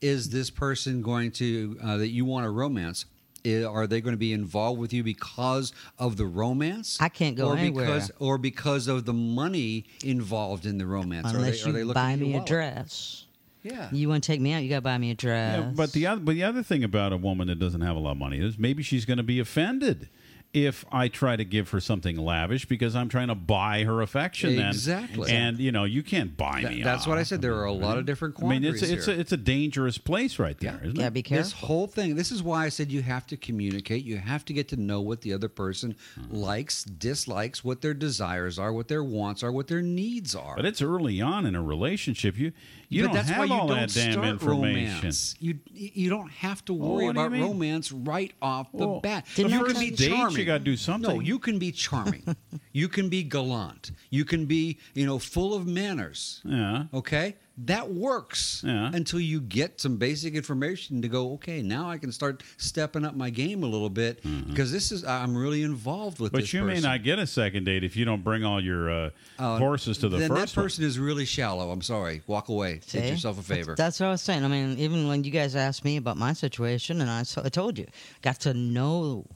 [0.00, 3.06] Is this person going to uh, that you want a romance?
[3.46, 6.98] are they going to be involved with you because of the romance?
[7.00, 7.86] I can't go or anywhere.
[7.86, 11.26] because or because of the money involved in the romance.
[11.26, 12.46] Are Unless they, are they you looking buy me a wallet?
[12.46, 13.26] dress.
[13.62, 13.88] Yeah.
[13.92, 14.62] You want to take me out?
[14.62, 15.58] You got to buy me a dress.
[15.58, 17.98] Yeah, but the other but the other thing about a woman that doesn't have a
[17.98, 20.08] lot of money is maybe she's going to be offended
[20.54, 24.56] if I try to give her something lavish because I'm trying to buy her affection.
[24.56, 24.68] then.
[24.68, 25.30] Exactly.
[25.30, 26.82] and you know you can't buy That- me.
[26.82, 27.42] that's what I said.
[27.42, 28.58] There are a lot of different qualities.
[28.58, 31.12] I mean, it's quandaries it's a, it's a dangerous place right there, isn't Gotta it?
[31.12, 32.14] be This whole thing.
[32.14, 34.04] This is why I said you have to communicate.
[34.04, 36.34] You have to get to know what the other person Hmm.
[36.34, 40.54] likes, dislikes, what their desires are, what their wants are, what their needs are.
[40.56, 42.38] But it's early on in a relationship.
[42.38, 42.52] You
[42.94, 44.94] You but don't that's have why you all don't that damn start information.
[44.96, 45.34] Romance.
[45.40, 49.00] You you don't have to oh, worry what do about romance right off the Well,
[49.00, 49.26] bat.
[49.36, 50.46] the you can be date, you charming.
[50.46, 51.14] gotta do something.
[51.16, 52.36] No, you can be charming.
[52.72, 53.90] you can be gallant.
[54.10, 56.40] You can be you know full of manners.
[56.44, 56.84] Yeah.
[56.94, 58.90] Okay, that works Yeah.
[58.92, 61.32] until you get some basic information to go.
[61.34, 65.04] Okay, now I can start stepping up my game a little bit because this is
[65.04, 66.36] I'm really involved with Mm-hmm.
[66.36, 68.90] But this you may not get a second date if you don't bring all your
[68.90, 71.70] uh, Uh, horses to the then first that person is really shallow.
[71.70, 72.22] I'm sorry.
[72.26, 72.80] Walk away.
[72.86, 73.00] See?
[73.00, 73.74] Did yourself a That's- favor.
[73.76, 74.44] That's, what I was saying.
[74.44, 77.48] I mean, even when you guys asked me about my situation, and I, so- I
[77.50, 77.86] told you,
[78.22, 79.26] got to know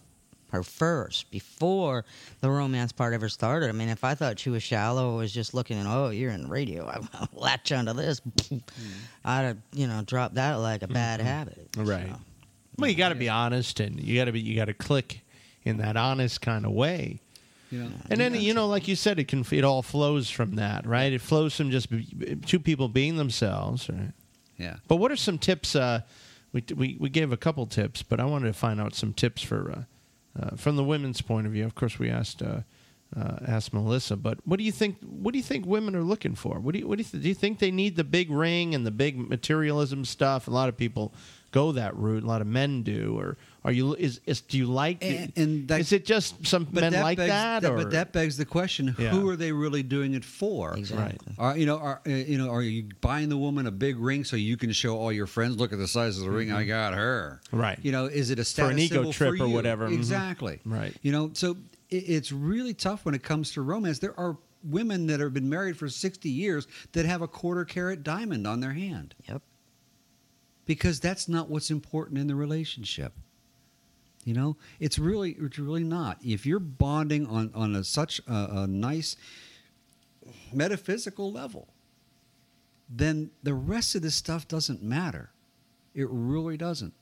[0.51, 2.05] her first before
[2.41, 3.69] the romance part ever started.
[3.69, 6.31] I mean, if I thought she was shallow, or was just looking, at, oh, you're
[6.31, 8.20] in radio, I latch onto this,
[9.25, 11.69] I'd have, you know, dropped that like a bad habit.
[11.77, 12.12] Right.
[12.77, 15.23] Well, you got to be honest, and you got to be you got to click
[15.65, 17.20] in that honest kind of way.
[17.70, 17.89] Yeah.
[18.09, 21.12] And then you know, like you said, it can it all flows from that, right?
[21.12, 21.89] It flows from just
[22.47, 24.12] two people being themselves, right?
[24.57, 24.77] Yeah.
[24.87, 25.77] But what are some tips?
[25.77, 26.01] Uh,
[26.53, 29.43] we, we we gave a couple tips, but I wanted to find out some tips
[29.43, 29.83] for uh,
[30.38, 31.64] uh, from the women's point of view.
[31.64, 32.60] Of course, we asked uh,
[33.16, 34.96] uh, asked Melissa, but what do you think?
[35.00, 36.59] What do you think women are looking for?
[36.59, 38.74] What do you what do you, th- do you think they need the big ring
[38.74, 40.46] and the big materialism stuff?
[40.46, 41.14] A lot of people
[41.50, 42.22] go that route.
[42.22, 43.36] A lot of men do, or
[43.69, 43.95] are you?
[43.95, 45.05] Is, is do you like?
[45.05, 47.62] And- and that- is it just some men that like begs, that?
[47.62, 49.11] that- or But that begs the question: Yeah.
[49.11, 50.77] Who are they really doing it for?
[50.77, 51.35] Exactly.
[51.39, 51.78] Are you know?
[51.78, 52.51] Are uh, you know?
[52.51, 55.57] Are you buying the woman a big ring so you can show all your friends?
[55.59, 57.40] Look at the size of the ring I got her.
[57.49, 57.59] Mm-hmm.
[57.61, 57.78] Right.
[57.82, 59.55] You know, is it a For status an ego trip for or you?
[59.55, 59.89] whatever.
[59.89, 59.95] Mhm.
[59.95, 60.61] Exactly.
[60.65, 60.95] Right.
[61.03, 61.57] You know, so
[61.90, 63.99] it, it's really tough when it comes to romance.
[63.99, 68.03] There are women that have been married for sixty years that have a quarter carat
[68.03, 69.15] diamond on their hand.
[69.28, 69.43] Yep.
[70.66, 73.15] Because that's not what's important in the relationship.
[74.28, 76.18] You know, it's really, it's really not.
[76.22, 79.16] If you're bonding on on a, such a, a nice
[80.52, 81.68] metaphysical level,
[82.90, 85.30] then the rest of this stuff doesn't matter.
[85.94, 86.92] It really doesn't.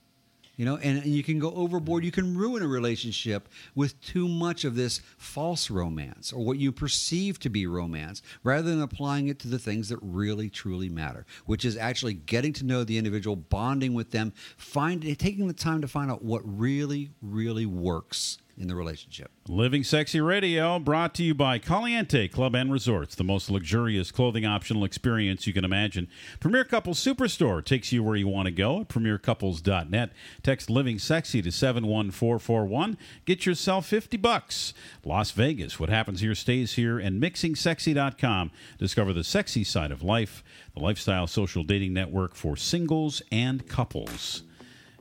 [0.56, 2.04] You know, and, and you can go overboard.
[2.04, 6.72] You can ruin a relationship with too much of this false romance or what you
[6.72, 11.26] perceive to be romance rather than applying it to the things that really, truly matter,
[11.44, 15.82] which is actually getting to know the individual, bonding with them, find, taking the time
[15.82, 19.30] to find out what really, really works in the relationship.
[19.48, 24.46] Living Sexy Radio brought to you by Caliente Club and Resorts, the most luxurious clothing
[24.46, 26.08] optional experience you can imagine.
[26.40, 30.12] Premier Couples Superstore takes you where you want to go at premiercouples.net.
[30.42, 32.96] Text Living Sexy to 71441.
[33.24, 34.72] Get yourself 50 bucks.
[35.04, 38.50] Las Vegas, what happens here stays here, and mixingsexy.com.
[38.78, 40.42] Discover the sexy side of life,
[40.74, 44.42] the lifestyle social dating network for singles and couples.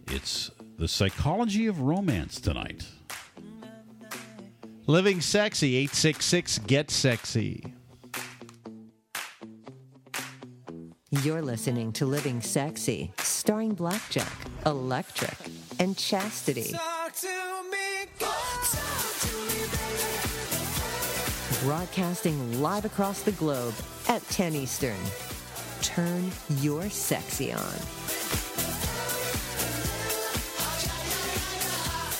[0.07, 2.85] It's the psychology of romance tonight.
[4.87, 7.73] Living Sexy, 866 Get Sexy.
[11.23, 14.31] You're listening to Living Sexy, starring Blackjack,
[14.67, 15.35] Electric,
[15.79, 16.75] and Chastity.
[21.63, 23.73] Broadcasting live across the globe
[24.07, 24.99] at 10 Eastern.
[25.81, 26.29] Turn
[26.61, 28.44] your sexy on.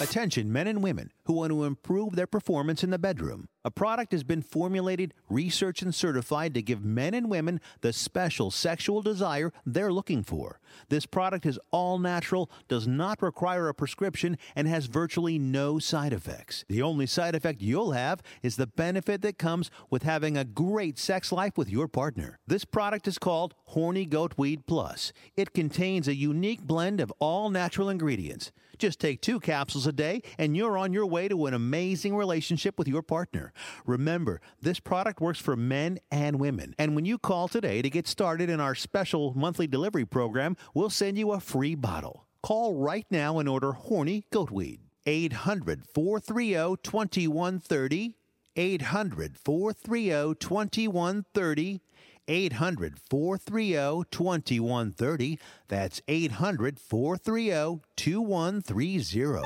[0.01, 3.47] Attention men and women who want to improve their performance in the bedroom.
[3.63, 8.51] A product has been formulated, researched, and certified to give men and women the special
[8.51, 10.59] sexual desire they're looking for.
[10.89, 16.11] This product is all natural, does not require a prescription, and has virtually no side
[16.11, 16.65] effects.
[16.67, 20.99] The only side effect you'll have is the benefit that comes with having a great
[20.99, 22.37] sex life with your partner.
[22.45, 25.13] This product is called Horny Goat Weed Plus.
[25.37, 28.51] It contains a unique blend of all natural ingredients.
[28.77, 32.77] Just take two capsules a day and you're on your way to an amazing relationship
[32.77, 33.53] with your partner.
[33.85, 36.75] Remember, this product works for men and women.
[36.77, 40.89] And when you call today to get started in our special monthly delivery program, we'll
[40.89, 42.25] send you a free bottle.
[42.41, 44.79] Call right now and order Horny Goatweed.
[45.05, 48.15] 800 430 2130.
[48.55, 51.81] 800 430 2130.
[52.27, 55.39] 800 430 2130.
[55.67, 59.41] That's 800 430 2130.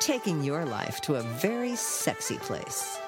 [0.00, 2.98] Taking your life to a very sexy place.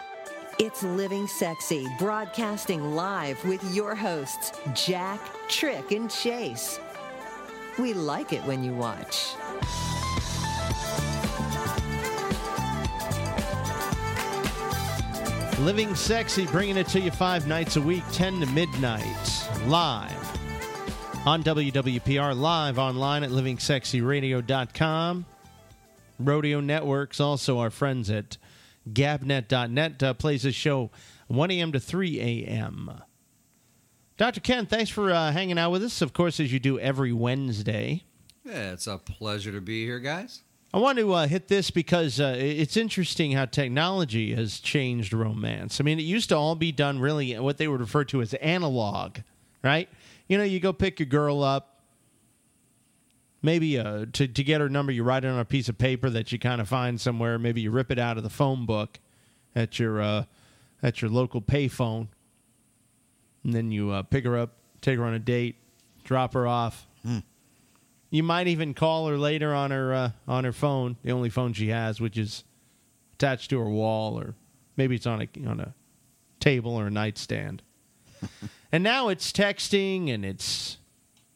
[0.59, 5.19] It's Living Sexy, broadcasting live with your hosts, Jack,
[5.49, 6.79] Trick, and Chase.
[7.79, 9.35] We like it when you watch.
[15.63, 20.11] Living Sexy, bringing it to you five nights a week, 10 to midnight, live
[21.25, 25.25] on WWPR, live online at livingsexyradio.com.
[26.19, 28.39] Rodeo Networks, also our friends at
[28.91, 30.91] gabnet.net, uh, plays a show
[31.29, 31.71] 1 a.m.
[31.71, 33.01] to 3 a.m.
[34.17, 34.41] Dr.
[34.41, 38.03] Ken, thanks for uh, hanging out with us, of course, as you do every Wednesday.
[38.45, 40.43] Yeah, it's a pleasure to be here, guys.
[40.75, 45.81] I want to uh, hit this because uh, it's interesting how technology has changed romance.
[45.81, 48.33] I mean, it used to all be done really what they would refer to as
[48.35, 49.19] analog,
[49.63, 49.87] right?
[50.29, 51.83] You know, you go pick your girl up,
[53.43, 56.09] maybe uh, to, to get her number, you write it on a piece of paper
[56.09, 57.39] that you kind of find somewhere.
[57.39, 58.99] Maybe you rip it out of the phone book
[59.55, 60.25] at your, uh,
[60.83, 62.09] at your local payphone.
[63.45, 65.57] And then you uh, pick her up, take her on a date,
[66.03, 66.87] drop her off.
[68.13, 71.55] You might even call her later on her uh, on her phone, the only phone
[71.55, 72.45] she has, which is
[73.15, 74.35] attached to her wall, or
[74.77, 75.75] maybe it's on a on a
[76.39, 77.63] table or a nightstand.
[78.73, 80.77] and now it's texting and it's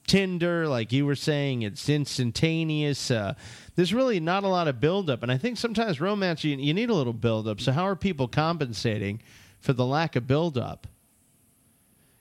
[0.06, 3.10] Tinder, like you were saying, it's instantaneous.
[3.10, 3.32] Uh,
[3.74, 6.90] there's really not a lot of buildup, and I think sometimes romance you, you need
[6.90, 7.58] a little buildup.
[7.58, 9.22] So how are people compensating
[9.60, 10.86] for the lack of buildup?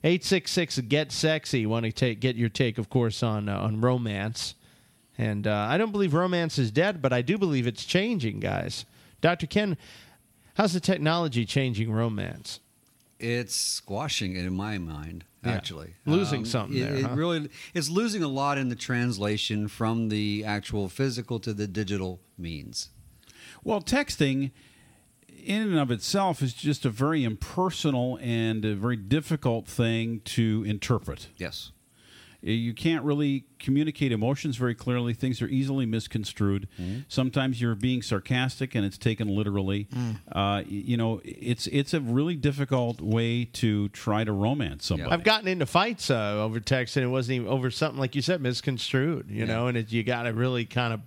[0.06, 4.53] 866 get sexy want to take get your take of course on uh, on romance
[5.18, 8.86] and uh, i don't believe romance is dead but i do believe it's changing guys
[9.22, 9.77] dr ken
[10.56, 12.60] how's the technology changing romance
[13.19, 15.53] It's squashing it in my mind, Yeah.
[15.53, 15.94] actually.
[16.06, 17.15] Losing something it, there, It huh?
[17.15, 22.19] really, it's losing a lot in the translation from the actual physical to the digital
[22.38, 22.90] means.
[23.64, 24.52] Well, texting
[25.45, 30.63] in and of itself is just a very impersonal and a very difficult thing to
[30.67, 31.27] interpret.
[31.38, 31.72] Yes.
[32.41, 35.15] You can't really communicate emotions very clearly.
[35.15, 36.67] Things are easily misconstrued.
[37.07, 39.88] Sometimes you're being sarcastic and it's taken literally.
[40.31, 45.09] Uh, you know, it's it's a really difficult way to try to romance somebody.
[45.11, 48.22] i've gotten into fights uh, over text and it wasn't even over something like you
[48.22, 51.01] said misconstrued you know and it, you got to really kind of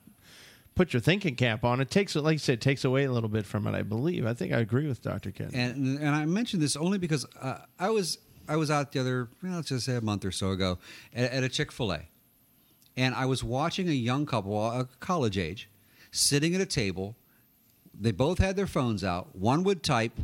[0.79, 3.45] put your thinking cap on it takes like you said takes away a little bit
[3.45, 6.63] from it i believe i think i agree with dr ken And and I mentioned
[6.63, 8.19] this only because uh, I was
[8.49, 10.79] I was out the other let's just say a month or so ago
[11.13, 12.03] at, at a Chick Fil A,
[12.97, 15.69] and I was watching a young couple, a college age,
[16.13, 17.17] sitting at a table.
[18.01, 19.35] They both had their phones out.
[19.35, 20.19] One would type,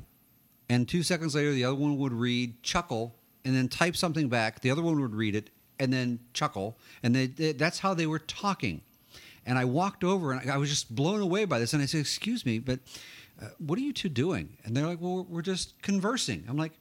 [0.69, 4.61] and two seconds later, the other one would read, chuckle, and then type something back.
[4.61, 5.51] The other one would read it
[5.81, 8.83] and then chuckle, and they, they, that's how they were talking.
[9.47, 11.73] And I walked over and I was just blown away by this.
[11.73, 12.81] And I said, "Excuse me, but
[13.41, 16.73] uh, what are you two doing?" And they're like, "Well, we're, just conversing." I'm like,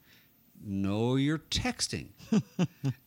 [0.63, 2.09] "No, you're texting."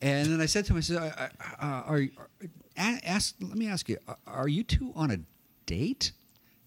[0.01, 2.03] and then I said to him, "I said, I, I, uh, are,
[2.41, 3.35] are ask?
[3.41, 5.19] Let me ask you, are you two on a
[5.65, 6.13] date?"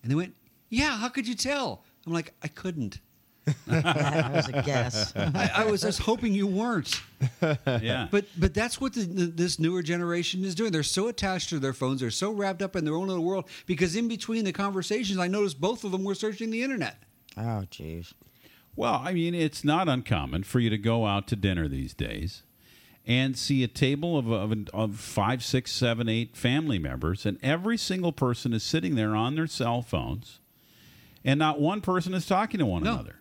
[0.01, 0.35] And they went,
[0.69, 1.83] "Yeah." How could you tell?
[2.05, 2.99] I'm like, "I couldn't."
[3.67, 5.13] That was a guess.
[5.15, 7.01] I, I was just hoping you weren't.
[7.81, 8.07] yeah.
[8.11, 10.71] But but that's what the, the, this newer generation is doing.
[10.71, 12.01] They're so attached to their phones.
[12.01, 13.45] They're so wrapped up in their own little world.
[13.65, 17.01] Because in between the conversations, I noticed both of them were searching the internet.
[17.37, 18.13] Oh, jeez.
[18.75, 22.43] Well, I mean, it's not uncommon for you to go out to dinner these days
[23.05, 27.75] and see a table of, of, of five, six, seven, eight family members, and every
[27.77, 30.39] single person is sitting there on their cell phones,
[31.25, 32.93] and not one person is talking to one No.
[32.93, 33.15] another.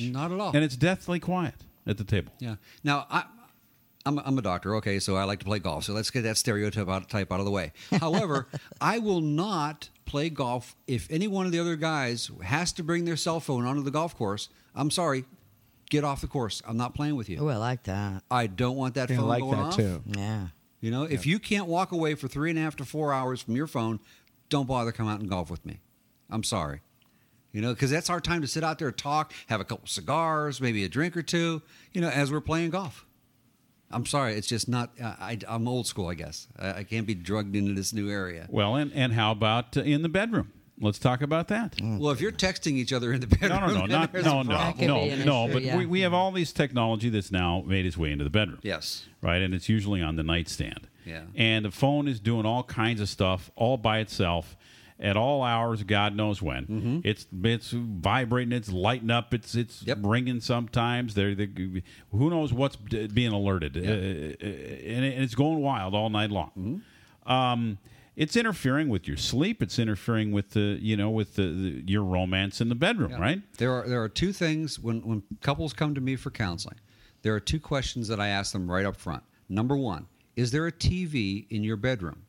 [0.00, 0.52] Not at all.
[0.54, 1.54] And it's deathly quiet
[1.86, 2.32] at the table.
[2.38, 2.56] Yeah.
[2.84, 3.24] Now I.
[4.04, 5.82] I'm, I'm a doctor, okay, so I like to play golf.
[5.82, 7.72] So let's get that stereotype out, type out of the way.
[7.90, 8.46] However,
[8.80, 13.04] I will not play golf if any one of the other guys has to bring
[13.04, 14.48] their cell phone onto the golf course.
[14.76, 15.24] I'm sorry,
[15.90, 16.62] get off the course.
[16.64, 17.38] I'm not playing with you.
[17.40, 18.22] Oh, I like that.
[18.30, 19.76] I don't want that Yeah, I phone like going that off.
[19.76, 20.02] too.
[20.06, 20.46] Yeah.
[20.80, 23.42] You know, if you can't walk away for three and a half to four hours
[23.42, 23.98] from your phone,
[24.50, 25.80] don't bother come out and golf with me.
[26.30, 26.80] I'm sorry.
[27.52, 30.60] You know, because that's our time to sit out there, talk, have a couple cigars,
[30.60, 31.62] maybe a drink or two.
[31.92, 33.06] You know, as we're playing golf.
[33.90, 34.90] I'm sorry, it's just not.
[35.00, 36.48] Uh, I, I'm old school, I guess.
[36.58, 38.46] I, I can't be drugged into this new area.
[38.50, 40.52] Well, and, and how about uh, in the bedroom?
[40.78, 41.76] Let's talk about that.
[41.82, 44.42] Well, if you're texting each other in the bedroom, No, no, no, not there's no,
[44.42, 44.86] no, problem.
[44.86, 45.48] no, no.
[45.50, 48.58] But we, we have all these technology that's now made its way into the bedroom.
[48.62, 49.06] Yes.
[49.22, 50.88] right, and it's usually on the nightstand.
[51.06, 51.22] Yeah.
[51.34, 54.54] And the phone is doing all kinds of stuff all by itself
[54.98, 56.66] at all hours, God knows when.
[56.66, 56.98] Mm-hmm.
[57.04, 61.14] It's it's vibrating, it's lighting up, it's it's ringing sometimes.
[61.14, 61.48] They're, they
[62.10, 66.50] who knows what's being alerted, uh, uh, and, it's going wild all night long.
[66.58, 67.32] Mm-hmm.
[67.32, 67.78] Um,
[68.16, 69.62] it's interfering with your sleep.
[69.62, 73.42] It's interfering with the you know with the, the your romance in the bedroom, right?
[73.58, 76.80] There are there are two things when when couples come to me for counseling.
[77.20, 79.24] There are two questions that I ask them right up front.
[79.48, 80.06] Number one,
[80.36, 82.22] is there a TV in your bedroom?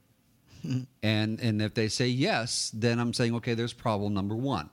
[1.03, 4.69] And and if they say yes, then I'm saying okay, there's problem number one.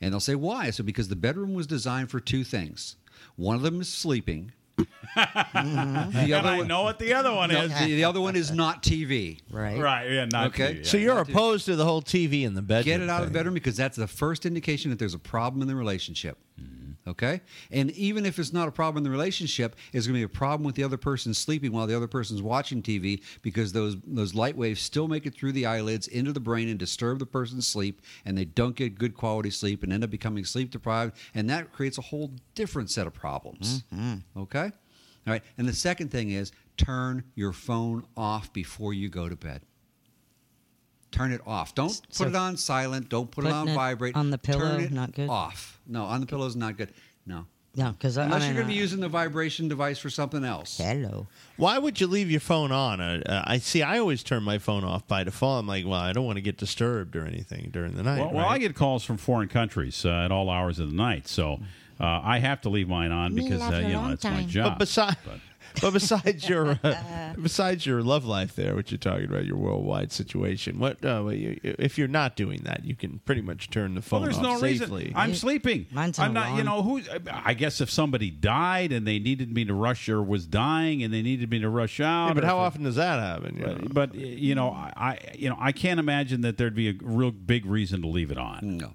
[0.00, 0.70] And they'll say why?
[0.70, 2.96] So because the bedroom was designed for two things.
[3.36, 4.52] One of them is sleeping.
[4.76, 6.26] Mm-hmm.
[6.26, 7.78] the other And I know what the other one No, is.
[7.78, 9.40] The, the other one is not TV.
[9.50, 9.78] Right.
[9.78, 10.10] Right.
[10.10, 10.24] Yeah.
[10.26, 10.74] Not Okay.
[10.74, 10.82] TV, yeah.
[10.84, 12.84] so you're Not to- opposed to the whole TV in the bedroom.
[12.84, 15.62] Get it out of the bedroom because that's the first indication that there's a problem
[15.62, 16.38] in the relationship.
[16.60, 16.73] Mm-hmm.
[17.06, 20.24] Okay, and even if it's not a problem in the relationship, it's going to be
[20.24, 23.96] a problem with the other person sleeping while the other person's watching TV because those
[24.06, 27.26] those light waves still make it through the eyelids into the brain and disturb the
[27.26, 31.14] person's sleep, and they don't get good quality sleep and end up becoming sleep deprived,
[31.34, 33.82] and that creates a whole different set of problems.
[33.94, 34.40] Mm-hmm.
[34.40, 34.70] Okay, all
[35.26, 39.60] right, and the second thing is turn your phone off before you go to bed.
[41.14, 41.74] Turn it off.
[41.74, 43.08] Don't put So- it on silent.
[43.08, 44.16] Don't put it on it vibrate.
[44.16, 45.28] on the pillow, Turn it not good?
[45.28, 45.78] Off.
[45.86, 46.92] No, on the pillow is not good.
[47.24, 47.46] No.
[47.76, 50.08] No, because I Unless mean, you're going to be uh, using the vibration device for
[50.10, 50.78] something else.
[50.78, 51.26] Hello.
[51.56, 53.00] Why would you leave your phone on?
[53.00, 53.82] Uh, uh, I see.
[53.82, 55.60] I always turn my phone off by default.
[55.60, 58.20] I'm like, well, I don't want to get disturbed or anything during the night.
[58.20, 61.26] Well, well, I get calls from foreign countries uh, at all hours of the night,
[61.26, 61.60] so
[62.00, 64.44] uh, I have to leave mine on Me because uh, you know own that's my
[64.44, 64.72] job.
[64.74, 65.40] But besides, but
[65.80, 70.78] besides your uh, besides your love life there, what you're talking about, your worldwide situation.
[70.78, 74.26] What uh, if you're not doing that, you can pretty much turn the phone Well,
[74.30, 75.04] there's off no safely.
[75.04, 75.16] reason.
[75.16, 75.86] I'm sleeping.
[75.90, 76.56] Mine's I'm an not.
[76.58, 77.00] You know who?
[77.30, 81.12] I guess if somebody died and they needed me to rush or was dying and
[81.12, 82.28] they needed me to rush out.
[82.28, 83.56] Yeah, but how if it- often does that happen?
[83.56, 83.78] you know?
[83.92, 86.94] But, but you know, I I- you know I can't imagine that there'd be a
[87.02, 88.78] real big reason to leave it on.
[88.78, 88.94] No.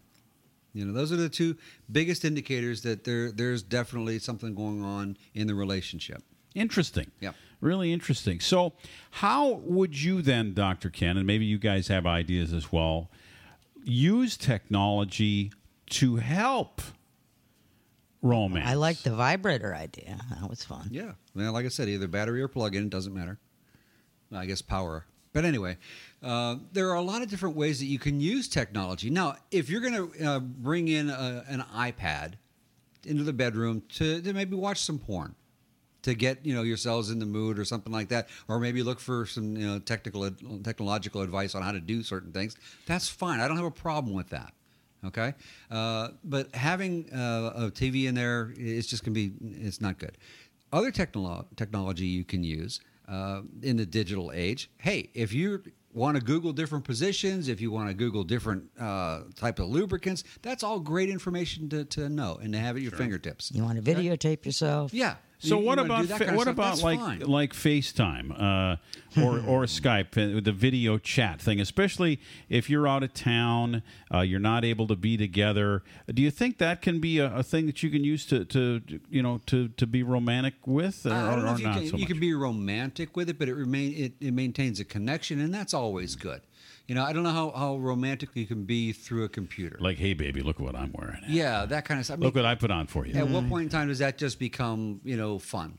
[0.71, 1.57] You know, those are the two
[1.91, 6.21] biggest indicators that there there's definitely something going on in the relationship.
[6.55, 7.11] Interesting.
[7.19, 7.31] Yeah.
[7.61, 8.39] Really interesting.
[8.39, 8.73] So,
[9.11, 10.89] how would you then, Dr.
[10.89, 13.09] Ken, and maybe you guys have ideas as well,
[13.83, 15.51] use technology
[15.91, 16.81] to help
[18.21, 18.67] romance?
[18.67, 20.17] I like the vibrator idea.
[20.39, 20.87] That was fun.
[20.91, 21.11] Yeah.
[21.35, 23.37] Well, like I said, either battery or plug-in, it doesn't matter.
[24.31, 25.05] I guess power.
[25.33, 25.77] But anyway,
[26.23, 29.09] uh, there are a lot of different ways that you can use technology.
[29.09, 32.33] Now, if you're going to uh, bring in a, an iPad
[33.05, 35.35] into the bedroom to, to maybe watch some porn,
[36.03, 38.99] to get you know yourselves in the mood or something like that, or maybe look
[38.99, 40.29] for some you know technical
[40.63, 42.55] technological advice on how to do certain things,
[42.85, 43.39] that's fine.
[43.39, 44.53] I don't have a problem with that.
[45.05, 45.33] Okay,
[45.71, 50.17] uh, but having uh, a TV in there, it's just gonna be it's not good.
[50.71, 54.69] Other technolo- technology you can use uh, in the digital age.
[54.77, 55.63] Hey, if you
[55.93, 60.23] want to Google different positions, if you want to Google different uh, type of lubricants,
[60.41, 63.51] that's all great information to, to know and to have at your fingertips.
[63.51, 64.93] You want to videotape yourself?
[64.93, 65.15] Yeah.
[65.41, 67.19] So You- you what wanna about fa- what about like fine.
[67.21, 68.75] like FaceTime uh,
[69.21, 73.81] or or Skype uh, the video chat thing, especially if you're out of town,
[74.13, 75.81] uh, you're not able to be together.
[76.13, 78.81] Do you think that can be a, a thing that you can use to, to
[79.09, 81.87] you know to, to be romantic with, or, I don't know or if you can,
[81.87, 85.39] so you can be romantic with it, but it remain it, it maintains a connection,
[85.39, 86.41] and that's always good.
[86.89, 89.77] You know, I don't know how, how romantic you can be through a computer.
[89.79, 91.21] like, hey baby, look what I'm wearing.
[91.27, 92.15] yeah, that kind of stuff.
[92.15, 93.13] I mean, Look what I put on for you.
[93.13, 93.49] At what mm-hmm.
[93.49, 95.77] point in time does that just become you know fun?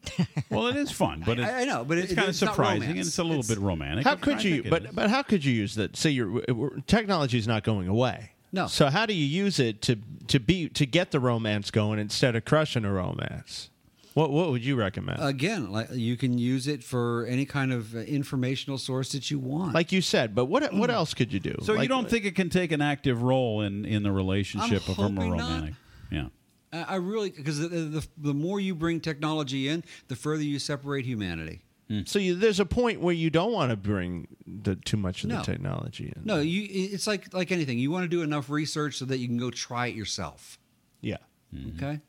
[0.50, 2.34] well, it is fun, but it, I- I know, but it- it's it- kind of
[2.34, 4.04] it's not surprising and it's a little bit romantic.
[4.04, 4.62] How could you?
[4.62, 4.90] think it But is.
[4.92, 5.96] but how could you use that?
[5.96, 6.40] Say your
[6.86, 8.30] technology is not going away.
[8.52, 8.68] No.
[8.68, 9.96] So how do you use it to
[10.28, 13.68] to be to get the romance going instead of crushing a romance?
[14.14, 15.22] What what would you recommend?
[15.22, 19.38] Again, like you can use it for any kind of uh, informational source that you
[19.38, 19.74] want.
[19.74, 20.94] like you said, but what what mm.
[20.94, 21.54] else could you do?
[21.62, 24.94] so you don't think it can take an active role in in the relationship I'm
[24.94, 25.50] from a hoping not.
[25.50, 25.74] romantic?
[26.10, 26.26] Yeah.
[26.72, 30.58] I I really because the, the the more you bring technology in, the further you
[30.58, 31.62] separate humanity.
[31.88, 31.92] Hmm.
[31.92, 32.08] Mm.
[32.08, 35.30] So you, there's a point where you don't want to bring the, too much of
[35.30, 35.38] No.
[35.38, 36.22] the technology in.
[36.24, 36.66] No, you.
[36.70, 37.78] It's like like anything.
[37.78, 40.58] You want to do enough research so that you can go try it yourself.
[41.00, 41.18] Yeah.
[41.54, 41.84] Mm-hmm.
[41.84, 42.00] Okay.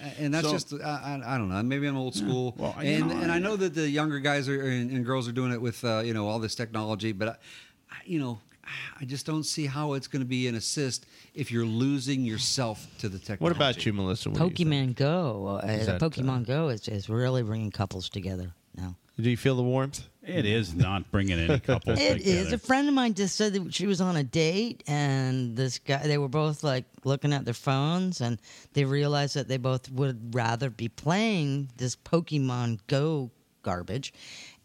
[0.00, 1.62] A- And that's So- just I, I, I don't know.
[1.62, 4.48] Maybe I'm old school, Well, and know, and I- I know that the younger guys
[4.48, 7.28] are and, and girls are doing it with uh, you know all this technology, but
[7.28, 7.32] I,
[7.90, 8.38] I- you know
[9.00, 11.04] I just don't see how it's going to be an assist
[11.34, 13.42] if you're losing yourself to the technology.
[13.42, 14.30] What about you, Melissa?
[14.30, 14.50] What do you?
[14.70, 15.60] Pokemon Go.
[15.62, 18.96] Uh, Is the uh, Pokemon Go is, is really bringing couples together now.
[19.20, 20.08] Do you feel the warmth?
[20.26, 22.30] It is not bringing any couples It together.
[22.48, 22.52] is.
[22.52, 25.98] A friend of mine just said that she was on a date, and this guy,
[26.06, 28.40] they were both like looking at their phones, and
[28.72, 33.30] they realized that they both would rather be playing this Pokemon Go
[33.62, 34.12] garbage.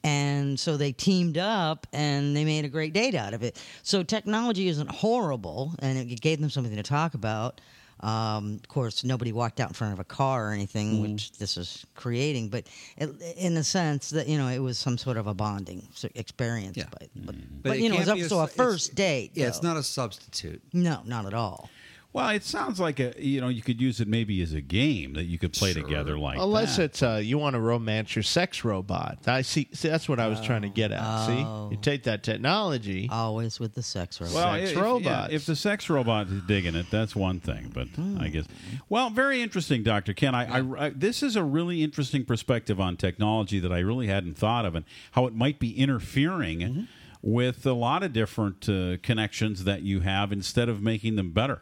[0.04, 3.62] And so they teamed up and they made a great date out of it.
[3.84, 7.60] So technology isn't horrible, and it gave them something to talk about.
[8.02, 11.58] Um, of course, nobody walked out in front of a car or anything, which this
[11.58, 12.50] is creating.
[12.50, 12.66] But
[12.98, 16.78] it, in the sense that you know, it was some sort of a bonding experience.
[16.78, 16.86] Yeah.
[16.92, 19.32] But, but, But but it you know, can't it's be a also a, first date.
[19.34, 20.62] Yeah, it's not a substitute.
[20.74, 21.70] No, not at all.
[22.12, 25.14] Well, it sounds like a you know you could use it maybe as a game
[25.14, 26.84] that you could play together like Unless that.
[26.84, 29.20] it's uh, you want to romance your sex robot.
[29.28, 29.90] I see, see.
[29.90, 31.02] That's what I was trying to get at.
[31.02, 31.28] Oh.
[31.28, 33.08] See, you take that technology.
[33.12, 34.34] Always with the sex robot.
[34.34, 37.72] well, sex if, yeah, if the sex robot is digging it, that's one thing.
[37.72, 37.88] But
[38.20, 38.46] I guess,
[38.90, 40.34] well, very interesting, Doctor Ken.
[40.34, 44.36] I, I, I this is a really interesting perspective on technology that I really hadn't
[44.36, 46.88] thought of, and how it might be interfering
[47.22, 51.62] with a lot of different uh, connections that you have instead of making them better.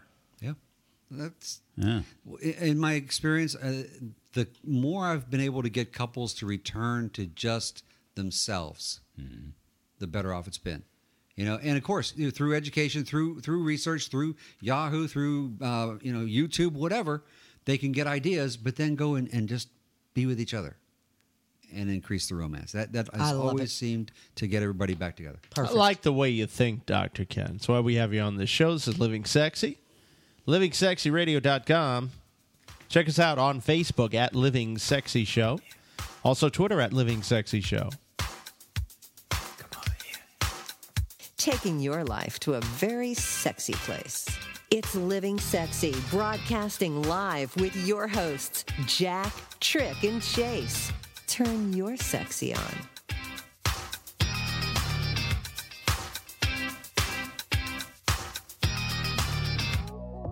[1.10, 1.18] Yeah.
[1.24, 2.02] That's Yeah.
[2.50, 3.56] in my experience.
[3.56, 3.84] Uh,
[4.34, 7.84] the more I've been able to get couples to return to just
[8.16, 9.00] themselves,
[10.00, 10.84] the better off it's been.
[11.36, 15.54] You know, and of course, you know, through education, through through research, through Yahoo, through
[15.62, 17.24] uh, you know YouTube, whatever,
[17.66, 19.70] they can get ideas, but then go and, and just
[20.16, 20.78] be with each other
[21.72, 22.72] and increase the romance.
[22.72, 23.74] That that has always it.
[23.74, 25.40] seemed to get everybody back together.
[25.56, 27.24] I like the way you think, Dr.
[27.24, 27.50] Ken.
[27.54, 28.74] That's why we have you on this show.
[28.74, 29.78] This is Living Sexy.
[30.48, 32.12] LivingSexyRadio.com.
[32.90, 35.60] Check us out on Facebook at Living Sexy Show.
[36.24, 37.90] Also, Twitter at Living Sexy Show.
[41.48, 44.28] taking your life to a very sexy place.
[44.70, 50.92] It's Living Sexy, broadcasting live with your hosts, Jack, Trick, and Chase.
[51.26, 52.97] Turn your sexy on.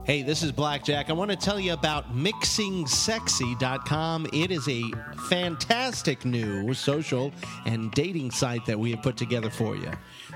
[0.06, 1.10] Hey, this is Blackjack.
[1.10, 4.28] I want to tell you about mixingsexy.com.
[4.32, 4.84] It is a
[5.28, 7.32] fantastic new social
[7.66, 9.90] and dating site that we have put together for you.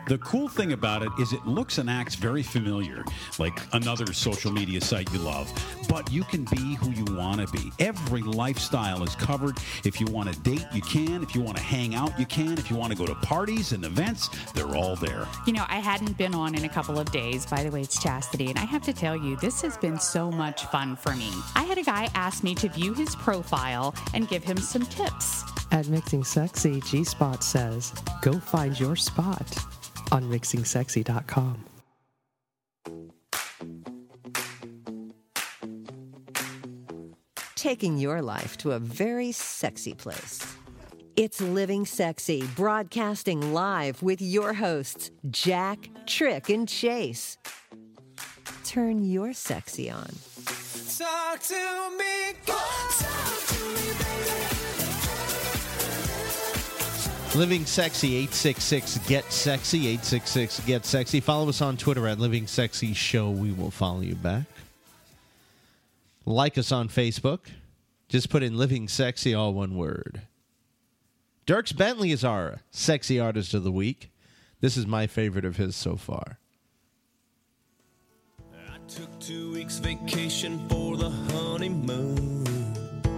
[0.08, 3.04] The cool thing about it is it looks and acts very familiar,
[3.38, 5.52] like another social media site you love.
[5.88, 7.72] But you can be who you want to be.
[7.80, 9.58] Every lifestyle is covered.
[9.84, 11.22] If you want to date, you can.
[11.22, 12.54] If you want to hang out, you can.
[12.54, 15.28] If you want to go to parties and events, they're all there.
[15.46, 17.46] You know, I hadn't been on in a couple of days.
[17.46, 18.50] By the way, it's Chastity.
[18.50, 21.32] And I have to tell you, this has been so much fun for me.
[21.56, 25.44] I had a guy ask me to view his profile and give him some tips.
[25.72, 27.94] At Mixing Sexy, G Spot says,
[28.24, 29.46] go find your spot
[30.11, 31.65] on mixingsexy.com.
[37.60, 40.40] taking your life to a very sexy place.
[41.18, 47.38] It's Living Sexy, broadcasting live with your hosts, Jack, Trick, and Chase.
[48.64, 50.10] Turn your sexy on.
[50.98, 54.59] Talk to me, talk to me,
[57.40, 61.22] Living Sexy 866 Get Sexy 866 Get Sexy.
[61.22, 63.30] Follow us on Twitter at Living Sexy Show.
[63.30, 64.44] We will follow you back.
[66.26, 67.40] Like us on Facebook.
[68.10, 70.24] Just put in Living Sexy, all one word.
[71.48, 74.11] Dierks Bentley is our sexy artist of the week.
[74.60, 76.40] This is my favorite of his so far.
[78.53, 82.59] I took two weeks vacation for the honeymoon.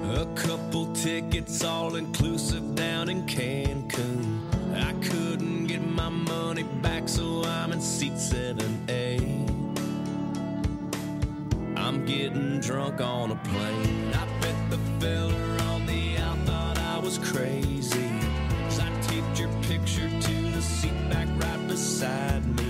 [0.03, 4.40] A couple tickets all inclusive down in Cancun.
[4.76, 8.90] I couldn't get my money back, so I'm in seat 7A.
[8.90, 9.41] Eh?
[11.78, 14.11] I'm getting drunk on a plane.
[14.14, 18.10] I bet the fella on the out thought I was crazy.
[18.64, 22.60] 'Cause I taped your picture to the seat back right beside me.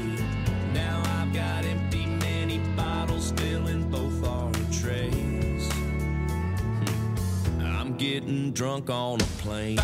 [8.01, 9.77] Getting drunk on a plane.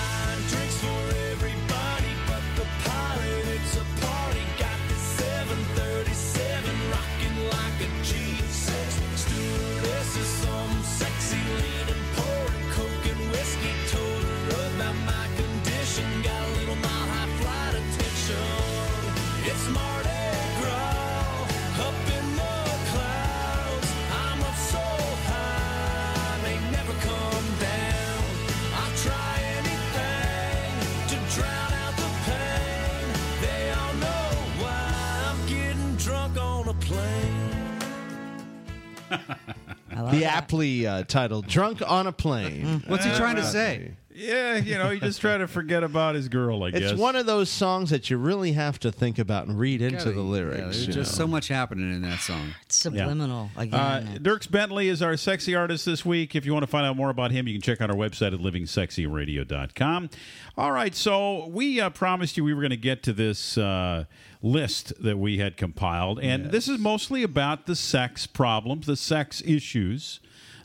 [39.09, 42.83] The aptly uh, titled Drunk on a Plane.
[42.87, 43.93] What's he trying to say?
[44.19, 46.81] Yeah, you know, he just trying to forget about his girl, I guess.
[46.91, 50.11] It's one of those songs that you really have to think about and read into
[50.11, 50.57] the lyrics.
[50.57, 51.25] Yeah, there's you just know.
[51.25, 52.51] so much happening in that song.
[52.65, 54.19] It's subliminal Uh, again.
[54.23, 56.35] Dierks Bentley is our sexy artist this week.
[56.35, 58.33] If you want to find out more about him, you can check out our website
[58.33, 60.09] at livingsexyradio.com.
[60.57, 64.05] All right, so we uh, promised you we were going to get to this uh,
[64.41, 69.41] list that we had compiled, and this is mostly about the sex problems, the sex
[69.45, 70.19] issues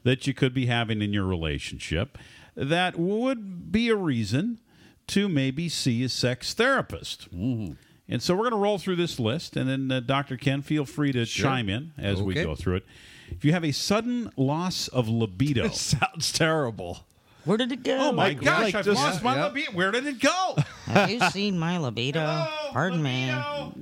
[0.04, 2.18] that you could be having in your relationship
[2.54, 4.58] that would be a reason
[5.06, 7.28] to maybe see a sex therapist.
[7.32, 7.76] And
[8.20, 10.36] so we're going to roll through this list, and then uh, Dr.
[10.36, 11.44] Ken, feel free to Sure.
[11.50, 12.86] chime in as we go through it.
[13.30, 17.06] If you have a sudden loss of libido, It sounds terrible.
[17.44, 17.96] Where did it go?
[17.98, 19.46] Oh my Like- gosh, like I've just- lost my Yeah.
[19.46, 19.72] libido.
[19.72, 20.56] Where did it go?
[20.86, 22.46] Have you seen my libido?
[22.72, 23.30] Pardon me.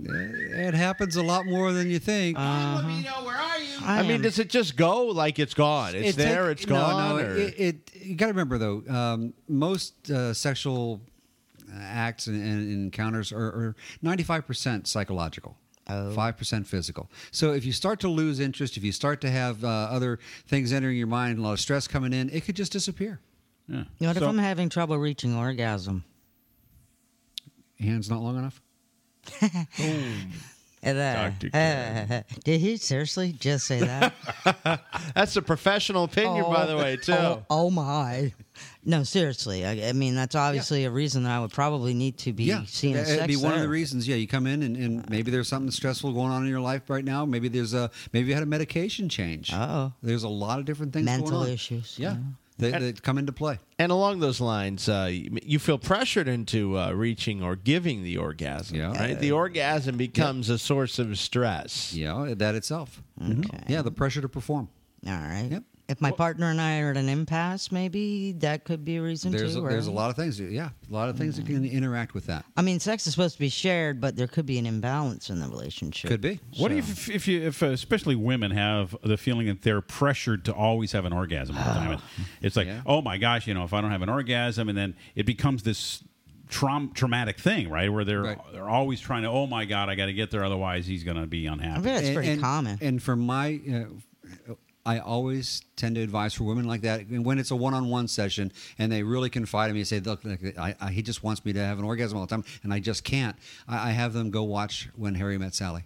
[0.02, 2.36] It happens a lot more than you think.
[2.38, 3.76] Oh, libido, where are you?
[3.82, 5.94] I, mean, does it just go like it's gone?
[5.94, 7.16] It's It there, take- it's no, gone.
[7.18, 11.00] No, or- it, it you got to remember though, um, most uh, sexual
[11.80, 15.56] acts and, and encounters are, are 95% psychological.
[15.88, 16.12] Oh.
[16.12, 17.10] Five percent physical.
[17.32, 20.72] So if you start to lose interest, if you start to have uh, other things
[20.72, 23.18] entering your mind, a lot of stress coming in, it could just disappear.
[23.70, 23.84] Yeah.
[23.98, 26.04] What if I'm having trouble reaching orgasm?
[27.78, 28.60] Hands not long enough.
[30.82, 34.14] And, uh, uh, did he seriously just say that?
[35.14, 37.12] That's a professional opinion, by the way, too.
[37.12, 38.32] Oh, oh my!
[38.82, 39.66] No, seriously.
[39.66, 42.62] I, I mean, that's obviously a reason that I would probably need to be yeah,
[42.66, 44.08] seeing it'd sex be one of the reasons.
[44.08, 46.88] Yeah, you come in and, and maybe there's something stressful going on in your life
[46.88, 47.26] right now.
[47.26, 49.52] Maybe there's a maybe you had a medication change.
[49.52, 51.04] Oh, there's a lot of different things.
[51.04, 51.48] Mental going on.
[51.50, 52.16] issues, Yeah, yeah.
[52.60, 53.58] That, that come into play.
[53.78, 58.16] And along those lines, uh, you you feel pressured into uh, reaching or giving the
[58.18, 58.76] orgasm.
[58.76, 58.92] Yeah.
[58.98, 59.18] Right?
[59.18, 61.92] The orgasm becomes a source of stress.
[61.94, 63.02] Yeah, that itself.
[63.20, 63.68] Mhm.
[63.68, 64.68] Yeah, the pressure to perform.
[65.06, 65.48] All right.
[65.50, 65.64] Yep.
[65.90, 69.32] If my partner and I are at an impasse, maybe that could be a reason
[69.32, 69.66] There's too.
[69.66, 70.38] a, there's a lot of things.
[70.38, 72.44] Yeah, a lot of things that can interact with that.
[72.56, 75.40] I mean, sex is supposed to be shared, but there could be an imbalance in
[75.40, 76.08] the relationship.
[76.08, 76.38] Could be.
[76.58, 80.54] What if, if you, if uh, especially women have the feeling that they're pressured to
[80.54, 81.90] always have an orgasm all the time?
[81.90, 82.00] And
[82.40, 84.94] It's like, oh my gosh, you know, if I don't have an orgasm, and then
[85.16, 86.04] it becomes this
[86.48, 87.92] traum- traumatic thing, right?
[87.92, 90.86] Where they're they're always trying to, oh my god, I got to get there, otherwise
[90.86, 91.90] he's going to be unhappy.
[91.90, 92.78] And- pretty and- common.
[92.80, 93.60] And for my,
[94.48, 94.54] uh,
[94.86, 98.50] I always tend to advise for women like that and when it's a one-on-one session
[98.78, 101.44] and they really confide in me and say, "Look, look, I, I, he just wants
[101.44, 103.36] me to have an orgasm all the time, and I just can't."
[103.68, 105.84] I, I have them go watch When Harry Met Sally.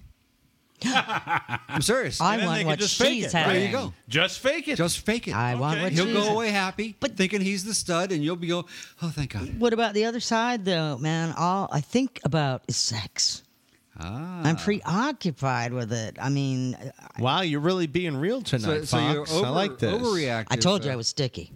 [0.85, 2.21] I'm serious.
[2.21, 3.33] I And then want they what just fake she's it.
[3.33, 3.95] There you go.
[4.09, 4.77] Just fake it.
[4.77, 5.35] Just fake it.
[5.35, 8.37] I want what He'll she's go away happy, but thinking he's the stud, and you'll
[8.37, 8.67] be go,
[9.01, 11.33] "Oh, thank God." What about the other side, though, man?
[11.39, 13.44] All I think about is sex.
[13.99, 14.41] Ah.
[14.43, 16.17] I'm preoccupied with it.
[16.21, 16.77] I mean,
[17.19, 19.33] Wow, you're really being real tonight, so you're Fox.
[19.45, 19.93] I like this.
[19.95, 20.47] overreactive.
[20.51, 21.53] I told you I was sticky.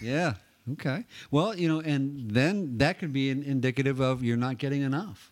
[0.00, 0.34] yeah.
[0.72, 1.04] Okay.
[1.30, 5.30] Well, you know, and then that could be an indicative of you're not getting enough.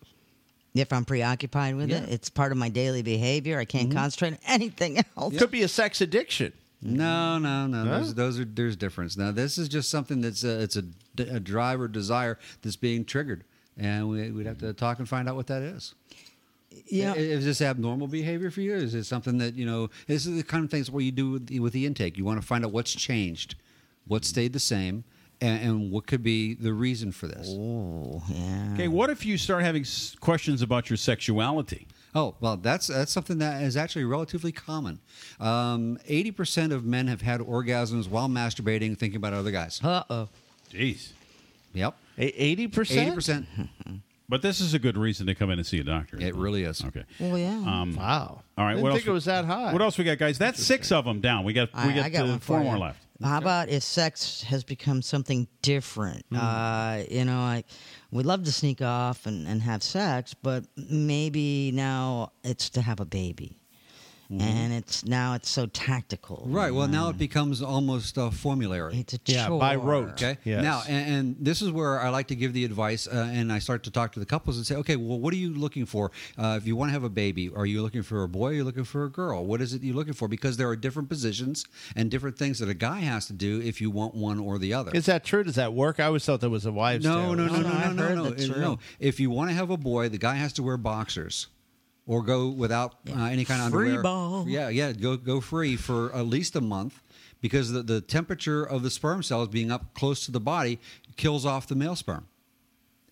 [0.73, 1.99] If I'm preoccupied with it, Yeah.
[2.01, 2.11] Mm-hmm.
[2.13, 3.59] it's part of my daily behavior.
[3.59, 5.37] I can't concentrate on anything else.
[5.37, 6.53] Could be a sex addiction.
[6.81, 7.83] No, no, no.
[7.85, 7.97] Huh?
[7.99, 9.17] Those, those are there's difference.
[9.17, 10.83] Now, this is just something that's a, it's a,
[11.17, 13.43] a drive or desire that's being triggered,
[13.77, 15.95] and we, we'd have to talk and find out what that is.
[16.87, 17.13] Yeah.
[17.13, 18.73] I- Is this abnormal behavior for you?
[18.75, 19.89] Is it something that you know?
[20.07, 22.17] This is the kind of things where you do with the, with the intake.
[22.17, 23.55] You want to find out what's changed,
[24.07, 25.03] what stayed the same,
[25.41, 27.47] and, and what could be the reason for this.
[27.49, 28.71] Oh, yeah.
[28.73, 31.87] Okay, what if you start having s- questions about your sexuality?
[32.17, 34.99] Oh well, that's that's something that is actually relatively common.
[35.39, 39.81] Um, Eighty percent of men have had orgasms while masturbating, thinking about other guys.
[39.83, 40.29] Uh oh.
[40.71, 41.09] Jeez.
[41.73, 41.93] Yep.
[42.17, 42.99] Eighty percent.
[43.07, 43.45] Eighty percent.
[44.27, 46.17] But this is a good reason to come in and see a doctor.
[46.19, 46.83] It really is.
[46.83, 47.03] Okay.
[47.19, 47.57] Well, yeah.
[47.57, 48.41] Um, Wow.
[48.57, 48.71] All right.
[48.73, 49.07] Didn't what think else?
[49.07, 49.71] it was that high.
[49.71, 50.37] What else we got, guys?
[50.37, 51.43] That's six of them down.
[51.43, 52.99] We got we I, got, I got uh, one four for more left.
[53.23, 56.25] How about if sex has become something different?
[56.31, 56.37] Hmm.
[56.37, 57.65] Uh, you know, like
[58.11, 62.99] we love to sneak off and, and have sex, but maybe now it's to have
[62.99, 63.57] a baby,
[64.29, 66.37] and it's now it's so tactical.
[66.37, 66.53] Mm-hmm.
[66.55, 66.73] Right.
[66.73, 68.97] Well, now it becomes almost uh, formulary.
[68.99, 69.59] It's a Yeah, chore.
[69.59, 70.09] by rote.
[70.11, 70.37] Okay.
[70.43, 70.63] Yes.
[70.63, 73.59] Now, and, and this is where I like to give the advice, uh, and I
[73.59, 76.11] start to talk to the couples and say, okay, well, what are you looking for?
[76.37, 78.45] Uh, if you want to have a baby, are you looking for a boy?
[78.45, 79.45] Or are you looking for a girl?
[79.45, 80.27] What is it you're looking for?
[80.27, 81.65] Because there are different positions
[81.95, 84.73] and different things that a guy has to do if you want one or the
[84.73, 84.91] other.
[84.93, 85.43] Is that true?
[85.43, 85.99] Does that work?
[85.99, 87.33] I always thought that was a wives' No, tale.
[87.35, 88.79] no, no, no, no, no, no, no, no.
[88.99, 91.47] If you want to have a boy, the guy has to wear boxers.
[92.07, 94.03] Or go without uh, any kind of Free underwear.
[94.03, 94.45] ball.
[94.47, 94.91] Yeah, yeah.
[94.91, 97.01] Go go free for at least a month,
[97.41, 100.79] because the, the temperature of the sperm cells being up close to the body
[101.15, 102.27] kills off the male sperm,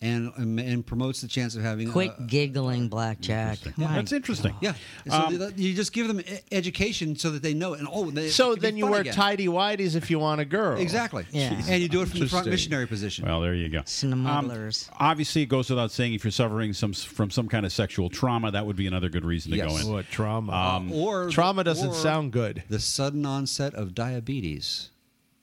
[0.04, 1.90] and and, and promotes the chance of having.
[1.90, 3.58] Quit uh, giggling, blackjack.
[3.78, 4.54] My That's interesting.
[4.60, 4.74] yeah.
[5.08, 8.10] So Um, th- you just give them e- education so that they know, and oh,
[8.10, 9.14] they, So it then you wear again.
[9.14, 10.78] tidy whities if you want a girl.
[10.78, 11.24] Exactly.
[11.32, 11.60] Yeah.
[11.68, 13.24] And you do it from the front missionary position.
[13.26, 13.82] Well, there you go.
[13.86, 14.88] Smugglers.
[14.92, 18.10] Um, obviously, it goes without saying if you're suffering some from some kind of sexual
[18.10, 19.70] trauma, that would be another good reason to Yes.
[19.72, 19.92] go in.
[19.92, 20.52] What trauma?
[20.52, 22.62] Um, or trauma doesn't or sound good.
[22.68, 24.90] The sudden onset of diabetes.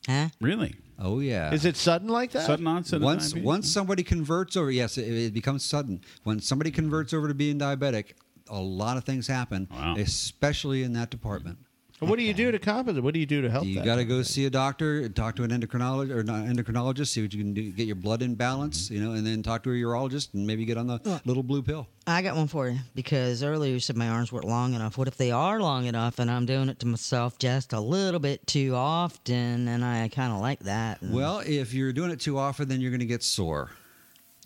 [0.07, 0.29] Huh?
[0.39, 0.75] Really?
[1.03, 1.52] Oh yeah.
[1.52, 2.45] Is it sudden like that?
[2.45, 3.45] Sudden onset once diabetes?
[3.45, 6.02] once somebody converts over, yes, it, it becomes sudden.
[6.23, 8.14] When somebody converts over to being diabetic,
[8.48, 9.95] a lot of things happen, Wow.
[9.98, 11.57] especially in that department.
[12.02, 13.03] What do you do to compensate?
[13.03, 13.64] What do you do to help?
[13.64, 17.22] You got to go see a doctor, talk to an endocrinologist or not endocrinologist, see
[17.22, 19.69] what you can do, get your blood in balance, you know, and then talk to
[19.69, 21.88] a urologist and maybe get on the little blue pill.
[22.07, 24.98] I got one for you because earlier you said my arms weren't long enough.
[24.98, 28.19] What if they are long enough and I'm doing it to myself just a little
[28.19, 31.03] bit too often and I kind of like that?
[31.03, 33.69] And Well, if you're doing it too often, then you're going to get sore.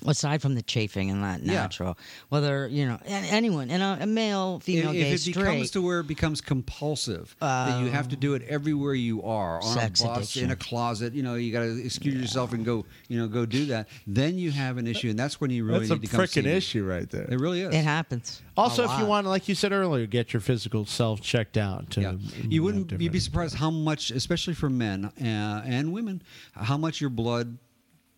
[0.06, 1.54] Aside from the chafing and that Yeah.
[1.54, 1.98] natural,
[2.30, 5.36] whether you know a- anyone, and a, a male, female, if, gay, if it straight,
[5.36, 9.62] becomes to where it becomes compulsive, that you have to do it everywhere you are
[9.64, 10.44] on Sex a bus, addiction.
[10.46, 13.46] in a closet, you know, you got to excuse yourself and go, you know, go
[13.46, 13.88] do that.
[14.06, 16.28] Then you have an issue, and that's when you really That's a need to come
[16.28, 16.52] see freaking me.
[16.52, 17.24] issue right there.
[17.32, 17.74] It really is.
[17.74, 18.42] it happens.
[18.58, 19.08] Also, if you lot.
[19.08, 21.92] want, like you said earlier, get your physical self checked out.
[21.92, 22.14] To, Yeah.
[22.48, 26.22] You wouldn't you'd be surprised how much, especially for men uh, and women,
[26.54, 27.58] how much your blood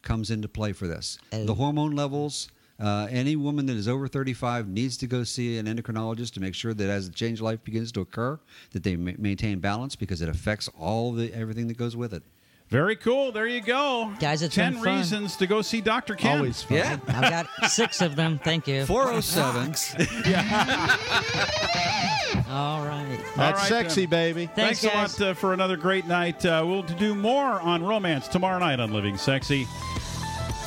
[0.08, 1.20] comes into play for this.
[1.46, 2.50] The hormone levels.
[2.80, 6.54] Uh, any woman that is over 35 needs to go see an endocrinologist to make
[6.54, 8.40] sure that as the change of life begins to occur,
[8.72, 12.22] that they ma- maintain balance because it affects all the everything that goes with it.
[12.70, 13.32] Very cool.
[13.32, 14.12] There you go.
[14.20, 14.98] Guys, it's ten been fun.
[14.98, 16.16] reasons to go see Dr.
[16.16, 16.40] Kim.
[16.40, 16.78] Always fun.
[16.78, 16.98] Yeah.
[17.08, 18.40] I've got six of them.
[18.44, 18.86] Thank you.
[18.86, 19.74] 407.
[22.50, 23.18] All right.
[23.36, 24.10] That's All right, sexy, then.
[24.10, 24.46] baby.
[24.54, 26.46] Thanks, Thanks, a lot uh, for another great night.
[26.46, 29.66] Uh, we'll do more on romance tomorrow night on Living Sexy.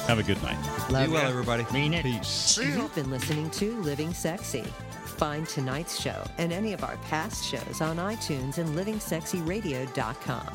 [0.07, 0.57] Have a good night.
[0.91, 1.29] Love Be well, ya.
[1.29, 1.67] everybody.
[1.73, 2.03] Mean it.
[2.03, 2.59] Peace.
[2.59, 4.65] You've been listening to Living Sexy.
[5.05, 10.47] Find tonight's show and any of our past shows on iTunes and livingsexyradio.com.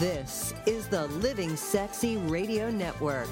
[0.00, 3.28] This is the Living Sexy Radio Network.